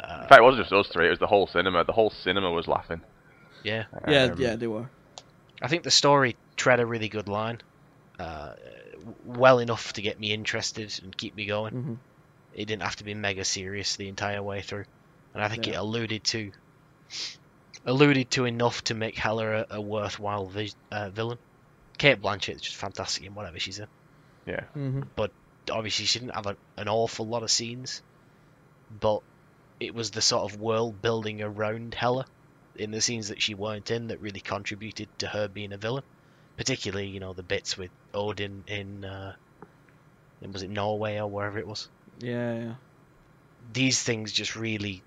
In 0.00 0.08
Uh, 0.08 0.26
fact, 0.28 0.40
it 0.40 0.42
wasn't 0.42 0.62
just 0.64 0.72
us 0.72 0.88
three; 0.92 1.06
it 1.06 1.10
was 1.10 1.18
the 1.18 1.26
whole 1.26 1.46
cinema. 1.46 1.84
The 1.84 1.92
whole 1.92 2.10
cinema 2.10 2.50
was 2.50 2.66
laughing. 2.68 3.00
yeah, 3.62 3.84
Yeah, 4.08 4.26
Um, 4.26 4.34
yeah, 4.38 4.56
they 4.56 4.66
were. 4.66 4.88
I 5.62 5.68
think 5.68 5.82
the 5.84 5.90
story 5.90 6.36
tread 6.56 6.80
a 6.80 6.86
really 6.86 7.08
good 7.08 7.28
line, 7.28 7.60
uh, 8.18 8.52
well 9.24 9.58
enough 9.58 9.92
to 9.94 10.02
get 10.02 10.18
me 10.18 10.32
interested 10.32 10.98
and 11.02 11.16
keep 11.16 11.34
me 11.36 11.46
going. 11.46 11.72
hmm 11.72 11.94
It 12.52 12.66
didn't 12.66 12.82
have 12.82 12.96
to 12.96 13.04
be 13.04 13.14
mega 13.14 13.44
serious 13.44 13.96
the 13.96 14.08
entire 14.08 14.42
way 14.42 14.62
through, 14.62 14.84
and 15.34 15.42
I 15.42 15.48
think 15.48 15.66
it 15.66 15.72
alluded 15.76 16.24
to 16.24 16.52
alluded 17.84 18.30
to 18.32 18.44
enough 18.44 18.82
to 18.84 18.94
make 18.94 19.16
Hela 19.16 19.62
a, 19.62 19.66
a 19.70 19.80
worthwhile 19.80 20.46
vi- 20.46 20.72
uh, 20.90 21.10
villain. 21.10 21.38
Cate 21.98 22.20
Blanchett 22.20 22.56
is 22.56 22.62
just 22.62 22.76
fantastic 22.76 23.24
in 23.24 23.34
whatever 23.34 23.58
she's 23.58 23.78
in. 23.78 23.88
Yeah. 24.46 24.64
hmm 24.74 25.02
Obviously, 25.70 26.06
she 26.06 26.18
didn't 26.18 26.34
have 26.34 26.46
a, 26.46 26.56
an 26.76 26.88
awful 26.88 27.28
lot 27.28 27.44
of 27.44 27.50
scenes, 27.50 28.02
but 28.90 29.20
it 29.80 29.94
was 29.94 30.10
the 30.10 30.20
sort 30.20 30.52
of 30.52 30.60
world 30.60 31.00
building 31.00 31.40
around 31.40 31.94
Hela 31.94 32.26
in 32.74 32.90
the 32.90 33.00
scenes 33.00 33.28
that 33.28 33.42
she 33.42 33.54
weren't 33.54 33.90
in 33.90 34.08
that 34.08 34.20
really 34.20 34.40
contributed 34.40 35.08
to 35.18 35.28
her 35.28 35.48
being 35.48 35.72
a 35.72 35.78
villain. 35.78 36.04
Particularly, 36.56 37.08
you 37.08 37.20
know, 37.20 37.32
the 37.32 37.42
bits 37.44 37.76
with 37.78 37.90
Odin 38.12 38.64
in, 38.66 39.04
uh, 39.04 39.34
in 40.40 40.52
was 40.52 40.62
it 40.62 40.70
Norway 40.70 41.18
or 41.18 41.28
wherever 41.30 41.58
it 41.58 41.66
was. 41.66 41.88
Yeah, 42.22 42.54
yeah. 42.54 42.74
These 43.72 44.02
things 44.02 44.32
just 44.32 44.56
really, 44.56 45.02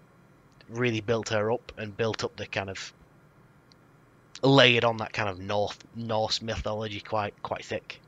really 0.69 1.01
built 1.01 1.29
her 1.29 1.51
up 1.51 1.71
and 1.77 1.95
built 1.95 2.23
up 2.23 2.35
the 2.35 2.45
kind 2.45 2.69
of 2.69 2.93
layered 4.43 4.83
on 4.83 4.97
that 4.97 5.13
kind 5.13 5.29
of 5.29 5.39
North 5.39 5.77
Norse 5.95 6.41
mythology 6.41 6.99
quite 6.99 7.41
quite 7.41 7.65
thick. 7.65 7.99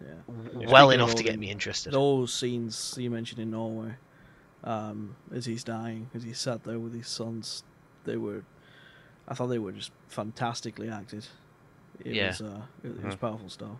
Yeah. 0.00 0.14
well 0.54 0.88
Speaking 0.88 0.94
enough 1.00 1.14
to 1.16 1.22
get 1.22 1.32
Odin, 1.32 1.40
me 1.40 1.50
interested. 1.50 1.92
Those 1.92 2.32
scenes 2.32 2.94
you 2.98 3.10
mentioned 3.10 3.40
in 3.40 3.50
Norway, 3.50 3.96
um, 4.64 5.16
as 5.34 5.46
he's 5.46 5.64
dying, 5.64 6.08
as 6.14 6.22
he 6.22 6.32
sat 6.32 6.64
there 6.64 6.78
with 6.78 6.94
his 6.94 7.08
sons, 7.08 7.64
they 8.04 8.16
were, 8.16 8.42
I 9.28 9.34
thought 9.34 9.48
they 9.48 9.58
were 9.58 9.72
just 9.72 9.92
fantastically 10.08 10.88
acted. 10.88 11.26
It 12.04 12.14
Yeah. 12.14 12.28
was, 12.28 12.40
uh, 12.40 12.62
it, 12.82 12.88
it 12.88 13.04
was 13.04 13.16
powerful 13.16 13.50
stuff. 13.50 13.76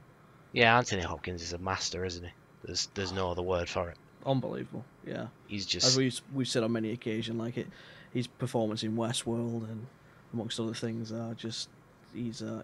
Yeah, 0.52 0.76
Anthony 0.76 1.02
Hopkins 1.02 1.42
is 1.42 1.52
a 1.52 1.58
master, 1.58 2.04
isn't 2.04 2.24
he? 2.24 2.30
There's 2.64 2.88
there's 2.94 3.12
no 3.12 3.30
other 3.30 3.42
word 3.42 3.68
for 3.68 3.88
it. 3.90 3.96
Unbelievable. 4.26 4.84
Yeah. 5.06 5.28
He's 5.46 5.64
just 5.66 5.86
As 5.86 5.96
we've 5.96 6.20
we've 6.34 6.48
said 6.48 6.62
on 6.62 6.72
many 6.72 6.92
occasions, 6.92 7.38
like 7.38 7.56
it, 7.56 7.68
his 8.12 8.26
performance 8.26 8.82
in 8.82 8.96
Westworld 8.96 9.64
and 9.70 9.86
amongst 10.32 10.60
other 10.60 10.74
things 10.74 11.10
are 11.12 11.34
just 11.34 11.68
he's 12.14 12.42
uh, 12.42 12.62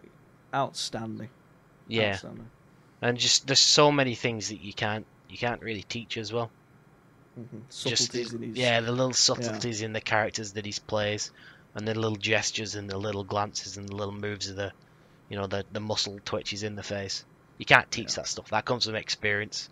outstanding. 0.55 1.31
yeah, 1.89 2.13
Outstanding. 2.13 2.51
and 3.03 3.17
just 3.19 3.47
there's 3.47 3.61
so 3.61 3.91
many 3.91 4.15
things 4.15 4.49
that 4.51 4.61
you 4.61 4.73
can't 4.73 5.07
you 5.29 5.39
can't 5.39 5.63
really 5.63 5.83
teach 5.83 6.17
as 6.19 6.33
well. 6.33 6.51
Mhm. 7.39 7.63
Just 7.69 8.05
Subtleties 8.07 8.33
in 8.33 8.43
his 8.43 8.57
yeah, 8.57 8.81
the 8.81 8.93
little 8.93 9.13
subtleties 9.13 9.83
in 9.83 9.93
the 9.93 10.01
characters 10.01 10.53
that 10.53 10.65
he 10.67 10.75
plays, 10.87 11.31
and 11.75 11.87
the 11.87 11.95
little 11.95 12.17
gestures 12.17 12.75
and 12.75 12.89
the 12.89 12.97
little 12.99 13.25
glances 13.25 13.77
and 13.77 13.89
the 13.89 13.95
little 13.97 14.15
moves 14.15 14.49
of 14.49 14.57
the, 14.57 14.73
you 15.29 15.37
know, 15.37 15.47
the 15.47 15.65
the 15.73 15.81
muscle 15.81 16.19
twitches 16.25 16.63
in 16.63 16.77
the 16.77 16.83
face. 16.83 17.25
You 17.59 17.65
can't 17.67 17.91
teach 17.91 18.11
Yeah. 18.11 18.17
that 18.23 18.29
stuff. 18.29 18.51
That 18.51 18.65
comes 18.65 18.85
from 18.87 18.95
experience. 18.95 19.69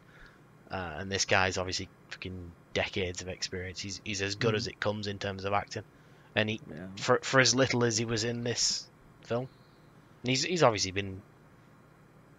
Uh, 0.71 0.97
and 0.99 1.11
this 1.13 1.25
guy's 1.25 1.59
obviously 1.59 1.89
fucking 2.11 2.53
decades 2.73 3.23
of 3.23 3.29
experience. 3.29 3.81
He's 3.81 4.01
he's 4.05 4.23
as 4.23 4.35
good 4.35 4.55
Mhm. 4.55 4.57
as 4.57 4.67
it 4.67 4.81
comes 4.81 5.07
in 5.07 5.19
terms 5.19 5.45
of 5.45 5.53
acting, 5.53 5.85
and 6.35 6.49
he 6.51 6.61
Yeah. 6.69 6.87
for 6.97 7.21
for 7.23 7.41
as 7.41 7.55
little 7.55 7.85
as 7.85 7.97
he 7.99 8.05
was 8.05 8.25
in 8.25 8.43
this 8.45 8.89
film, 9.23 9.49
and 10.23 10.31
he's 10.31 10.43
he's 10.45 10.63
obviously 10.63 10.91
been 10.91 11.23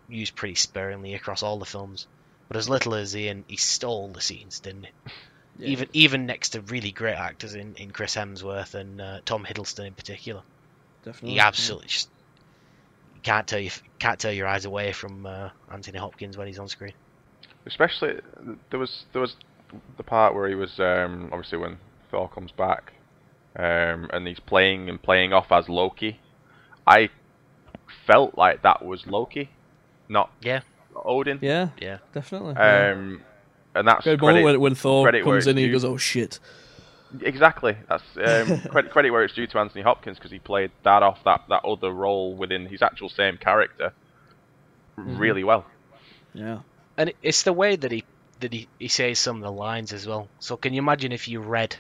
used 0.08 0.36
pretty 0.36 0.56
sparingly 0.56 1.14
across 1.14 1.44
all 1.44 1.58
the 1.60 1.66
films, 1.66 2.08
but 2.48 2.58
as 2.58 2.70
little 2.70 2.94
as 2.96 3.14
he 3.14 3.28
in, 3.28 3.44
he 3.48 3.58
stole 3.58 4.10
the 4.10 4.22
scenes, 4.22 4.60
didn't 4.60 4.84
he? 4.86 4.92
Yeah. 5.58 5.68
Even 5.70 5.90
even 5.94 6.26
next 6.26 6.50
to 6.50 6.60
really 6.60 6.92
great 6.92 7.16
actors 7.16 7.56
in, 7.56 7.76
in 7.76 7.92
Chris 7.92 8.14
Hemsworth 8.14 8.74
and 8.76 9.00
uh, 9.00 9.22
Tom 9.24 9.46
Hiddleston 9.46 9.88
in 9.88 9.94
particular, 9.94 10.42
definitely. 11.06 11.30
he 11.30 11.36
yeah. 11.38 11.48
absolutely 11.48 11.88
just 11.88 12.10
can't 13.24 13.48
tell 13.48 13.62
you 13.62 13.72
can't 13.98 14.20
tear 14.20 14.34
your 14.34 14.48
eyes 14.48 14.66
away 14.66 14.92
from 14.92 15.26
uh, 15.26 15.52
Anthony 15.72 15.98
Hopkins 15.98 16.36
when 16.36 16.48
he's 16.48 16.60
on 16.60 16.68
screen. 16.68 16.92
Especially 17.66 18.20
there 18.70 18.80
was 18.80 19.06
there 19.12 19.22
was 19.22 19.36
the 19.98 20.04
part 20.04 20.36
where 20.36 20.48
he 20.48 20.56
was 20.56 20.80
um, 20.80 21.30
obviously 21.32 21.58
when 21.58 21.78
Thor 22.12 22.30
comes 22.30 22.52
back, 22.52 22.94
um, 23.56 24.10
and 24.14 24.28
he's 24.28 24.40
playing 24.40 24.90
and 24.90 25.02
playing 25.02 25.34
off 25.34 25.52
as 25.52 25.68
Loki. 25.68 26.20
I 26.86 27.10
felt 28.06 28.38
like 28.38 28.62
that 28.62 28.86
was 28.86 29.08
Loki, 29.08 29.50
not 30.08 30.30
Yeah. 30.42 30.62
Odin. 30.96 31.40
Yeah, 31.42 31.70
Yeah, 31.82 31.98
definitely. 32.14 32.54
yeah. 32.56 32.92
Um, 32.92 33.22
and 33.74 33.88
that's 33.88 34.04
Good 34.06 34.20
credit, 34.20 34.40
moment 34.42 34.46
when, 34.46 34.62
when 34.62 34.76
Thor 34.76 35.04
credit 35.06 35.24
comes 35.24 35.48
in, 35.48 35.58
he 35.58 35.70
goes, 35.72 35.84
"Oh 35.84 35.98
shit!" 35.98 36.40
Exactly. 37.22 37.76
That's 37.90 38.04
um, 38.18 38.62
credit, 38.70 38.92
credit 38.92 39.10
where 39.12 39.24
it's 39.24 39.34
due 39.34 39.48
to 39.48 39.58
Anthony 39.60 39.82
Hopkins 39.82 40.18
because 40.18 40.32
he 40.32 40.40
played 40.40 40.72
that 40.84 41.02
off 41.02 41.20
that, 41.26 41.42
that 41.50 41.66
other 41.66 41.92
role 41.92 42.36
within 42.36 42.68
his 42.68 42.82
actual 42.84 43.10
same 43.10 43.38
character 43.38 43.92
Mm-hmm. 44.98 45.18
really 45.18 45.44
well. 45.44 45.66
Yeah, 46.34 46.60
and 46.98 47.14
it's 47.22 47.44
the 47.44 47.54
way 47.54 47.76
that 47.76 47.92
he 47.92 48.04
that 48.40 48.54
he, 48.54 48.68
he 48.80 48.88
says 48.90 49.20
some 49.20 49.38
of 49.38 49.44
the 49.44 49.52
lines 49.52 49.94
as 49.94 50.08
well. 50.08 50.30
So 50.40 50.58
can 50.58 50.74
you 50.74 50.80
imagine 50.80 51.12
if 51.12 51.28
you 51.28 51.40
read 51.40 51.76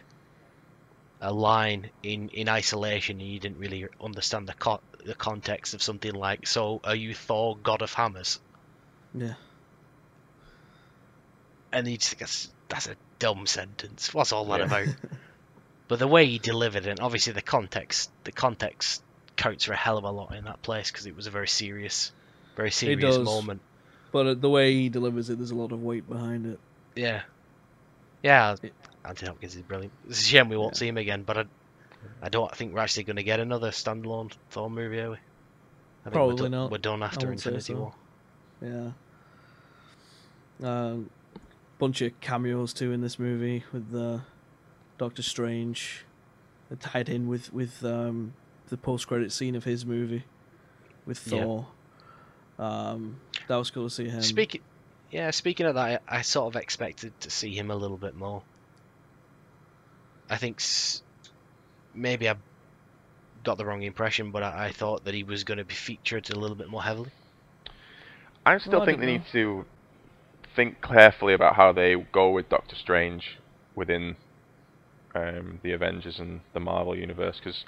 a 1.19 1.33
line 1.33 1.91
in, 2.03 2.29
in 2.29 2.47
isolation 2.49 3.19
and 3.19 3.29
you 3.29 3.39
didn't 3.39 3.57
really 3.57 3.85
understand 4.01 4.47
the 4.47 4.53
co- 4.53 4.81
the 5.05 5.15
context 5.15 5.73
of 5.73 5.83
something 5.83 6.13
like 6.13 6.47
"So 6.47 6.79
are 6.83 6.95
you 6.95 7.13
Thor, 7.13 7.57
God 7.57 7.81
of 7.81 7.93
Hammers?" 7.93 8.39
yeah, 9.13 9.35
and 11.71 11.87
you 11.87 11.97
just 11.97 12.09
think 12.09 12.19
that's, 12.19 12.53
that's 12.69 12.87
a 12.87 12.97
dumb 13.19 13.45
sentence. 13.45 14.13
What's 14.13 14.31
all 14.31 14.45
that 14.47 14.59
Yeah. 14.59 14.65
about? 14.65 14.87
but 15.87 15.99
the 15.99 16.07
way 16.07 16.25
he 16.25 16.39
delivered 16.39 16.85
it, 16.85 16.89
and 16.89 16.99
obviously 16.99 17.33
the 17.33 17.41
context, 17.41 18.11
the 18.23 18.31
context 18.31 19.03
counts 19.37 19.65
for 19.65 19.73
a 19.73 19.77
hell 19.77 19.97
of 19.97 20.03
a 20.03 20.11
lot 20.11 20.35
in 20.35 20.45
that 20.45 20.61
place 20.61 20.91
because 20.91 21.05
it 21.05 21.15
was 21.15 21.27
a 21.27 21.31
very 21.31 21.47
serious, 21.47 22.11
very 22.55 22.71
serious 22.71 23.17
moment. 23.17 23.61
But 24.15 24.27
uh, 24.27 24.33
the 24.33 24.49
way 24.49 24.73
he 24.73 24.87
delivers 24.87 25.29
it, 25.29 25.37
there's 25.37 25.51
a 25.51 25.55
lot 25.55 25.73
of 25.73 25.83
weight 25.83 26.07
behind 26.07 26.45
it. 26.45 26.57
Yeah, 26.95 27.23
yeah. 28.23 28.55
Anthony 29.03 29.27
Hopkins 29.27 29.57
is 29.57 29.61
brilliant. 29.61 29.91
It's 30.07 30.21
a 30.21 30.23
shame 30.23 30.47
we 30.47 30.55
won't 30.55 30.75
Yeah. 30.75 30.79
see 30.79 30.87
him 30.87 30.97
again, 30.97 31.23
but 31.23 31.37
I, 31.37 31.45
I 32.21 32.29
don't 32.29 32.55
think 32.55 32.73
we're 32.73 32.79
actually 32.79 33.03
going 33.03 33.17
to 33.17 33.23
get 33.23 33.41
another 33.41 33.71
standalone 33.71 34.31
Thor 34.51 34.69
movie, 34.69 35.01
are 35.01 35.09
we? 35.11 35.17
I 35.17 35.19
think 36.05 36.13
Probably 36.13 36.35
we're 36.35 36.41
done, 36.43 36.51
not. 36.51 36.71
We're 36.71 36.77
done 36.77 37.03
after 37.03 37.29
Infinity 37.29 37.73
so. 37.73 37.75
War. 37.75 37.93
Yeah. 38.61 38.91
Um, 40.63 41.09
bunch 41.77 42.01
of 42.01 42.17
cameos 42.21 42.71
too 42.73 42.93
in 42.93 43.01
this 43.01 43.19
movie 43.19 43.65
with 43.73 43.93
uh, 43.93 44.19
Doctor 44.97 45.21
Strange, 45.23 46.05
uh, 46.71 46.75
tied 46.79 47.09
in 47.09 47.27
with 47.27 47.51
with 47.51 47.83
um, 47.83 48.33
the 48.69 48.77
post 48.77 49.07
credit 49.07 49.33
scene 49.33 49.55
of 49.55 49.65
his 49.65 49.85
movie 49.85 50.23
with 51.05 51.27
Yeah. 51.27 51.43
Thor. 51.43 51.67
Um, 52.57 53.19
that 53.47 53.55
was 53.55 53.71
cool 53.71 53.89
to 53.89 53.93
see 53.95 54.09
him. 54.09 54.43
Speaking, 54.43 54.61
yeah, 55.09 55.31
speaking 55.31 55.65
of 55.67 55.75
that, 55.75 56.03
I, 56.07 56.17
I 56.19 56.21
sort 56.23 56.53
of 56.53 56.61
expected 56.61 57.17
to 57.21 57.29
see 57.29 57.55
him 57.57 57.71
a 57.71 57.75
little 57.77 57.97
bit 57.97 58.13
more. 58.15 58.45
I 60.29 60.37
think 60.37 60.61
s- 60.61 61.03
maybe 61.93 62.29
I 62.29 62.37
got 63.43 63.57
the 63.57 63.65
wrong 63.65 63.81
impression, 63.83 64.31
but 64.31 64.43
I, 64.43 64.65
I 64.65 64.71
thought 64.73 65.05
that 65.05 65.13
he 65.13 65.23
was 65.23 65.45
going 65.45 65.57
to 65.59 65.63
be 65.63 65.73
featured 65.73 66.29
a 66.29 66.37
little 66.37 66.57
bit 66.57 66.67
more 66.67 66.83
heavily. 66.83 67.13
I 68.45 68.57
still 68.57 68.79
Well, 68.79 68.85
think 68.85 68.99
don't 68.99 69.01
they 69.01 69.05
know. 69.05 69.19
need 69.19 69.25
to 69.33 69.65
think 70.55 70.81
carefully 70.81 71.33
about 71.33 71.55
how 71.55 71.71
they 71.73 71.95
go 71.95 72.31
with 72.31 72.49
Doctor 72.49 72.75
Strange 72.75 73.39
within 73.75 74.17
um, 75.15 75.59
the 75.63 75.73
Avengers 75.73 76.19
and 76.19 76.41
the 76.53 76.59
Marvel 76.59 76.97
universe. 76.97 77.39
Because 77.39 77.65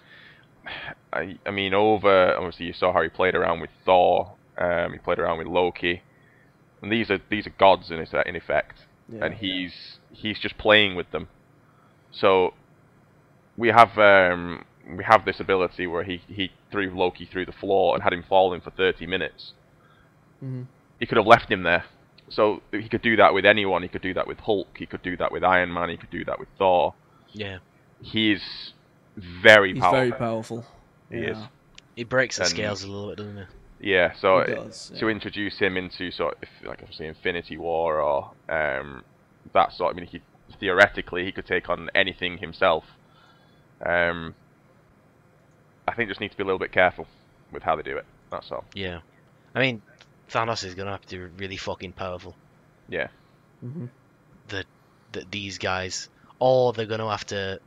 I, 1.14 1.40
I 1.46 1.52
mean, 1.52 1.74
over 1.74 2.36
obviously 2.36 2.68
you 2.68 2.74
saw 2.74 2.94
how 2.94 3.04
he 3.04 3.10
played 3.10 3.36
around 3.36 3.62
with 3.62 3.72
Thor. 3.86 4.37
Um, 4.58 4.94
he 4.94 5.00
played 5.00 5.20
around 5.20 5.38
with 5.38 5.48
Loki, 5.48 6.02
and 6.82 6.92
these 6.92 7.10
are 7.12 7.20
these 7.30 7.46
are 7.48 7.54
gods 7.60 7.92
in, 7.92 8.00
in 8.00 8.36
effect, 8.36 8.80
Yeah. 9.12 9.26
and 9.26 9.36
he's 9.36 10.00
he's 10.12 10.40
just 10.40 10.58
playing 10.58 10.96
with 10.96 11.12
them. 11.12 11.28
So 12.12 12.54
we 13.56 13.68
have 13.70 13.98
um, 13.98 14.66
we 14.98 15.04
have 15.04 15.26
this 15.26 15.40
ability 15.40 15.86
where 15.88 16.04
he, 16.04 16.22
he 16.28 16.52
threw 16.72 16.90
Loki 16.90 17.26
through 17.26 17.46
the 17.46 17.52
floor 17.52 17.94
and 17.94 18.04
had 18.04 18.14
him 18.14 18.24
falling 18.28 18.62
for 18.62 18.72
30 18.72 19.06
minutes 19.06 19.54
Mhm. 20.44 20.68
he 21.00 21.06
could 21.08 21.18
have 21.18 21.26
left 21.28 21.52
him 21.52 21.64
there. 21.64 21.84
So 22.30 22.62
he 22.72 22.88
could 22.90 23.02
do 23.02 23.16
that 23.18 23.34
with 23.34 23.46
anyone. 23.46 23.82
He 23.82 23.88
could 23.88 24.02
do 24.04 24.14
that 24.14 24.28
with 24.28 24.40
Hulk. 24.40 24.68
He 24.78 24.86
could 24.86 25.02
do 25.02 25.18
that 25.18 25.32
with 25.32 25.44
Iron 25.44 25.74
Man. 25.74 25.90
He 25.90 25.98
could 25.98 26.10
do 26.12 26.24
that 26.26 26.40
with 26.40 26.48
Thor. 26.60 26.94
Yeah, 27.32 27.58
He 28.02 28.32
is 28.34 28.74
very 29.16 29.74
He's 29.74 29.82
powerful. 29.82 30.00
very 30.00 30.12
powerful. 30.12 30.66
He 31.10 31.18
yeah. 31.22 31.30
is. 31.32 31.38
he 31.96 32.04
breaks 32.04 32.38
the 32.38 32.44
And- 32.44 32.50
scales 32.52 32.84
a 32.84 32.88
little 32.88 33.10
bit, 33.10 33.18
doesn't 33.18 33.38
he? 33.38 33.44
Yeah. 33.80 34.14
So 34.14 34.44
He 34.44 34.52
it- 34.52 34.56
does, 34.56 34.90
to 34.98 35.06
yeah. 35.06 35.12
introduce 35.12 35.58
him 35.60 35.78
into 35.78 36.12
sort 36.12 36.38
of 36.42 36.50
like 36.68 36.80
obviously 36.82 37.08
Infinity 37.08 37.58
War 37.58 38.02
or 38.02 38.32
um, 38.50 39.04
that 39.54 39.74
sort. 39.74 39.94
I 39.96 40.00
mean, 40.00 40.08
he 40.08 40.22
theoretically 40.60 41.26
he 41.26 41.32
could 41.32 41.46
take 41.46 41.70
on 41.70 41.90
anything 41.94 42.38
himself. 42.38 42.84
Um, 43.86 44.34
I 45.88 45.94
think 45.94 46.10
just 46.10 46.20
need 46.20 46.32
to 46.32 46.38
be 46.38 46.44
a 46.44 46.46
little 46.46 46.60
bit 46.60 46.72
careful 46.72 47.06
with 47.52 47.64
how 47.64 47.76
they 47.76 47.84
do 47.84 47.98
it. 47.98 48.06
That's 48.32 48.52
all. 48.52 48.66
Yeah, 48.74 49.00
I 49.56 49.60
mean, 49.60 49.82
Thanos 50.30 50.64
is 50.66 50.74
going 50.76 50.88
to 50.88 50.92
have 50.92 51.06
to 51.08 51.16
be 51.18 51.24
really 51.44 51.58
fucking 51.58 51.94
powerful. 51.94 52.36
Yeah. 52.90 53.08
Mhm. 53.64 53.90
that 54.50 55.32
these 55.32 55.58
guys, 55.58 56.10
or 56.40 56.74
they're 56.74 56.86
going 56.86 57.00
to 57.00 57.10
have 57.10 57.26
to 57.28 57.60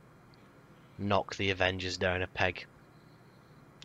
knock 0.97 1.35
the 1.35 1.49
Avengers 1.49 1.97
down 1.97 2.21
a 2.21 2.27
peg. 2.27 2.65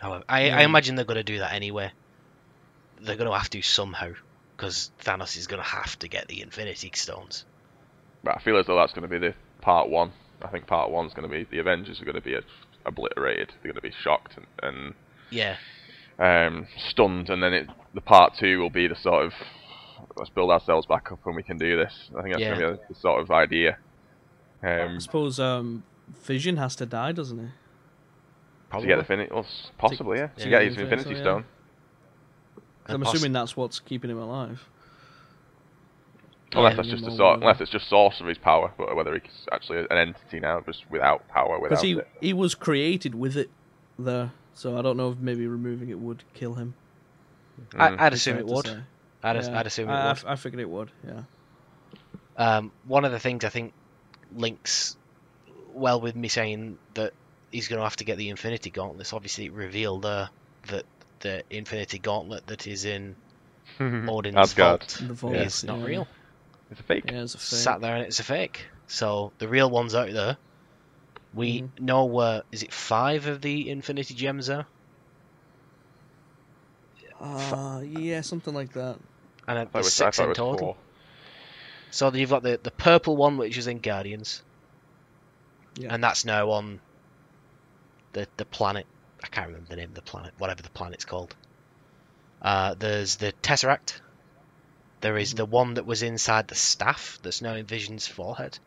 However, 0.00 0.22
I, 0.28 0.50
I 0.50 0.62
imagine 0.62 0.94
they're 0.94 1.05
going 1.07 1.16
to 1.16 1.24
do 1.24 1.38
that 1.38 1.53
anyway. 1.55 1.90
They're 3.01 3.16
going 3.16 3.30
to 3.30 3.36
have 3.36 3.51
to 3.51 3.62
somehow, 3.62 4.12
because 4.57 4.90
Thanos 5.03 5.36
is 5.36 5.47
going 5.47 5.62
to 5.62 5.68
have 5.68 5.99
to 6.01 6.09
get 6.09 6.28
the 6.28 6.42
Infinity 6.42 6.90
Stones. 6.94 7.44
But 8.22 8.36
I 8.36 8.40
feel 8.40 8.57
as 8.57 8.66
though 8.66 8.76
that's 8.76 8.92
going 8.92 9.09
to 9.09 9.09
be 9.09 9.18
the 9.18 9.34
part 9.61 9.88
one. 9.88 10.12
I 10.42 10.49
think 10.49 10.66
part 10.66 10.90
one's 10.90 11.14
going 11.14 11.28
to 11.28 11.34
be 11.34 11.44
the 11.44 11.59
Avengers 11.61 12.01
are 12.01 12.05
going 12.05 12.16
to 12.16 12.20
be 12.20 12.36
obliterated. 12.84 13.53
They're 13.62 13.72
going 13.72 13.80
to 13.80 13.88
be 13.88 13.94
shocked 14.03 14.36
and, 14.62 14.94
Yeah, 15.30 15.57
um, 16.18 16.66
stunned, 16.88 17.30
and 17.30 17.42
then 17.42 17.53
it, 17.53 17.68
the 17.94 18.01
part 18.01 18.34
two 18.38 18.59
will 18.61 18.70
be 18.70 18.86
the 18.86 18.97
sort 18.97 19.26
of 19.26 19.32
let's 20.16 20.30
build 20.30 20.51
ourselves 20.51 20.86
back 20.86 21.11
up 21.12 21.26
and 21.26 21.36
we 21.36 21.42
can 21.42 21.59
do 21.59 21.76
this. 21.76 22.11
I 22.16 22.22
think 22.22 22.34
that's 22.34 22.44
going 22.44 22.61
to 22.61 22.70
be 22.72 22.76
the, 22.88 22.94
the 22.94 23.01
sort 23.01 23.20
of 23.20 23.30
idea. 23.30 23.78
Um, 24.62 24.97
I 24.97 24.99
suppose 24.99 25.38
um, 25.40 25.84
Vision 26.22 26.57
has 26.57 26.76
to 26.76 26.86
die, 26.86 27.12
doesn't 27.12 27.38
he? 27.38 27.49
Probably. 28.70 28.88
To 28.88 28.88
get 28.88 28.97
the 28.97 29.01
Infinity, 29.01 29.30
well, 29.32 29.44
s- 29.44 29.70
possibly, 29.78 30.18
yeah. 30.18 30.26
To 30.28 30.44
yeah, 30.44 30.51
get 30.51 30.62
his 30.62 30.76
think 30.76 30.88
so, 30.88 30.94
Infinity 30.94 31.18
yeah. 31.18 31.24
Stone. 32.87 32.95
I'm 32.97 33.03
poss- 33.03 33.14
assuming 33.14 33.32
that's 33.32 33.57
what's 33.57 33.80
keeping 33.80 34.11
him 34.11 34.18
alive. 34.18 34.64
Unless 36.53 36.70
Yeah, 36.72 36.76
that's 36.76 36.89
just 36.89 37.05
a 37.05 37.09
know, 37.11 37.16
sor- 37.16 37.34
unless 37.34 37.61
it's 37.61 37.70
just 37.70 37.89
sorcery's 37.89 38.39
power, 38.39 38.72
but 38.78 38.95
whether 38.95 39.12
he's 39.18 39.47
actually 39.53 39.80
an 39.80 39.87
entity 39.99 40.41
now, 40.41 40.61
just 40.61 40.89
without 40.91 41.26
power, 41.28 41.59
Because 41.61 41.82
without 41.82 41.84
he 41.84 41.93
it. 41.99 42.09
he 42.20 42.32
was 42.32 42.55
created 42.55 43.14
with 43.14 43.37
it 43.37 43.51
there, 43.99 44.30
so 44.55 44.78
I 44.78 44.82
don't 44.82 44.97
know 44.97 45.11
if 45.11 45.18
maybe 45.18 45.47
removing 45.47 45.91
it 45.91 45.99
would 45.99 46.22
kill 46.34 46.55
him. 46.55 46.74
I, 47.76 47.89
Mm. 47.91 48.01
I'd 48.01 48.12
assume 48.12 48.39
it 48.39 48.47
would. 48.47 48.66
I'd, 49.22 49.37
Yeah. 49.37 49.59
I'd 49.59 49.66
assume 49.66 49.89
it 49.89 49.93
I, 49.93 50.12
would. 50.12 50.24
I, 50.24 50.32
I 50.32 50.37
figured 50.37 50.61
it 50.61 50.68
would. 50.70 50.91
Yeah. 51.07 51.22
Um, 52.37 52.70
one 52.84 53.05
of 53.05 53.12
the 53.12 53.18
things 53.18 53.45
I 53.45 53.49
think 53.49 53.72
links 54.34 54.97
well 55.74 56.01
with 56.01 56.14
me 56.14 56.28
saying 56.28 56.78
that 56.95 57.12
he's 57.51 57.66
going 57.68 57.78
to 57.78 57.84
have 57.84 57.97
to 57.97 58.05
get 58.05 58.18
the 58.18 58.28
Infinity 58.28 58.70
Gauntlets. 58.70 59.12
Obviously, 59.12 59.47
it 59.47 59.53
revealed 59.53 60.05
uh, 60.07 60.28
that 60.68 60.84
the 61.20 61.42
Infinity 61.50 61.98
Gauntlet 61.98 62.46
that 62.46 62.66
is 62.66 62.84
in 62.84 63.16
Odin's 63.80 64.36
Asgard. 64.36 64.80
vault 64.82 65.02
The 65.08 65.14
vault, 65.14 65.34
is 65.36 65.64
not 65.64 65.78
yeah. 65.80 65.84
real. 65.86 66.08
It's 66.70 66.80
a 66.80 66.82
fake. 66.82 67.04
Yeah, 67.06 67.22
it's 67.22 67.34
a 67.34 67.38
fake. 67.38 67.58
Sat 67.58 67.80
there 67.80 67.94
and 67.96 68.04
it's 68.06 68.20
a 68.20 68.24
fake. 68.24 68.66
So 68.86 69.32
the 69.38 69.48
real 69.48 69.70
one's 69.70 69.94
out 69.94 70.12
there. 70.12 70.36
We 71.34 71.62
Mhm. 71.62 71.80
know 71.80 72.18
uh, 72.18 72.42
is 72.52 72.62
it 72.62 72.72
five 72.72 73.26
of 73.26 73.40
the 73.42 73.68
Infinity 73.70 74.14
Gems 74.14 74.46
there, 74.46 74.66
Uh, 77.20 77.82
yeah, 77.84 78.20
something 78.20 78.54
like 78.54 78.72
that. 78.72 78.98
and 79.48 79.58
uh, 79.58 79.62
it 79.62 79.72
there's 79.72 79.86
was, 79.86 79.94
six 79.94 80.18
in 80.18 80.32
total. 80.32 80.58
four. 80.58 80.76
So 81.90 82.12
you've 82.12 82.30
got 82.30 82.42
the 82.42 82.58
the 82.62 82.70
purple 82.70 83.16
one, 83.16 83.36
which 83.38 83.56
is 83.56 83.66
in 83.66 83.78
Guardians, 83.78 84.42
Yeah. 85.78 85.94
and 85.94 86.02
that's 86.02 86.24
now 86.24 86.50
on 86.50 86.80
the 88.12 88.28
the 88.36 88.44
planet. 88.44 88.86
I 89.22 89.28
can't 89.28 89.48
remember 89.48 89.68
the 89.70 89.76
name 89.76 89.88
of 89.90 89.94
the 89.94 90.02
planet, 90.02 90.32
whatever 90.38 90.62
the 90.62 90.70
planet's 90.70 91.04
called. 91.04 91.34
Uh, 92.42 92.74
there's 92.74 93.16
the 93.16 93.32
Tesseract. 93.42 94.00
There 95.00 95.16
is 95.18 95.34
the 95.34 95.44
one 95.46 95.74
that 95.74 95.86
was 95.86 96.02
inside 96.02 96.48
the 96.48 96.54
staff 96.54 97.18
that's 97.22 97.42
now 97.42 97.54
in 97.54 97.66
Vision's 97.66 98.06
forehead. 98.06 98.58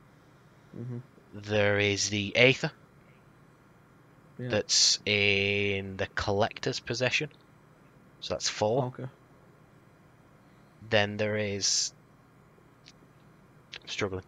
hmm 0.73 0.97
There 1.33 1.79
is 1.79 2.09
the 2.09 2.35
Aether 2.35 2.71
Yeah. 4.37 4.49
that's 4.49 4.99
in 5.05 5.97
the 5.97 6.07
Collector's 6.07 6.79
possession. 6.79 7.29
So 8.21 8.33
that's 8.33 8.49
four. 8.49 8.85
Okay. 8.85 9.07
Then 10.89 11.17
there 11.17 11.37
is. 11.37 11.93
struggling. 13.87 14.23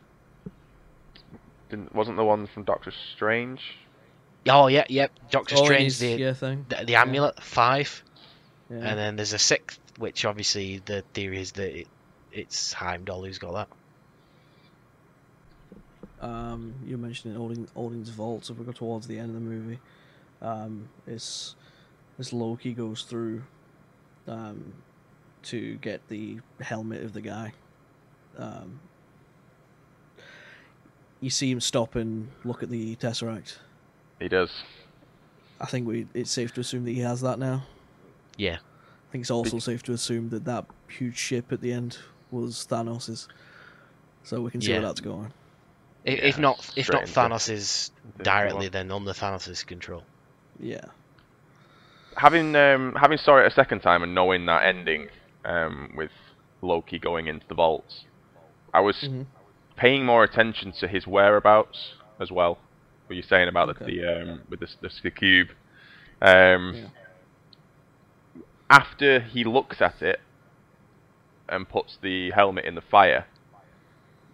Didn't, 1.69 1.93
wasn't 1.95 2.17
the 2.17 2.26
one 2.26 2.47
from 2.47 2.63
Doctor 2.63 2.91
Strange? 3.15 3.61
Oh 4.50 4.68
yeah, 4.68 4.86
yep. 4.89 5.12
Doctor 5.30 5.56
Oh, 5.58 5.66
Strange, 5.66 5.98
the, 6.00 6.08
yeah 6.18 6.34
thing. 6.34 6.66
the 6.70 6.86
the 6.86 6.96
amulet 6.96 7.42
five. 7.44 8.04
Yeah. 8.70 8.78
And 8.78 8.98
then 9.00 9.16
there's 9.18 9.34
a 9.34 9.39
sixth, 9.39 9.80
which 9.98 10.24
obviously 10.26 10.82
the 10.86 11.04
theory 11.14 11.39
is 11.42 11.52
that 11.54 11.78
it, 11.82 11.88
it's 12.32 12.72
Heimdall 12.74 13.24
who's 13.26 13.38
got 13.38 13.68
that. 16.22 16.26
um, 16.28 16.74
you 16.86 16.98
mentioned 16.98 17.38
Odin, 17.38 17.68
Odin's 17.76 18.10
vault. 18.10 18.46
So 18.46 18.54
if 18.54 18.60
we 18.60 18.66
go 18.66 18.72
towards 18.72 19.08
the 19.08 19.20
end 19.20 19.30
of 19.30 19.34
the 19.36 19.42
movie, 19.42 19.80
um, 20.42 20.88
it's 21.06 21.56
as 22.20 22.32
Loki 22.32 22.74
goes 22.74 23.04
through 23.04 23.44
um, 24.28 24.74
to 25.44 25.76
get 25.78 26.08
the 26.08 26.39
helmet 26.62 27.04
of 27.04 27.14
the 27.14 27.22
guy. 27.22 27.54
Um, 28.38 28.80
you 31.20 31.30
see 31.30 31.52
him 31.52 31.60
stop 31.60 31.96
and 31.96 32.30
look 32.44 32.64
at 32.64 32.70
the 32.70 32.96
tesseract. 32.96 33.58
He 34.22 34.30
does. 34.30 34.51
I 35.59 35.65
think 35.65 35.88
we 35.88 36.07
it's 36.13 36.32
safe 36.32 36.53
to 36.53 36.61
assume 36.61 36.86
that 36.86 36.91
he 36.91 36.99
has 36.99 37.22
that 37.22 37.39
now. 37.39 37.63
Yeah. 38.38 38.57
I 38.57 39.11
think 39.11 39.24
it's 39.24 39.32
also 39.32 39.59
safe 39.59 39.84
to 39.84 39.93
assume 39.93 40.30
that 40.30 40.45
that 40.45 40.65
huge 40.88 41.17
ship 41.17 41.51
at 41.51 41.59
the 41.61 41.74
end 41.74 41.97
was 42.30 42.65
Thanos's. 42.69 43.28
So 44.24 44.41
we 44.41 44.51
can 44.51 44.61
see 44.61 44.69
Yeah. 44.72 44.78
where 44.80 44.88
that's 44.88 45.01
going. 45.01 45.34
I- 46.07 46.11
Yeah, 46.11 46.15
if 46.26 46.38
not, 46.38 46.72
if 46.76 46.89
not 46.91 47.01
into 47.01 47.13
Thanos 47.13 47.91
directly, 48.24 48.69
then 48.69 48.91
under 48.91 49.11
Thanos' 49.11 49.65
control. 49.65 50.03
Yeah. 50.59 50.86
Having 52.15 52.55
um, 52.55 52.95
having 52.95 53.17
saw 53.17 53.38
it 53.39 53.47
a 53.47 53.51
second 53.51 53.82
time 53.82 54.03
and 54.03 54.13
knowing 54.13 54.45
that 54.45 54.63
ending 54.63 55.09
um, 55.45 55.91
with 55.95 56.11
Loki 56.61 56.99
going 56.99 57.28
into 57.28 57.47
the 57.47 57.55
vaults, 57.55 58.05
I 58.74 58.80
was 58.82 58.97
Mhm. 58.97 59.26
paying 59.76 60.05
more 60.05 60.24
attention 60.24 60.72
to 60.74 60.88
his 60.88 61.07
whereabouts 61.07 61.93
as 62.19 62.32
well. 62.32 62.59
What 63.12 63.18
you're 63.18 63.24
saying 63.28 63.49
about 63.49 63.78
the, 63.78 63.84
Okay. 63.84 63.97
the 63.99 64.22
um, 64.32 64.41
with 64.49 64.62
the, 64.62 64.68
the, 64.82 64.89
the 65.03 65.12
cube. 65.12 65.49
Um, 66.22 66.74
Yeah. 66.74 66.88
After 68.70 69.20
he 69.20 69.43
looks 69.43 69.82
at 69.82 70.01
it 70.01 70.22
and 71.49 71.68
puts 71.68 71.97
the 72.01 72.32
helmet 72.32 72.64
in 72.64 72.76
the 72.76 72.82
fire, 72.82 73.26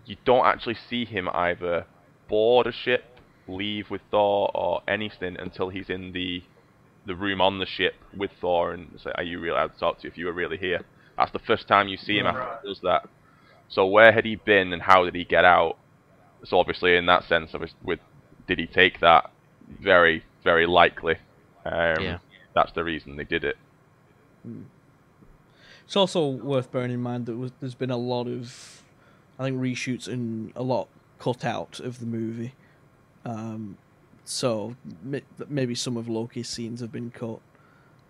you 0.05 0.15
don't 0.25 0.45
actually 0.45 0.75
see 0.75 1.05
him 1.05 1.27
either 1.33 1.87
board 2.29 2.67
a 2.67 2.71
ship, 2.71 3.19
leave 3.47 3.89
with 3.89 4.01
Thor, 4.11 4.51
or 4.53 4.83
anything 4.87 5.37
until 5.39 5.69
he's 5.69 5.89
in 5.89 6.11
the 6.11 6.43
the 7.07 7.15
room 7.15 7.41
on 7.41 7.57
the 7.57 7.65
ship 7.65 7.95
with 8.15 8.29
Thor 8.39 8.73
and 8.73 8.91
say, 9.03 9.09
"Are 9.15 9.23
you 9.23 9.39
really 9.39 9.57
allowed 9.57 9.73
to 9.73 9.79
talk 9.79 10.01
to 10.01 10.03
you 10.03 10.11
if 10.11 10.19
you 10.19 10.27
were 10.27 10.33
really 10.33 10.57
here?" 10.59 10.81
That's 11.17 11.31
the 11.31 11.39
first 11.39 11.67
time 11.67 11.87
you 11.87 11.97
see 11.97 12.19
him 12.19 12.27
Right. 12.27 12.35
after 12.37 12.59
he 12.61 12.67
does 12.69 12.81
that. 12.81 13.09
So 13.69 13.87
where 13.87 14.11
had 14.11 14.23
he 14.25 14.35
been 14.35 14.71
and 14.71 14.83
how 14.83 15.03
did 15.03 15.15
he 15.15 15.25
get 15.25 15.45
out? 15.45 15.79
So 16.45 16.59
obviously, 16.59 16.95
in 16.95 17.07
that 17.07 17.23
sense, 17.23 17.55
with 17.83 17.99
did 18.47 18.59
he 18.59 18.65
take 18.65 18.99
that? 19.01 19.29
Very, 19.79 20.23
very 20.43 20.65
likely. 20.65 21.15
Um, 21.65 22.01
Yeah. 22.01 22.17
That's 22.53 22.71
the 22.71 22.83
reason 22.83 23.17
they 23.17 23.23
did 23.23 23.43
it. 23.43 23.57
It's 25.85 25.95
also 25.95 26.27
worth 26.27 26.71
bearing 26.71 26.91
in 26.91 27.01
mind 27.01 27.27
that 27.27 27.37
was, 27.37 27.51
there's 27.59 27.75
been 27.75 27.91
a 27.91 27.97
lot 27.97 28.27
of, 28.27 28.83
I 29.37 29.43
think, 29.43 29.59
reshoots 29.59 30.07
and 30.07 30.51
a 30.55 30.63
lot 30.63 30.87
cut 31.19 31.45
out 31.45 31.79
of 31.79 31.99
the 31.99 32.05
movie. 32.05 32.53
Um, 33.25 33.77
so 34.25 34.75
maybe 35.47 35.75
some 35.75 35.97
of 35.97 36.07
Loki's 36.09 36.49
scenes 36.49 36.81
have 36.81 36.91
been 36.91 37.11
cut. 37.11 37.39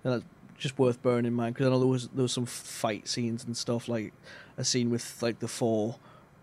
And 0.04 0.14
that's 0.14 0.26
just 0.58 0.80
worth 0.80 1.02
bearing 1.04 1.26
in 1.26 1.34
mind 1.34 1.54
because 1.54 1.68
I 1.68 1.70
know 1.70 1.80
there 1.80 1.88
was 1.88 2.08
there 2.10 2.24
was 2.24 2.32
some 2.32 2.46
fight 2.46 3.08
scenes 3.08 3.44
and 3.44 3.56
stuff 3.56 3.88
like 3.88 4.14
a 4.58 4.64
scene 4.64 4.90
with 4.90 5.22
like 5.22 5.40
the 5.40 5.48
four 5.48 5.98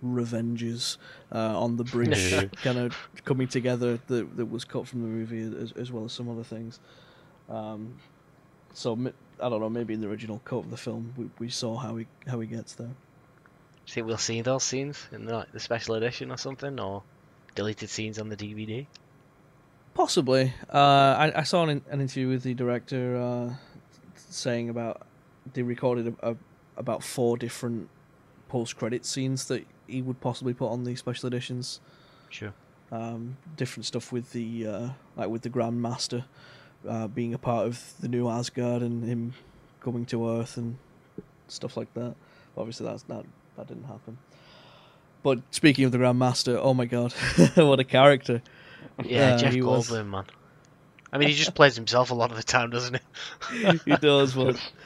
Revengers 0.04 0.98
uh, 1.32 1.58
on 1.58 1.76
the 1.76 1.84
bridge, 1.84 2.50
kind 2.62 2.78
of 2.78 2.96
coming 3.24 3.48
together 3.48 3.98
that 4.06 4.36
that 4.36 4.46
was 4.46 4.64
cut 4.64 4.86
from 4.86 5.02
the 5.02 5.08
movie 5.08 5.62
as, 5.62 5.72
as 5.72 5.90
well 5.90 6.04
as 6.04 6.12
some 6.12 6.28
other 6.28 6.44
things. 6.44 6.80
Um, 7.48 7.96
so 8.72 8.98
I 9.40 9.48
don't 9.48 9.60
know. 9.60 9.70
Maybe 9.70 9.94
in 9.94 10.00
the 10.00 10.08
original 10.08 10.40
cut 10.44 10.58
of 10.58 10.70
the 10.70 10.76
film, 10.76 11.14
we, 11.16 11.30
we 11.38 11.48
saw 11.48 11.76
how 11.76 11.96
he 11.96 12.06
how 12.26 12.40
he 12.40 12.46
gets 12.46 12.74
there. 12.74 12.86
Do 12.86 12.92
you 13.86 13.92
think 13.92 14.06
we'll 14.06 14.18
see 14.18 14.40
those 14.42 14.64
scenes 14.64 15.06
in 15.12 15.26
like 15.26 15.52
the 15.52 15.60
special 15.60 15.94
edition 15.94 16.30
or 16.30 16.36
something, 16.36 16.78
or 16.78 17.02
deleted 17.54 17.90
scenes 17.90 18.18
on 18.18 18.28
the 18.28 18.36
DVD? 18.36 18.86
Possibly. 19.94 20.52
Uh, 20.72 20.78
I, 20.78 21.32
I 21.36 21.42
saw 21.44 21.64
an, 21.64 21.82
an 21.88 22.00
interview 22.00 22.28
with 22.28 22.42
the 22.42 22.54
director 22.54 23.16
uh, 23.16 23.54
saying 24.16 24.68
about 24.68 25.06
they 25.52 25.62
recorded 25.62 26.16
a, 26.20 26.30
a, 26.30 26.36
about 26.76 27.02
four 27.02 27.36
different 27.36 27.88
post 28.48 28.76
credit 28.76 29.04
scenes 29.04 29.46
that 29.46 29.64
he 29.86 30.02
would 30.02 30.20
possibly 30.20 30.54
put 30.54 30.68
on 30.68 30.84
the 30.84 30.94
special 30.96 31.26
editions. 31.26 31.80
Sure. 32.30 32.52
Um, 32.92 33.36
different 33.56 33.86
stuff 33.86 34.12
with 34.12 34.32
the 34.32 34.66
uh, 34.66 34.88
like 35.16 35.28
with 35.28 35.42
the 35.42 35.48
Grand 35.48 35.80
Master 35.80 36.24
uh, 36.88 37.06
being 37.08 37.34
a 37.34 37.38
part 37.38 37.66
of 37.66 37.94
the 38.00 38.08
new 38.08 38.28
Asgard 38.28 38.82
and 38.82 39.04
him 39.04 39.34
coming 39.80 40.04
to 40.06 40.28
Earth 40.28 40.56
and 40.56 40.76
stuff 41.48 41.76
like 41.76 41.92
that. 41.94 42.14
Obviously, 42.56 42.86
that's 42.86 43.08
not 43.08 43.24
that 43.56 43.66
didn't 43.68 43.84
happen. 43.84 44.18
But 45.22 45.40
speaking 45.50 45.86
of 45.86 45.92
the 45.92 45.98
Grandmaster, 45.98 46.58
oh 46.60 46.74
my 46.74 46.84
god, 46.84 47.12
what 47.54 47.80
a 47.80 47.84
character! 47.84 48.42
Yeah, 49.02 49.34
Uh, 49.34 49.38
Jeff 49.38 49.54
he 49.54 49.62
was- 49.62 49.88
Goldblum, 49.88 50.10
man. 50.10 50.24
I 51.12 51.18
mean, 51.18 51.28
he 51.28 51.34
just 51.34 51.54
plays 51.54 51.76
himself 51.76 52.10
a 52.10 52.14
lot 52.14 52.30
of 52.32 52.36
the 52.36 52.42
time, 52.42 52.70
doesn't 52.70 53.00
he? 53.52 53.78
he 53.84 53.96
does, 53.98 54.34
but 54.34 54.56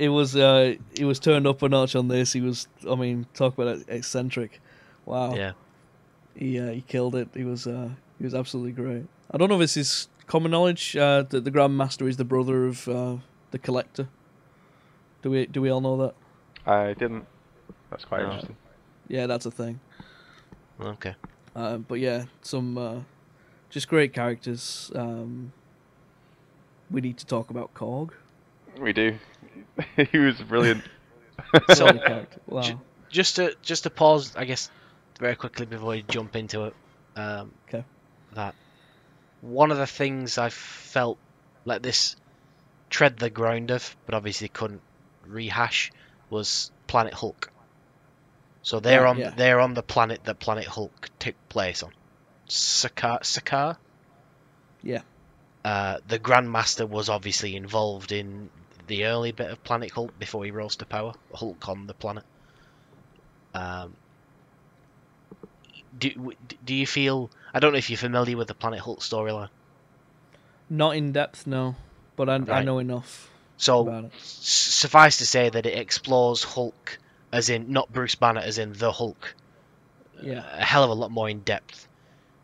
it 0.00 0.08
was 0.08 0.34
uh, 0.34 0.74
he 0.96 1.04
was 1.04 1.18
turned 1.18 1.46
up 1.46 1.62
a 1.62 1.68
notch 1.68 1.94
on 1.94 2.08
this. 2.08 2.32
He 2.32 2.40
was, 2.40 2.68
I 2.88 2.94
mean, 2.94 3.26
talk 3.34 3.58
about 3.58 3.82
eccentric. 3.88 4.60
Wow, 5.06 5.34
Yeah. 5.34 5.52
he 6.34 6.58
uh, 6.58 6.70
he 6.72 6.80
killed 6.80 7.14
it. 7.14 7.28
He 7.34 7.44
was 7.44 7.66
uh, 7.66 7.90
he 8.18 8.24
was 8.24 8.34
absolutely 8.34 8.72
great. 8.72 9.04
I 9.30 9.36
don't 9.38 9.48
know 9.48 9.56
if 9.56 9.60
this 9.60 9.76
is 9.76 10.08
common 10.26 10.50
knowledge 10.50 10.96
uh, 10.96 11.22
that 11.30 11.44
the 11.44 11.50
Grand 11.50 11.76
Master 11.76 12.08
is 12.08 12.16
the 12.16 12.24
brother 12.24 12.66
of 12.66 12.88
uh, 12.88 13.16
the 13.50 13.58
Collector. 13.58 14.08
Do 15.22 15.30
we 15.30 15.46
do 15.46 15.60
we 15.60 15.70
all 15.70 15.80
know 15.80 15.96
that? 15.98 16.14
I 16.66 16.94
didn't. 16.94 17.26
That's 17.90 18.04
quite 18.04 18.22
No. 18.22 18.26
interesting. 18.26 18.56
Yeah, 19.08 19.26
that's 19.26 19.46
a 19.46 19.50
thing. 19.50 19.80
Okay. 20.80 21.14
Uh, 21.54 21.78
but 21.78 21.98
yeah, 21.98 22.24
some 22.42 22.78
uh, 22.78 23.00
just 23.70 23.88
great 23.88 24.12
characters. 24.14 24.90
Um, 24.94 25.52
we 26.90 27.00
need 27.00 27.18
to 27.18 27.26
talk 27.26 27.50
about 27.50 27.74
Korg. 27.74 28.10
We 28.80 28.92
do. 28.92 29.18
he 30.10 30.18
was 30.18 30.40
brilliant. 30.40 30.84
So- 31.74 32.26
Wow. 32.46 32.60
Ju- 32.62 32.80
Just 33.08 33.36
to 33.36 33.56
just 33.62 33.82
to 33.84 33.90
pause, 33.90 34.36
I 34.36 34.44
guess, 34.44 34.70
very 35.18 35.34
quickly 35.36 35.66
before 35.66 35.90
we 35.90 36.02
jump 36.02 36.36
into 36.36 36.64
it. 36.66 36.74
Um, 37.16 37.52
'Kay. 37.68 37.84
That 38.34 38.54
one 39.40 39.70
of 39.72 39.78
the 39.78 39.86
things 39.86 40.38
I 40.38 40.50
felt 40.50 41.18
like 41.64 41.82
this 41.82 42.14
tread 42.90 43.16
the 43.18 43.30
ground 43.30 43.70
of, 43.70 43.96
but 44.06 44.14
obviously 44.14 44.48
couldn't 44.48 44.82
rehash, 45.26 45.90
was 46.28 46.70
Planet 46.86 47.14
Hulk. 47.14 47.50
So 48.62 48.78
they're 48.80 49.02
Right, 49.02 49.10
on 49.10 49.18
yeah. 49.18 49.30
they're 49.30 49.60
on 49.60 49.74
the 49.74 49.82
planet 49.82 50.24
that 50.24 50.38
Planet 50.38 50.66
Hulk 50.66 51.08
took 51.18 51.34
place 51.48 51.82
on. 51.82 51.92
Sakaar. 52.48 53.20
Sakaar. 53.22 53.76
Yeah. 54.82 55.02
Uh, 55.64 55.98
the 56.06 56.18
Grandmaster 56.18 56.88
was 56.88 57.08
obviously 57.08 57.56
involved 57.56 58.12
in 58.12 58.50
the 58.90 59.06
early 59.06 59.32
bit 59.32 59.50
of 59.50 59.62
Planet 59.64 59.90
Hulk 59.92 60.18
before 60.18 60.44
he 60.44 60.50
rose 60.50 60.76
to 60.76 60.84
power. 60.84 61.14
Hulk 61.32 61.68
on 61.68 61.86
the 61.86 61.94
planet. 61.94 62.24
Um, 63.54 63.94
do 65.98 66.34
do 66.64 66.74
you 66.74 66.86
feel? 66.86 67.30
I 67.54 67.60
don't 67.60 67.72
know 67.72 67.78
if 67.78 67.88
you're 67.88 67.96
familiar 67.96 68.36
with 68.36 68.48
the 68.48 68.54
Planet 68.54 68.80
Hulk 68.80 69.00
storyline. 69.00 69.48
Not 70.68 70.96
in 70.96 71.12
depth, 71.12 71.46
no, 71.46 71.76
but 72.16 72.28
I, 72.28 72.34
I 72.34 72.62
know 72.62 72.78
enough 72.78 73.30
So 73.56 74.10
suffice 74.18 75.18
to 75.18 75.26
say 75.26 75.48
that 75.48 75.66
it 75.66 75.78
explores 75.78 76.42
Hulk 76.42 76.98
as 77.32 77.48
in 77.48 77.72
not 77.72 77.92
Bruce 77.92 78.16
Banner 78.16 78.40
as 78.40 78.58
in 78.58 78.72
the 78.72 78.90
Hulk 78.90 79.34
Yeah, 80.22 80.44
a 80.52 80.64
hell 80.64 80.84
of 80.84 80.90
a 80.90 80.94
lot 80.94 81.10
more 81.10 81.28
in 81.28 81.40
depth 81.40 81.86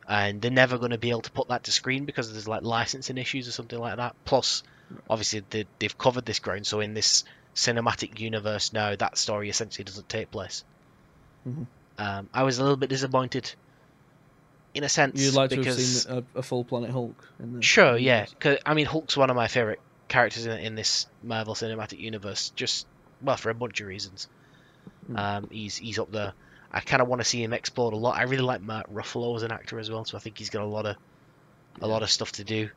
and 0.08 0.40
they're 0.40 0.50
never 0.50 0.78
going 0.78 0.90
to 0.92 0.98
be 0.98 1.10
able 1.10 1.22
to 1.22 1.32
put 1.32 1.48
that 1.48 1.64
to 1.64 1.72
screen 1.72 2.04
because 2.04 2.30
there's 2.30 2.46
like 2.46 2.62
licensing 2.62 3.18
issues 3.18 3.48
or 3.48 3.52
something 3.52 3.78
like 3.78 3.96
that 3.96 4.14
plus 4.24 4.62
obviously 5.10 5.42
they, 5.50 5.66
they've 5.78 5.96
covered 5.98 6.24
this 6.24 6.38
ground 6.38 6.66
so 6.66 6.80
in 6.80 6.94
this 6.94 7.24
cinematic 7.54 8.20
universe 8.20 8.72
now 8.72 8.94
that 8.94 9.16
story 9.18 9.48
essentially 9.48 9.84
doesn't 9.84 10.08
take 10.08 10.30
place 10.30 10.64
Mhm. 11.48 11.66
um, 11.98 12.28
I 12.34 12.42
was 12.42 12.58
a 12.58 12.62
little 12.62 12.76
bit 12.76 12.90
disappointed 12.90 13.52
in 14.74 14.84
a 14.84 14.88
sense 14.88 15.20
you'd 15.20 15.34
like 15.34 15.50
to 15.50 15.62
have 15.64 15.74
seen 15.74 16.24
a, 16.34 16.38
a 16.38 16.42
full 16.42 16.62
Planet 16.64 16.90
Hulk. 16.90 17.14
In 17.40 17.54
the 17.54 17.62
Sure, 17.62 17.96
yeah. 17.96 18.26
'Cause, 18.38 18.58
I 18.66 18.74
mean, 18.74 18.84
Hulk's 18.84 19.16
one 19.16 19.30
of 19.30 19.36
my 19.36 19.48
favorite 19.48 19.80
characters 20.08 20.44
in, 20.44 20.58
in 20.58 20.74
this 20.74 21.06
Marvel 21.22 21.54
Cinematic 21.54 21.98
Universe. 21.98 22.52
Just 22.54 22.86
well, 23.22 23.38
for 23.38 23.48
a 23.48 23.54
bunch 23.54 23.80
of 23.80 23.86
reasons. 23.86 24.28
Mm. 25.10 25.18
Um, 25.18 25.48
he's 25.50 25.76
he's 25.78 25.98
up 25.98 26.12
there. 26.12 26.34
I 26.70 26.80
kind 26.80 27.00
of 27.00 27.08
want 27.08 27.20
to 27.22 27.24
see 27.24 27.42
him 27.42 27.54
explored 27.54 27.94
a 27.94 27.96
lot. 27.96 28.16
I 28.18 28.24
really 28.24 28.42
like 28.42 28.60
Mark 28.60 28.92
Ruffalo 28.92 29.34
as 29.36 29.44
an 29.44 29.50
actor 29.52 29.78
as 29.78 29.90
well, 29.90 30.04
so 30.04 30.18
I 30.18 30.20
think 30.20 30.36
he's 30.36 30.50
got 30.50 30.60
a 30.62 30.66
lot 30.66 30.84
of 30.84 30.96
a 31.80 31.86
lot 31.86 32.02
of 32.02 32.10
stuff 32.10 32.32
to 32.32 32.44
do. 32.44 32.68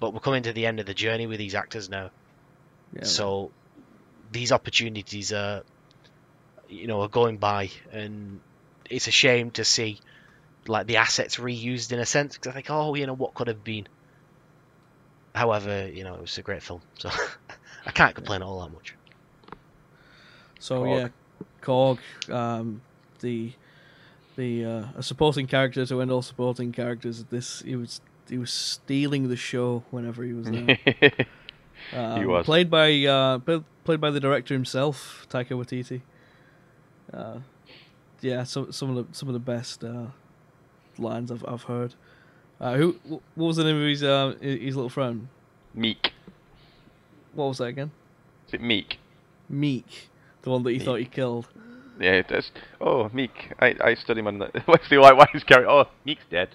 But 0.00 0.14
we're 0.14 0.20
coming 0.20 0.44
to 0.44 0.52
the 0.52 0.66
end 0.66 0.80
of 0.80 0.86
the 0.86 0.94
journey 0.94 1.26
with 1.26 1.38
these 1.38 1.54
actors 1.54 1.88
now, 1.88 2.10
Yeah, 2.92 3.04
so 3.04 3.50
these 4.30 4.52
opportunities 4.52 5.32
are, 5.32 5.62
you 6.68 6.86
know, 6.86 7.02
are 7.02 7.08
going 7.08 7.38
by, 7.38 7.70
and 7.92 8.40
it's 8.88 9.08
a 9.08 9.10
shame 9.10 9.50
to 9.52 9.64
see 9.64 10.00
like 10.66 10.86
the 10.86 10.98
assets 10.98 11.36
reused 11.36 11.92
in 11.92 11.98
a 11.98 12.06
sense 12.06 12.34
because 12.34 12.50
I 12.50 12.54
think, 12.54 12.70
oh, 12.70 12.94
you 12.94 13.06
know, 13.06 13.14
what 13.14 13.34
could 13.34 13.48
have 13.48 13.64
been. 13.64 13.88
However, 15.34 15.88
you 15.88 16.04
know, 16.04 16.14
it 16.14 16.20
was 16.20 16.38
a 16.38 16.42
great 16.42 16.62
film, 16.62 16.82
so 16.98 17.10
I 17.86 17.90
can't 17.90 18.14
complain 18.14 18.42
all 18.42 18.60
that 18.60 18.72
much. 18.72 18.94
So 20.58 20.82
Korg. 20.82 20.98
yeah, 20.98 21.08
Korg, 21.62 21.98
um, 22.30 22.82
the 23.20 23.52
the 24.36 24.64
uh, 24.64 24.84
a 24.96 25.02
supporting 25.02 25.46
character 25.46 25.84
to 25.86 26.00
end 26.00 26.10
all 26.10 26.22
supporting 26.22 26.72
characters. 26.72 27.24
This 27.30 27.62
he 27.62 27.76
was 27.76 28.00
he 28.28 28.38
was 28.38 28.52
stealing 28.52 29.28
the 29.28 29.36
show 29.36 29.84
whenever 29.90 30.22
he 30.24 30.32
was 30.32 30.46
there. 30.50 30.78
Um, 31.92 32.26
was. 32.26 32.44
played 32.44 32.68
by 32.70 33.04
uh, 33.04 33.38
played 33.84 34.00
by 34.00 34.10
the 34.10 34.18
director 34.20 34.52
himself, 34.52 35.26
Taika 35.30 35.50
Waititi. 35.50 36.02
Uh, 37.14 37.38
yeah, 38.20 38.42
some 38.42 38.72
some 38.72 38.94
of 38.94 38.96
the 39.08 39.16
some 39.16 39.28
of 39.28 39.32
the 39.32 39.38
best 39.38 39.84
uh, 39.84 40.06
lines 40.98 41.30
I've 41.30 41.44
I've 41.46 41.62
heard. 41.62 41.94
Uh, 42.60 42.74
who? 42.74 42.96
What 43.06 43.22
was 43.36 43.56
the 43.56 43.64
name 43.64 43.76
of 43.80 43.88
his 43.88 44.02
uh, 44.02 44.34
his 44.40 44.74
little 44.74 44.90
friend? 44.90 45.28
Miek. 45.74 46.10
What 47.32 47.46
was 47.46 47.58
that 47.58 47.66
again? 47.66 47.92
Is 48.48 48.54
it 48.54 48.60
Miek? 48.60 48.96
Miek, 49.50 50.08
the 50.42 50.50
one 50.50 50.64
that 50.64 50.72
he 50.72 50.80
Miek. 50.80 50.84
thought 50.84 50.96
he 50.98 51.04
killed. 51.06 51.46
Yeah, 52.00 52.12
it 52.14 52.28
does. 52.28 52.50
Oh, 52.80 53.08
Miek. 53.14 53.30
I, 53.60 53.76
I 53.82 53.94
study 53.94 54.18
him 54.20 54.26
on 54.26 54.38
the. 54.40 54.62
What's 54.66 54.88
the 54.90 54.98
white 54.98 55.16
wife's 55.16 55.44
carry? 55.44 55.64
Oh, 55.64 55.86
Miek's 56.06 56.26
dead. 56.28 56.48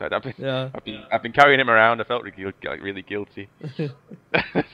I've 0.00 0.22
been, 0.22 0.34
Yeah. 0.38 0.70
I've 0.74 0.84
been, 0.84 1.02
I've 1.12 1.22
been 1.22 1.32
carrying 1.32 1.60
him 1.60 1.70
around. 1.70 2.00
I 2.00 2.04
felt 2.04 2.22
really, 2.24 2.52
like, 2.64 2.82
really 2.82 3.02
guilty. 3.02 3.48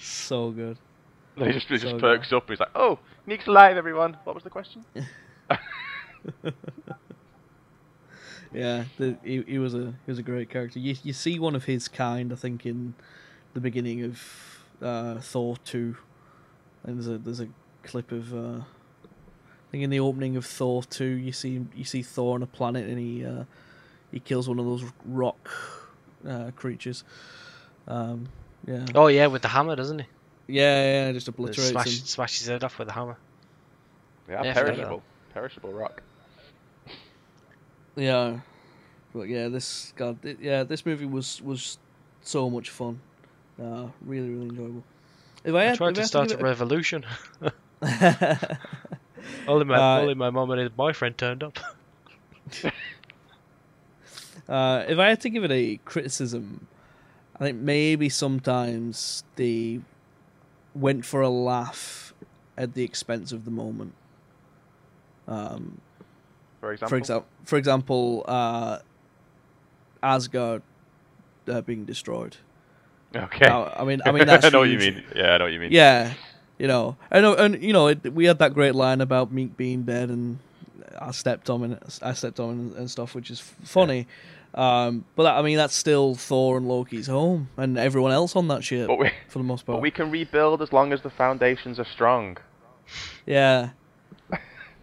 So 0.00 0.52
good. 0.52 0.78
he 1.36 1.52
just, 1.52 1.66
he 1.66 1.74
just 1.74 1.82
So 1.86 1.90
good. 1.92 2.00
perks 2.00 2.32
up. 2.32 2.48
He's 2.48 2.60
like, 2.60 2.70
"Oh, 2.76 3.00
Miek's 3.26 3.48
alive, 3.48 3.76
everyone." 3.76 4.16
What 4.24 4.34
was 4.34 4.44
the 4.44 4.50
question? 4.50 4.84
Yeah, 8.52 8.84
the, 8.96 9.16
he, 9.22 9.42
he 9.46 9.58
was 9.58 9.74
a 9.74 9.92
he 10.06 10.10
was 10.10 10.18
a 10.18 10.22
great 10.22 10.48
character. 10.48 10.78
You 10.78 10.94
you 11.02 11.12
see 11.12 11.38
one 11.38 11.54
of 11.54 11.64
his 11.64 11.86
kind, 11.86 12.32
I 12.32 12.36
think, 12.36 12.64
in 12.64 12.94
the 13.52 13.60
beginning 13.60 14.04
of 14.04 14.22
uh, 14.80 15.20
Thor 15.20 15.56
two. 15.64 15.96
And 16.84 16.96
there's 16.96 17.08
a 17.08 17.18
there's 17.18 17.40
a 17.40 17.48
clip 17.82 18.10
of 18.10 18.32
uh, 18.34 18.60
I 18.62 19.70
think 19.70 19.84
in 19.84 19.90
the 19.90 20.00
opening 20.00 20.36
of 20.36 20.46
Thor 20.46 20.82
two, 20.82 21.04
you 21.04 21.32
see 21.32 21.66
you 21.74 21.84
see 21.84 22.02
Thor 22.02 22.36
on 22.36 22.42
a 22.42 22.46
planet 22.46 22.88
and 22.88 22.98
he 22.98 23.22
uh, 23.24 23.44
he 24.12 24.20
kills 24.20 24.48
one 24.48 24.58
of 24.58 24.64
those 24.64 24.84
rock 25.04 25.50
uh, 26.28 26.50
creatures. 26.56 27.04
Um, 27.86 28.28
yeah, 28.66 28.84
Oh 28.94 29.06
yeah, 29.08 29.26
with 29.26 29.42
the 29.42 29.48
hammer, 29.48 29.76
doesn't 29.76 30.00
he? 30.00 30.06
yeah, 30.48 31.06
yeah, 31.06 31.12
just 31.12 31.28
obliterates 31.28 31.70
Smash, 31.70 31.86
him. 31.86 31.92
smashes 31.92 32.38
his 32.40 32.48
head 32.48 32.64
off 32.64 32.78
with 32.78 32.88
the 32.88 32.94
hammer. 32.94 33.16
Yeah, 34.28 34.42
Yeah, 34.44 34.52
perishable, 34.52 35.02
perishable 35.32 35.72
rock. 35.72 36.02
Yeah, 37.96 38.38
but 39.14 39.28
yeah, 39.28 39.48
this 39.48 39.92
God, 39.96 40.22
th- 40.22 40.38
yeah, 40.40 40.62
this 40.64 40.84
movie 40.86 41.06
was 41.06 41.40
was 41.42 41.78
so 42.22 42.48
much 42.50 42.70
fun. 42.70 43.00
Uh, 43.60 43.88
really, 44.06 44.28
really 44.28 44.48
enjoyable. 44.48 44.84
If 45.44 45.54
I, 45.54 45.70
I 45.72 45.76
tried 45.76 45.94
to 45.94 46.00
I 46.02 46.04
start 46.04 46.28
a 46.30 46.36
had 46.36 46.42
revolution. 46.42 47.04
Only 49.48 49.64
my 49.64 49.78
Uh, 49.78 50.00
only 50.00 50.14
my 50.14 50.30
mum 50.30 50.50
and 50.50 50.60
his 50.60 50.70
boyfriend 50.70 51.16
turned 51.18 51.42
up. 51.42 51.58
uh, 54.48 54.84
if 54.88 54.98
I 54.98 55.08
had 55.08 55.20
to 55.22 55.30
give 55.30 55.44
it 55.44 55.50
a 55.50 55.78
criticism, 55.84 56.66
I 57.36 57.44
think 57.44 57.58
maybe 57.58 58.08
sometimes 58.08 59.24
they 59.36 59.80
went 60.74 61.04
for 61.04 61.20
a 61.20 61.28
laugh 61.28 62.14
at 62.56 62.74
the 62.74 62.82
expense 62.82 63.32
of 63.32 63.44
the 63.44 63.50
moment. 63.50 63.94
Um, 65.26 65.80
For 66.60 66.72
example. 66.72 66.88
for 66.88 66.96
example, 66.96 67.28
for 67.44 67.56
example, 67.58 68.24
uh, 68.26 68.78
Asgard 70.02 70.62
uh, 71.46 71.60
being 71.60 71.84
destroyed. 71.84 72.36
Okay. 73.14 73.46
Now, 73.46 73.72
I 73.76 73.84
mean, 73.84 74.00
I 74.04 74.12
mean 74.12 74.26
that's 74.26 74.44
I 74.44 74.48
know 74.50 74.60
what 74.60 74.68
you 74.68 74.78
mean. 74.78 75.02
Yeah, 75.14 75.34
I 75.34 75.38
know 75.38 75.44
what 75.44 75.52
you 75.52 75.60
mean. 75.60 75.72
Yeah, 75.72 76.14
you 76.58 76.66
know, 76.66 76.96
I 77.10 77.20
know, 77.20 77.34
and 77.34 77.62
you 77.62 77.72
know, 77.72 77.88
it, 77.88 78.12
we 78.12 78.24
had 78.24 78.38
that 78.38 78.54
great 78.54 78.74
line 78.74 79.00
about 79.00 79.34
Miek 79.34 79.56
being 79.56 79.84
dead, 79.84 80.08
and 80.10 80.38
I 81.00 81.12
stepped 81.12 81.48
on 81.48 81.62
and 81.62 81.78
I 82.02 82.12
stepped 82.12 82.40
on 82.40 82.50
and, 82.50 82.72
and 82.74 82.90
stuff, 82.90 83.14
which 83.14 83.30
is 83.30 83.40
funny. 83.40 84.06
Um, 84.54 85.04
but 85.14 85.24
that, 85.24 85.36
I 85.36 85.42
mean, 85.42 85.56
that's 85.56 85.74
still 85.74 86.14
Thor 86.14 86.56
and 86.56 86.66
Loki's 86.68 87.06
home, 87.06 87.48
and 87.56 87.78
everyone 87.78 88.12
else 88.12 88.34
on 88.34 88.48
that 88.48 88.64
ship 88.64 88.88
But 88.88 88.98
we, 88.98 89.10
for 89.28 89.38
the 89.38 89.44
most 89.44 89.66
part. 89.66 89.76
but 89.76 89.82
we 89.82 89.90
can 89.90 90.10
rebuild 90.10 90.62
as 90.62 90.72
long 90.72 90.92
as 90.92 91.02
the 91.02 91.10
foundations 91.10 91.78
are 91.78 91.84
strong. 91.84 92.38
Yeah. 93.26 93.70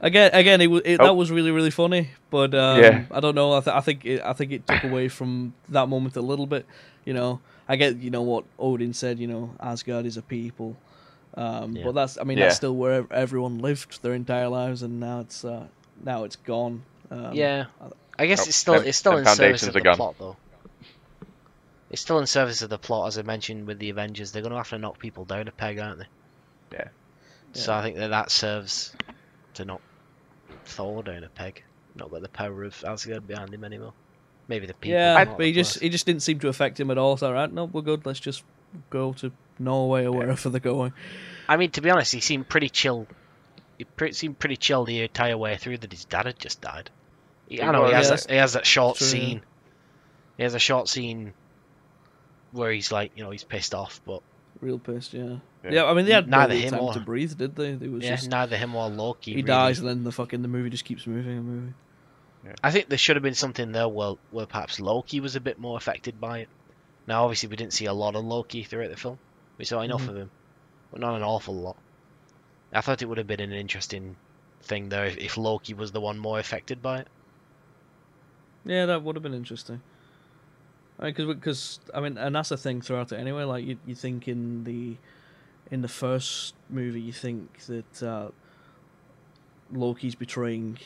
Again, 0.02 0.30
again, 0.34 0.62
it, 0.62 0.70
it 0.86 1.00
Oh. 1.00 1.06
that 1.06 1.14
was 1.16 1.32
really, 1.32 1.52
really 1.52 1.72
funny, 1.72 2.10
but 2.30 2.54
um, 2.54 2.80
Yeah. 2.82 3.06
I 3.12 3.20
don't 3.20 3.34
know. 3.34 3.54
I, 3.54 3.62
th- 3.62 3.76
I 3.76 3.80
think 3.80 4.06
it, 4.06 4.22
I 4.24 4.34
think 4.34 4.52
it 4.52 4.68
took 4.68 4.84
away 4.84 5.08
from 5.08 5.54
that 5.70 5.88
moment 5.90 6.16
a 6.16 6.22
little 6.22 6.46
bit. 6.46 6.66
You 7.06 7.14
know, 7.14 7.40
I 7.68 7.76
get 7.76 7.98
you 7.98 8.12
know 8.12 8.22
what 8.22 8.44
Odin 8.60 8.94
said. 8.94 9.20
You 9.20 9.28
know, 9.28 9.56
Asgard 9.60 10.06
is 10.06 10.18
a 10.18 10.22
people, 10.22 10.76
um, 11.36 11.76
Yeah. 11.76 11.86
but 11.86 11.96
that's 11.96 12.18
I 12.20 12.24
mean 12.24 12.38
Yeah. 12.38 12.46
that's 12.46 12.58
still 12.58 12.76
where 12.76 13.08
everyone 13.10 13.60
lived 13.60 14.04
their 14.04 14.14
entire 14.14 14.50
lives, 14.50 14.84
and 14.84 15.00
now 15.00 15.22
it's 15.22 15.44
uh, 15.46 15.68
now 16.04 16.24
it's 16.24 16.36
gone. 16.36 16.84
Um, 17.10 17.34
yeah, 17.34 17.66
I 18.18 18.26
guess 18.28 18.42
Oh, 18.42 18.46
it's 18.48 18.56
still 18.56 18.74
them- 18.76 18.86
it's 18.88 18.98
still 18.98 19.18
in 19.18 19.26
service 19.26 19.38
foundations 19.38 19.68
of 19.68 19.74
the 19.74 19.82
gone. 19.82 19.96
plot 19.98 20.16
though. 20.20 20.38
It's 21.90 22.02
still 22.02 22.20
in 22.20 22.28
service 22.28 22.62
of 22.62 22.70
the 22.70 22.78
plot, 22.78 23.08
as 23.08 23.18
I 23.18 23.22
mentioned 23.22 23.68
with 23.68 23.80
the 23.80 23.90
Avengers. 23.90 24.32
They're 24.32 24.42
going 24.42 24.52
to 24.52 24.58
have 24.58 24.70
to 24.70 24.78
knock 24.78 25.00
people 25.00 25.24
down 25.26 25.48
a 25.48 25.52
peg, 25.52 25.80
aren't 25.80 26.00
they? 26.00 26.06
Yeah. 26.74 26.88
So 27.54 27.72
Yeah. 27.72 27.80
I 27.80 27.84
think 27.84 27.98
that 27.98 28.08
that 28.10 28.32
serves 28.32 28.94
to 29.56 29.66
knock 29.66 29.82
Thor 30.66 31.04
down 31.04 31.24
a 31.24 31.30
peg. 31.30 31.64
Not 31.96 32.12
got 32.12 32.22
the 32.22 32.30
power 32.30 32.64
of 32.64 32.84
Asgard 32.86 33.28
behind 33.28 33.54
him 33.54 33.64
anymore. 33.64 33.94
Maybe 34.48 34.66
the 34.68 34.74
people. 34.74 34.98
yeah, 35.00 35.24
but 35.26 35.40
he 35.46 35.54
just 35.54 35.74
place. 35.76 35.82
he 35.84 35.90
just 35.90 36.06
didn't 36.06 36.22
seem 36.22 36.40
to 36.40 36.50
affect 36.50 36.80
him 36.80 36.92
at 36.92 36.98
all. 36.98 37.18
So, 37.18 37.28
all 37.28 37.34
right, 37.34 37.52
no, 37.52 37.66
we're 37.66 37.82
good. 37.82 38.06
Let's 38.06 38.20
just 38.20 38.44
go 38.90 39.14
to 39.14 39.32
Norway 39.58 40.06
or 40.06 40.12
wherever 40.12 40.50
they're 40.50 40.60
going. 40.60 40.94
I 41.48 41.58
mean, 41.58 41.72
to 41.72 41.82
be 41.82 41.90
honest, 41.90 42.12
he 42.14 42.20
seemed 42.20 42.50
pretty 42.50 42.70
chill. 42.70 43.08
He 43.78 43.86
pre- 43.86 44.12
seemed 44.14 44.38
pretty 44.38 44.58
chill 44.58 44.84
the 44.86 45.02
entire 45.02 45.38
way 45.38 45.58
through 45.58 45.78
that 45.80 45.92
his 45.92 46.06
dad 46.06 46.26
had 46.26 46.40
just 46.40 46.62
died. 46.62 46.90
He, 47.48 47.62
I 47.62 47.72
know 47.72 47.86
he 47.88 47.94
has 47.94 48.10
yeah. 48.10 48.16
that, 48.16 48.32
he 48.32 48.38
has 48.38 48.54
that 48.54 48.66
short 48.66 48.98
True, 48.98 49.08
scene. 49.08 49.42
He 50.38 50.44
has 50.44 50.54
a 50.56 50.60
short 50.60 50.90
scene 50.90 51.34
where 52.52 52.72
he's 52.72 52.92
like, 52.92 53.12
you 53.16 53.24
know, 53.24 53.32
he's 53.32 53.44
pissed 53.44 53.74
off, 53.76 54.02
but 54.06 54.22
Real 54.62 54.80
pissed, 54.80 55.14
yeah. 55.14 55.38
Yeah. 55.64 55.72
Yeah, 55.72 55.86
I 55.86 55.94
mean 55.94 56.06
they 56.06 56.14
had 56.14 56.30
Neither 56.30 56.50
barely 56.54 56.64
him 56.64 56.72
time 56.72 56.82
or- 56.82 56.94
to 56.94 57.00
breathe, 57.02 57.38
did 57.38 57.56
they? 57.56 57.72
It 57.72 57.92
was 57.92 58.04
yeah, 58.04 58.12
just 58.16 58.30
neither 58.30 58.56
him 58.58 58.74
or 58.76 58.90
Loki. 58.90 59.32
he 59.32 59.36
really- 59.38 59.48
dies 59.48 59.80
and 59.80 59.88
then 59.88 60.04
the 60.04 60.12
fucking 60.12 60.42
the 60.42 60.48
movie 60.48 60.70
just 60.70 60.86
keeps 60.86 61.06
moving 61.06 61.38
and 61.38 61.46
moving. 61.46 61.74
I 62.64 62.70
think 62.72 62.90
there 62.90 62.98
should 62.98 63.16
have 63.16 63.24
been 63.24 63.34
something 63.34 63.72
there 63.72 63.88
where, 63.88 64.14
where 64.32 64.46
perhaps 64.46 64.80
Loki 64.80 65.20
was 65.20 65.36
a 65.36 65.40
bit 65.42 65.58
more 65.60 65.78
affected 65.78 66.22
by 66.22 66.40
it. 66.40 66.50
Now, 67.08 67.24
obviously, 67.24 67.50
we 67.50 67.56
didn't 67.56 67.74
see 67.74 67.86
a 67.86 67.94
lot 67.94 68.16
of 68.16 68.24
Loki 68.24 68.62
throughout 68.64 68.92
the 68.92 68.98
film. 68.98 69.18
We 69.58 69.66
saw 69.66 69.82
enough 69.82 70.04
Mhm. 70.04 70.10
of 70.10 70.16
him, 70.18 70.32
but 70.92 71.02
not 71.02 71.16
an 71.16 71.24
awful 71.24 71.56
lot. 71.56 71.76
I 72.72 72.82
thought 72.82 73.02
it 73.02 73.06
would 73.06 73.18
have 73.18 73.26
been 73.28 73.40
an 73.40 73.52
interesting 73.52 74.16
thing 74.62 74.90
there 74.90 75.06
if, 75.06 75.18
if 75.18 75.38
Loki 75.38 75.74
was 75.74 75.92
the 75.92 76.02
one 76.02 76.20
more 76.20 76.38
affected 76.40 76.82
by 76.84 77.00
it. 77.00 77.08
Yeah, 78.66 78.88
that 78.88 79.04
would 79.04 79.16
have 79.16 79.24
been 79.24 79.34
interesting. 79.34 79.82
I 81.00 81.12
mean, 81.12 81.28
because 81.28 81.80
I 81.94 82.00
mean, 82.00 82.18
and 82.18 82.36
that's 82.36 82.50
the 82.50 82.58
thing 82.58 82.82
throughout 82.82 83.12
it 83.12 83.18
anyway. 83.18 83.44
Like 83.44 83.66
you, 83.66 83.78
you 83.86 83.96
think 83.96 84.28
in 84.28 84.64
the 84.64 84.98
in 85.72 85.82
the 85.82 85.88
first 85.88 86.56
movie, 86.70 87.02
you 87.02 87.14
think 87.14 87.60
that 87.66 88.04
uh, 88.04 88.30
Loki's 89.72 90.16
betraying 90.16 90.78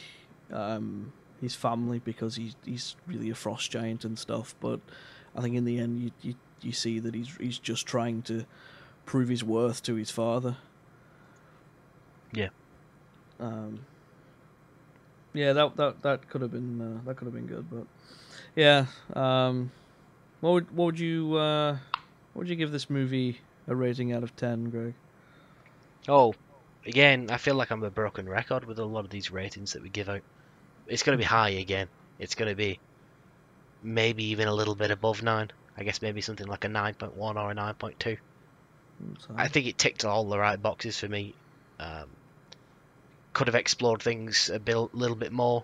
um, 0.52 1.14
his 1.42 1.56
family 1.56 2.00
because 2.00 2.36
he's 2.36 2.56
he's 2.66 2.96
really 3.08 3.30
a 3.30 3.36
frost 3.36 3.72
giant 3.72 4.04
and 4.04 4.18
stuff. 4.18 4.56
But 4.60 4.80
I 5.36 5.42
think 5.42 5.56
in 5.56 5.66
the 5.66 5.80
end, 5.80 6.02
you 6.02 6.12
you, 6.22 6.36
you 6.62 6.72
see 6.74 7.00
that 7.00 7.14
he's 7.14 7.36
he's 7.40 7.60
just 7.60 7.86
trying 7.86 8.24
to 8.24 8.46
prove 9.06 9.30
his 9.30 9.44
worth 9.44 9.84
to 9.84 9.96
his 9.96 10.12
father. 10.12 10.58
Yeah. 12.34 12.50
Um. 13.40 13.86
Yeah, 15.34 15.54
that 15.54 15.76
that 15.78 16.02
that 16.02 16.30
could 16.30 16.42
have 16.42 16.52
been 16.52 16.82
uh, 16.82 17.02
that 17.06 17.18
could 17.18 17.26
have 17.26 17.34
been 17.34 17.46
good, 17.48 17.70
but 17.70 17.86
yeah. 18.56 18.86
Um, 19.14 19.72
what 20.42 20.52
would 20.52 20.72
what 20.72 20.86
would 20.86 21.00
you 21.00 21.36
uh, 21.36 21.74
what 22.34 22.42
would 22.42 22.50
you 22.50 22.56
give 22.56 22.72
this 22.72 22.90
movie 22.90 23.40
a 23.68 23.76
rating 23.76 24.12
out 24.14 24.24
of 24.24 24.36
ten, 24.36 24.66
Greg? 24.70 24.94
Oh, 26.08 26.34
again, 26.86 27.30
I 27.30 27.38
feel 27.38 27.56
like 27.56 27.72
I'm 27.72 27.84
a 27.84 27.92
broken 27.92 28.28
record 28.28 28.66
with 28.66 28.80
a 28.80 28.86
lot 28.86 29.06
of 29.06 29.12
these 29.12 29.32
ratings 29.32 29.74
that 29.74 29.84
we 29.84 29.90
give 29.90 30.10
out. 30.10 30.22
It's 30.88 31.04
going 31.04 31.18
to 31.18 31.22
be 31.22 31.28
high 31.28 31.50
again. 31.50 31.90
It's 32.18 32.36
going 32.36 32.50
to 32.50 32.56
be 32.56 32.80
maybe 33.84 34.26
even 34.26 34.48
a 34.48 34.54
little 34.54 34.76
bit 34.76 34.92
above 34.92 35.22
9. 35.22 35.52
I 35.78 35.84
guess 35.84 36.02
maybe 36.02 36.22
something 36.22 36.48
like 36.48 36.66
a 36.66 36.70
9.1 36.70 37.12
or 37.18 37.52
a 37.52 37.54
9.2. 37.54 38.18
I 39.36 39.48
think 39.48 39.68
it 39.68 39.78
ticked 39.78 40.06
all 40.06 40.28
the 40.28 40.40
right 40.40 40.62
boxes 40.62 41.00
for 41.00 41.08
me. 41.08 41.36
Um, 41.80 42.18
could 43.40 43.48
have 43.48 43.56
explored 43.56 44.02
things 44.04 44.50
a 44.50 44.60
bit, 44.60 44.76
little 44.94 45.16
bit 45.16 45.32
more. 45.32 45.64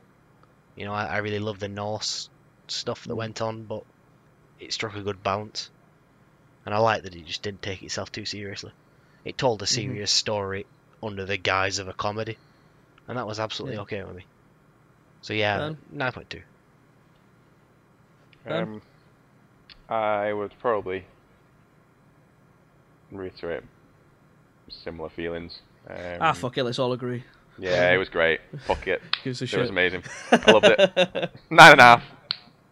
You 0.78 0.86
know, 0.86 0.94
I, 0.94 1.08
I 1.08 1.18
really 1.18 1.40
love 1.40 1.60
the 1.60 1.68
Norse 1.68 2.30
stuff 2.70 3.04
that 3.04 3.14
Mm. 3.14 3.18
went 3.18 3.42
on, 3.42 3.66
but 3.66 3.82
it 4.62 4.72
struck 4.72 4.96
a 4.96 5.02
good 5.02 5.22
balance. 5.22 5.70
And 6.66 6.74
I 6.74 6.78
like 6.78 7.04
that 7.04 7.14
it 7.14 7.26
just 7.26 7.44
didn't 7.44 7.62
take 7.62 7.84
itself 7.84 8.14
too 8.14 8.24
seriously. 8.24 8.72
It 9.26 9.38
told 9.38 9.62
a 9.62 9.66
Mhm. 9.66 9.76
serious 9.76 10.10
story 10.10 10.66
under 11.04 11.26
the 11.26 11.36
guise 11.36 11.78
of 11.80 11.90
a 11.90 11.94
comedy, 11.94 12.38
and 13.10 13.18
that 13.18 13.28
was 13.28 13.42
absolutely 13.42 13.76
Yeah. 13.76 13.82
okay 13.82 14.02
with 14.06 14.16
me. 14.16 14.26
So 15.20 15.34
yeah, 15.34 15.58
Dan? 15.58 15.78
nine 15.92 16.14
point 16.14 16.30
two. 16.30 16.44
Ben? 18.48 18.64
Um, 18.64 18.82
I 19.90 20.32
would 20.34 20.54
probably 20.60 21.06
reiterate 23.12 23.64
similar 24.70 25.10
feelings. 25.10 25.60
Um, 25.90 26.22
ah, 26.22 26.34
fuck 26.34 26.58
it, 26.58 26.64
let's 26.64 26.80
all 26.80 26.94
agree. 26.94 27.24
Yeah, 27.58 27.92
it 27.94 27.98
was 27.98 28.10
great. 28.10 28.42
Fuck 28.66 28.88
it. 28.88 29.02
Gives 29.24 29.42
a 29.42 29.46
It 29.46 29.58
was 29.58 29.70
amazing. 29.70 30.04
I 30.32 30.52
loved 30.52 30.66
it. 30.66 31.32
Nine 31.50 31.72
and 31.74 31.80
a 31.82 31.84
half. 31.84 32.04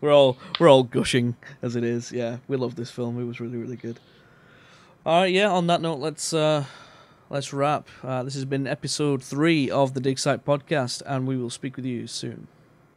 we're 0.02 0.14
all 0.14 0.38
we're 0.60 0.70
all 0.70 0.84
gushing 0.84 1.36
as 1.62 1.76
it 1.76 1.84
is. 1.84 2.12
Yeah, 2.12 2.38
we 2.48 2.58
love 2.58 2.76
this 2.76 2.92
film. 2.92 3.20
It 3.20 3.26
was 3.26 3.40
really 3.40 3.58
really 3.58 3.78
good. 3.78 4.00
All 5.06 5.22
right, 5.22 5.34
yeah. 5.34 5.50
On 5.50 5.68
that 5.68 5.82
note, 5.82 6.00
let's 6.00 6.34
uh, 6.34 6.66
let's 7.30 7.54
wrap. 7.54 7.88
Uh, 8.04 8.24
this 8.24 8.34
has 8.36 8.46
been 8.46 8.68
episode 8.68 9.24
three 9.24 9.70
of 9.70 9.94
the 9.94 10.00
Dig 10.00 10.20
Site 10.20 10.46
podcast, 10.46 11.02
and 11.06 11.28
we 11.28 11.38
will 11.38 11.50
speak 11.50 11.76
with 11.76 11.86
you 11.86 12.08
soon. 12.08 12.48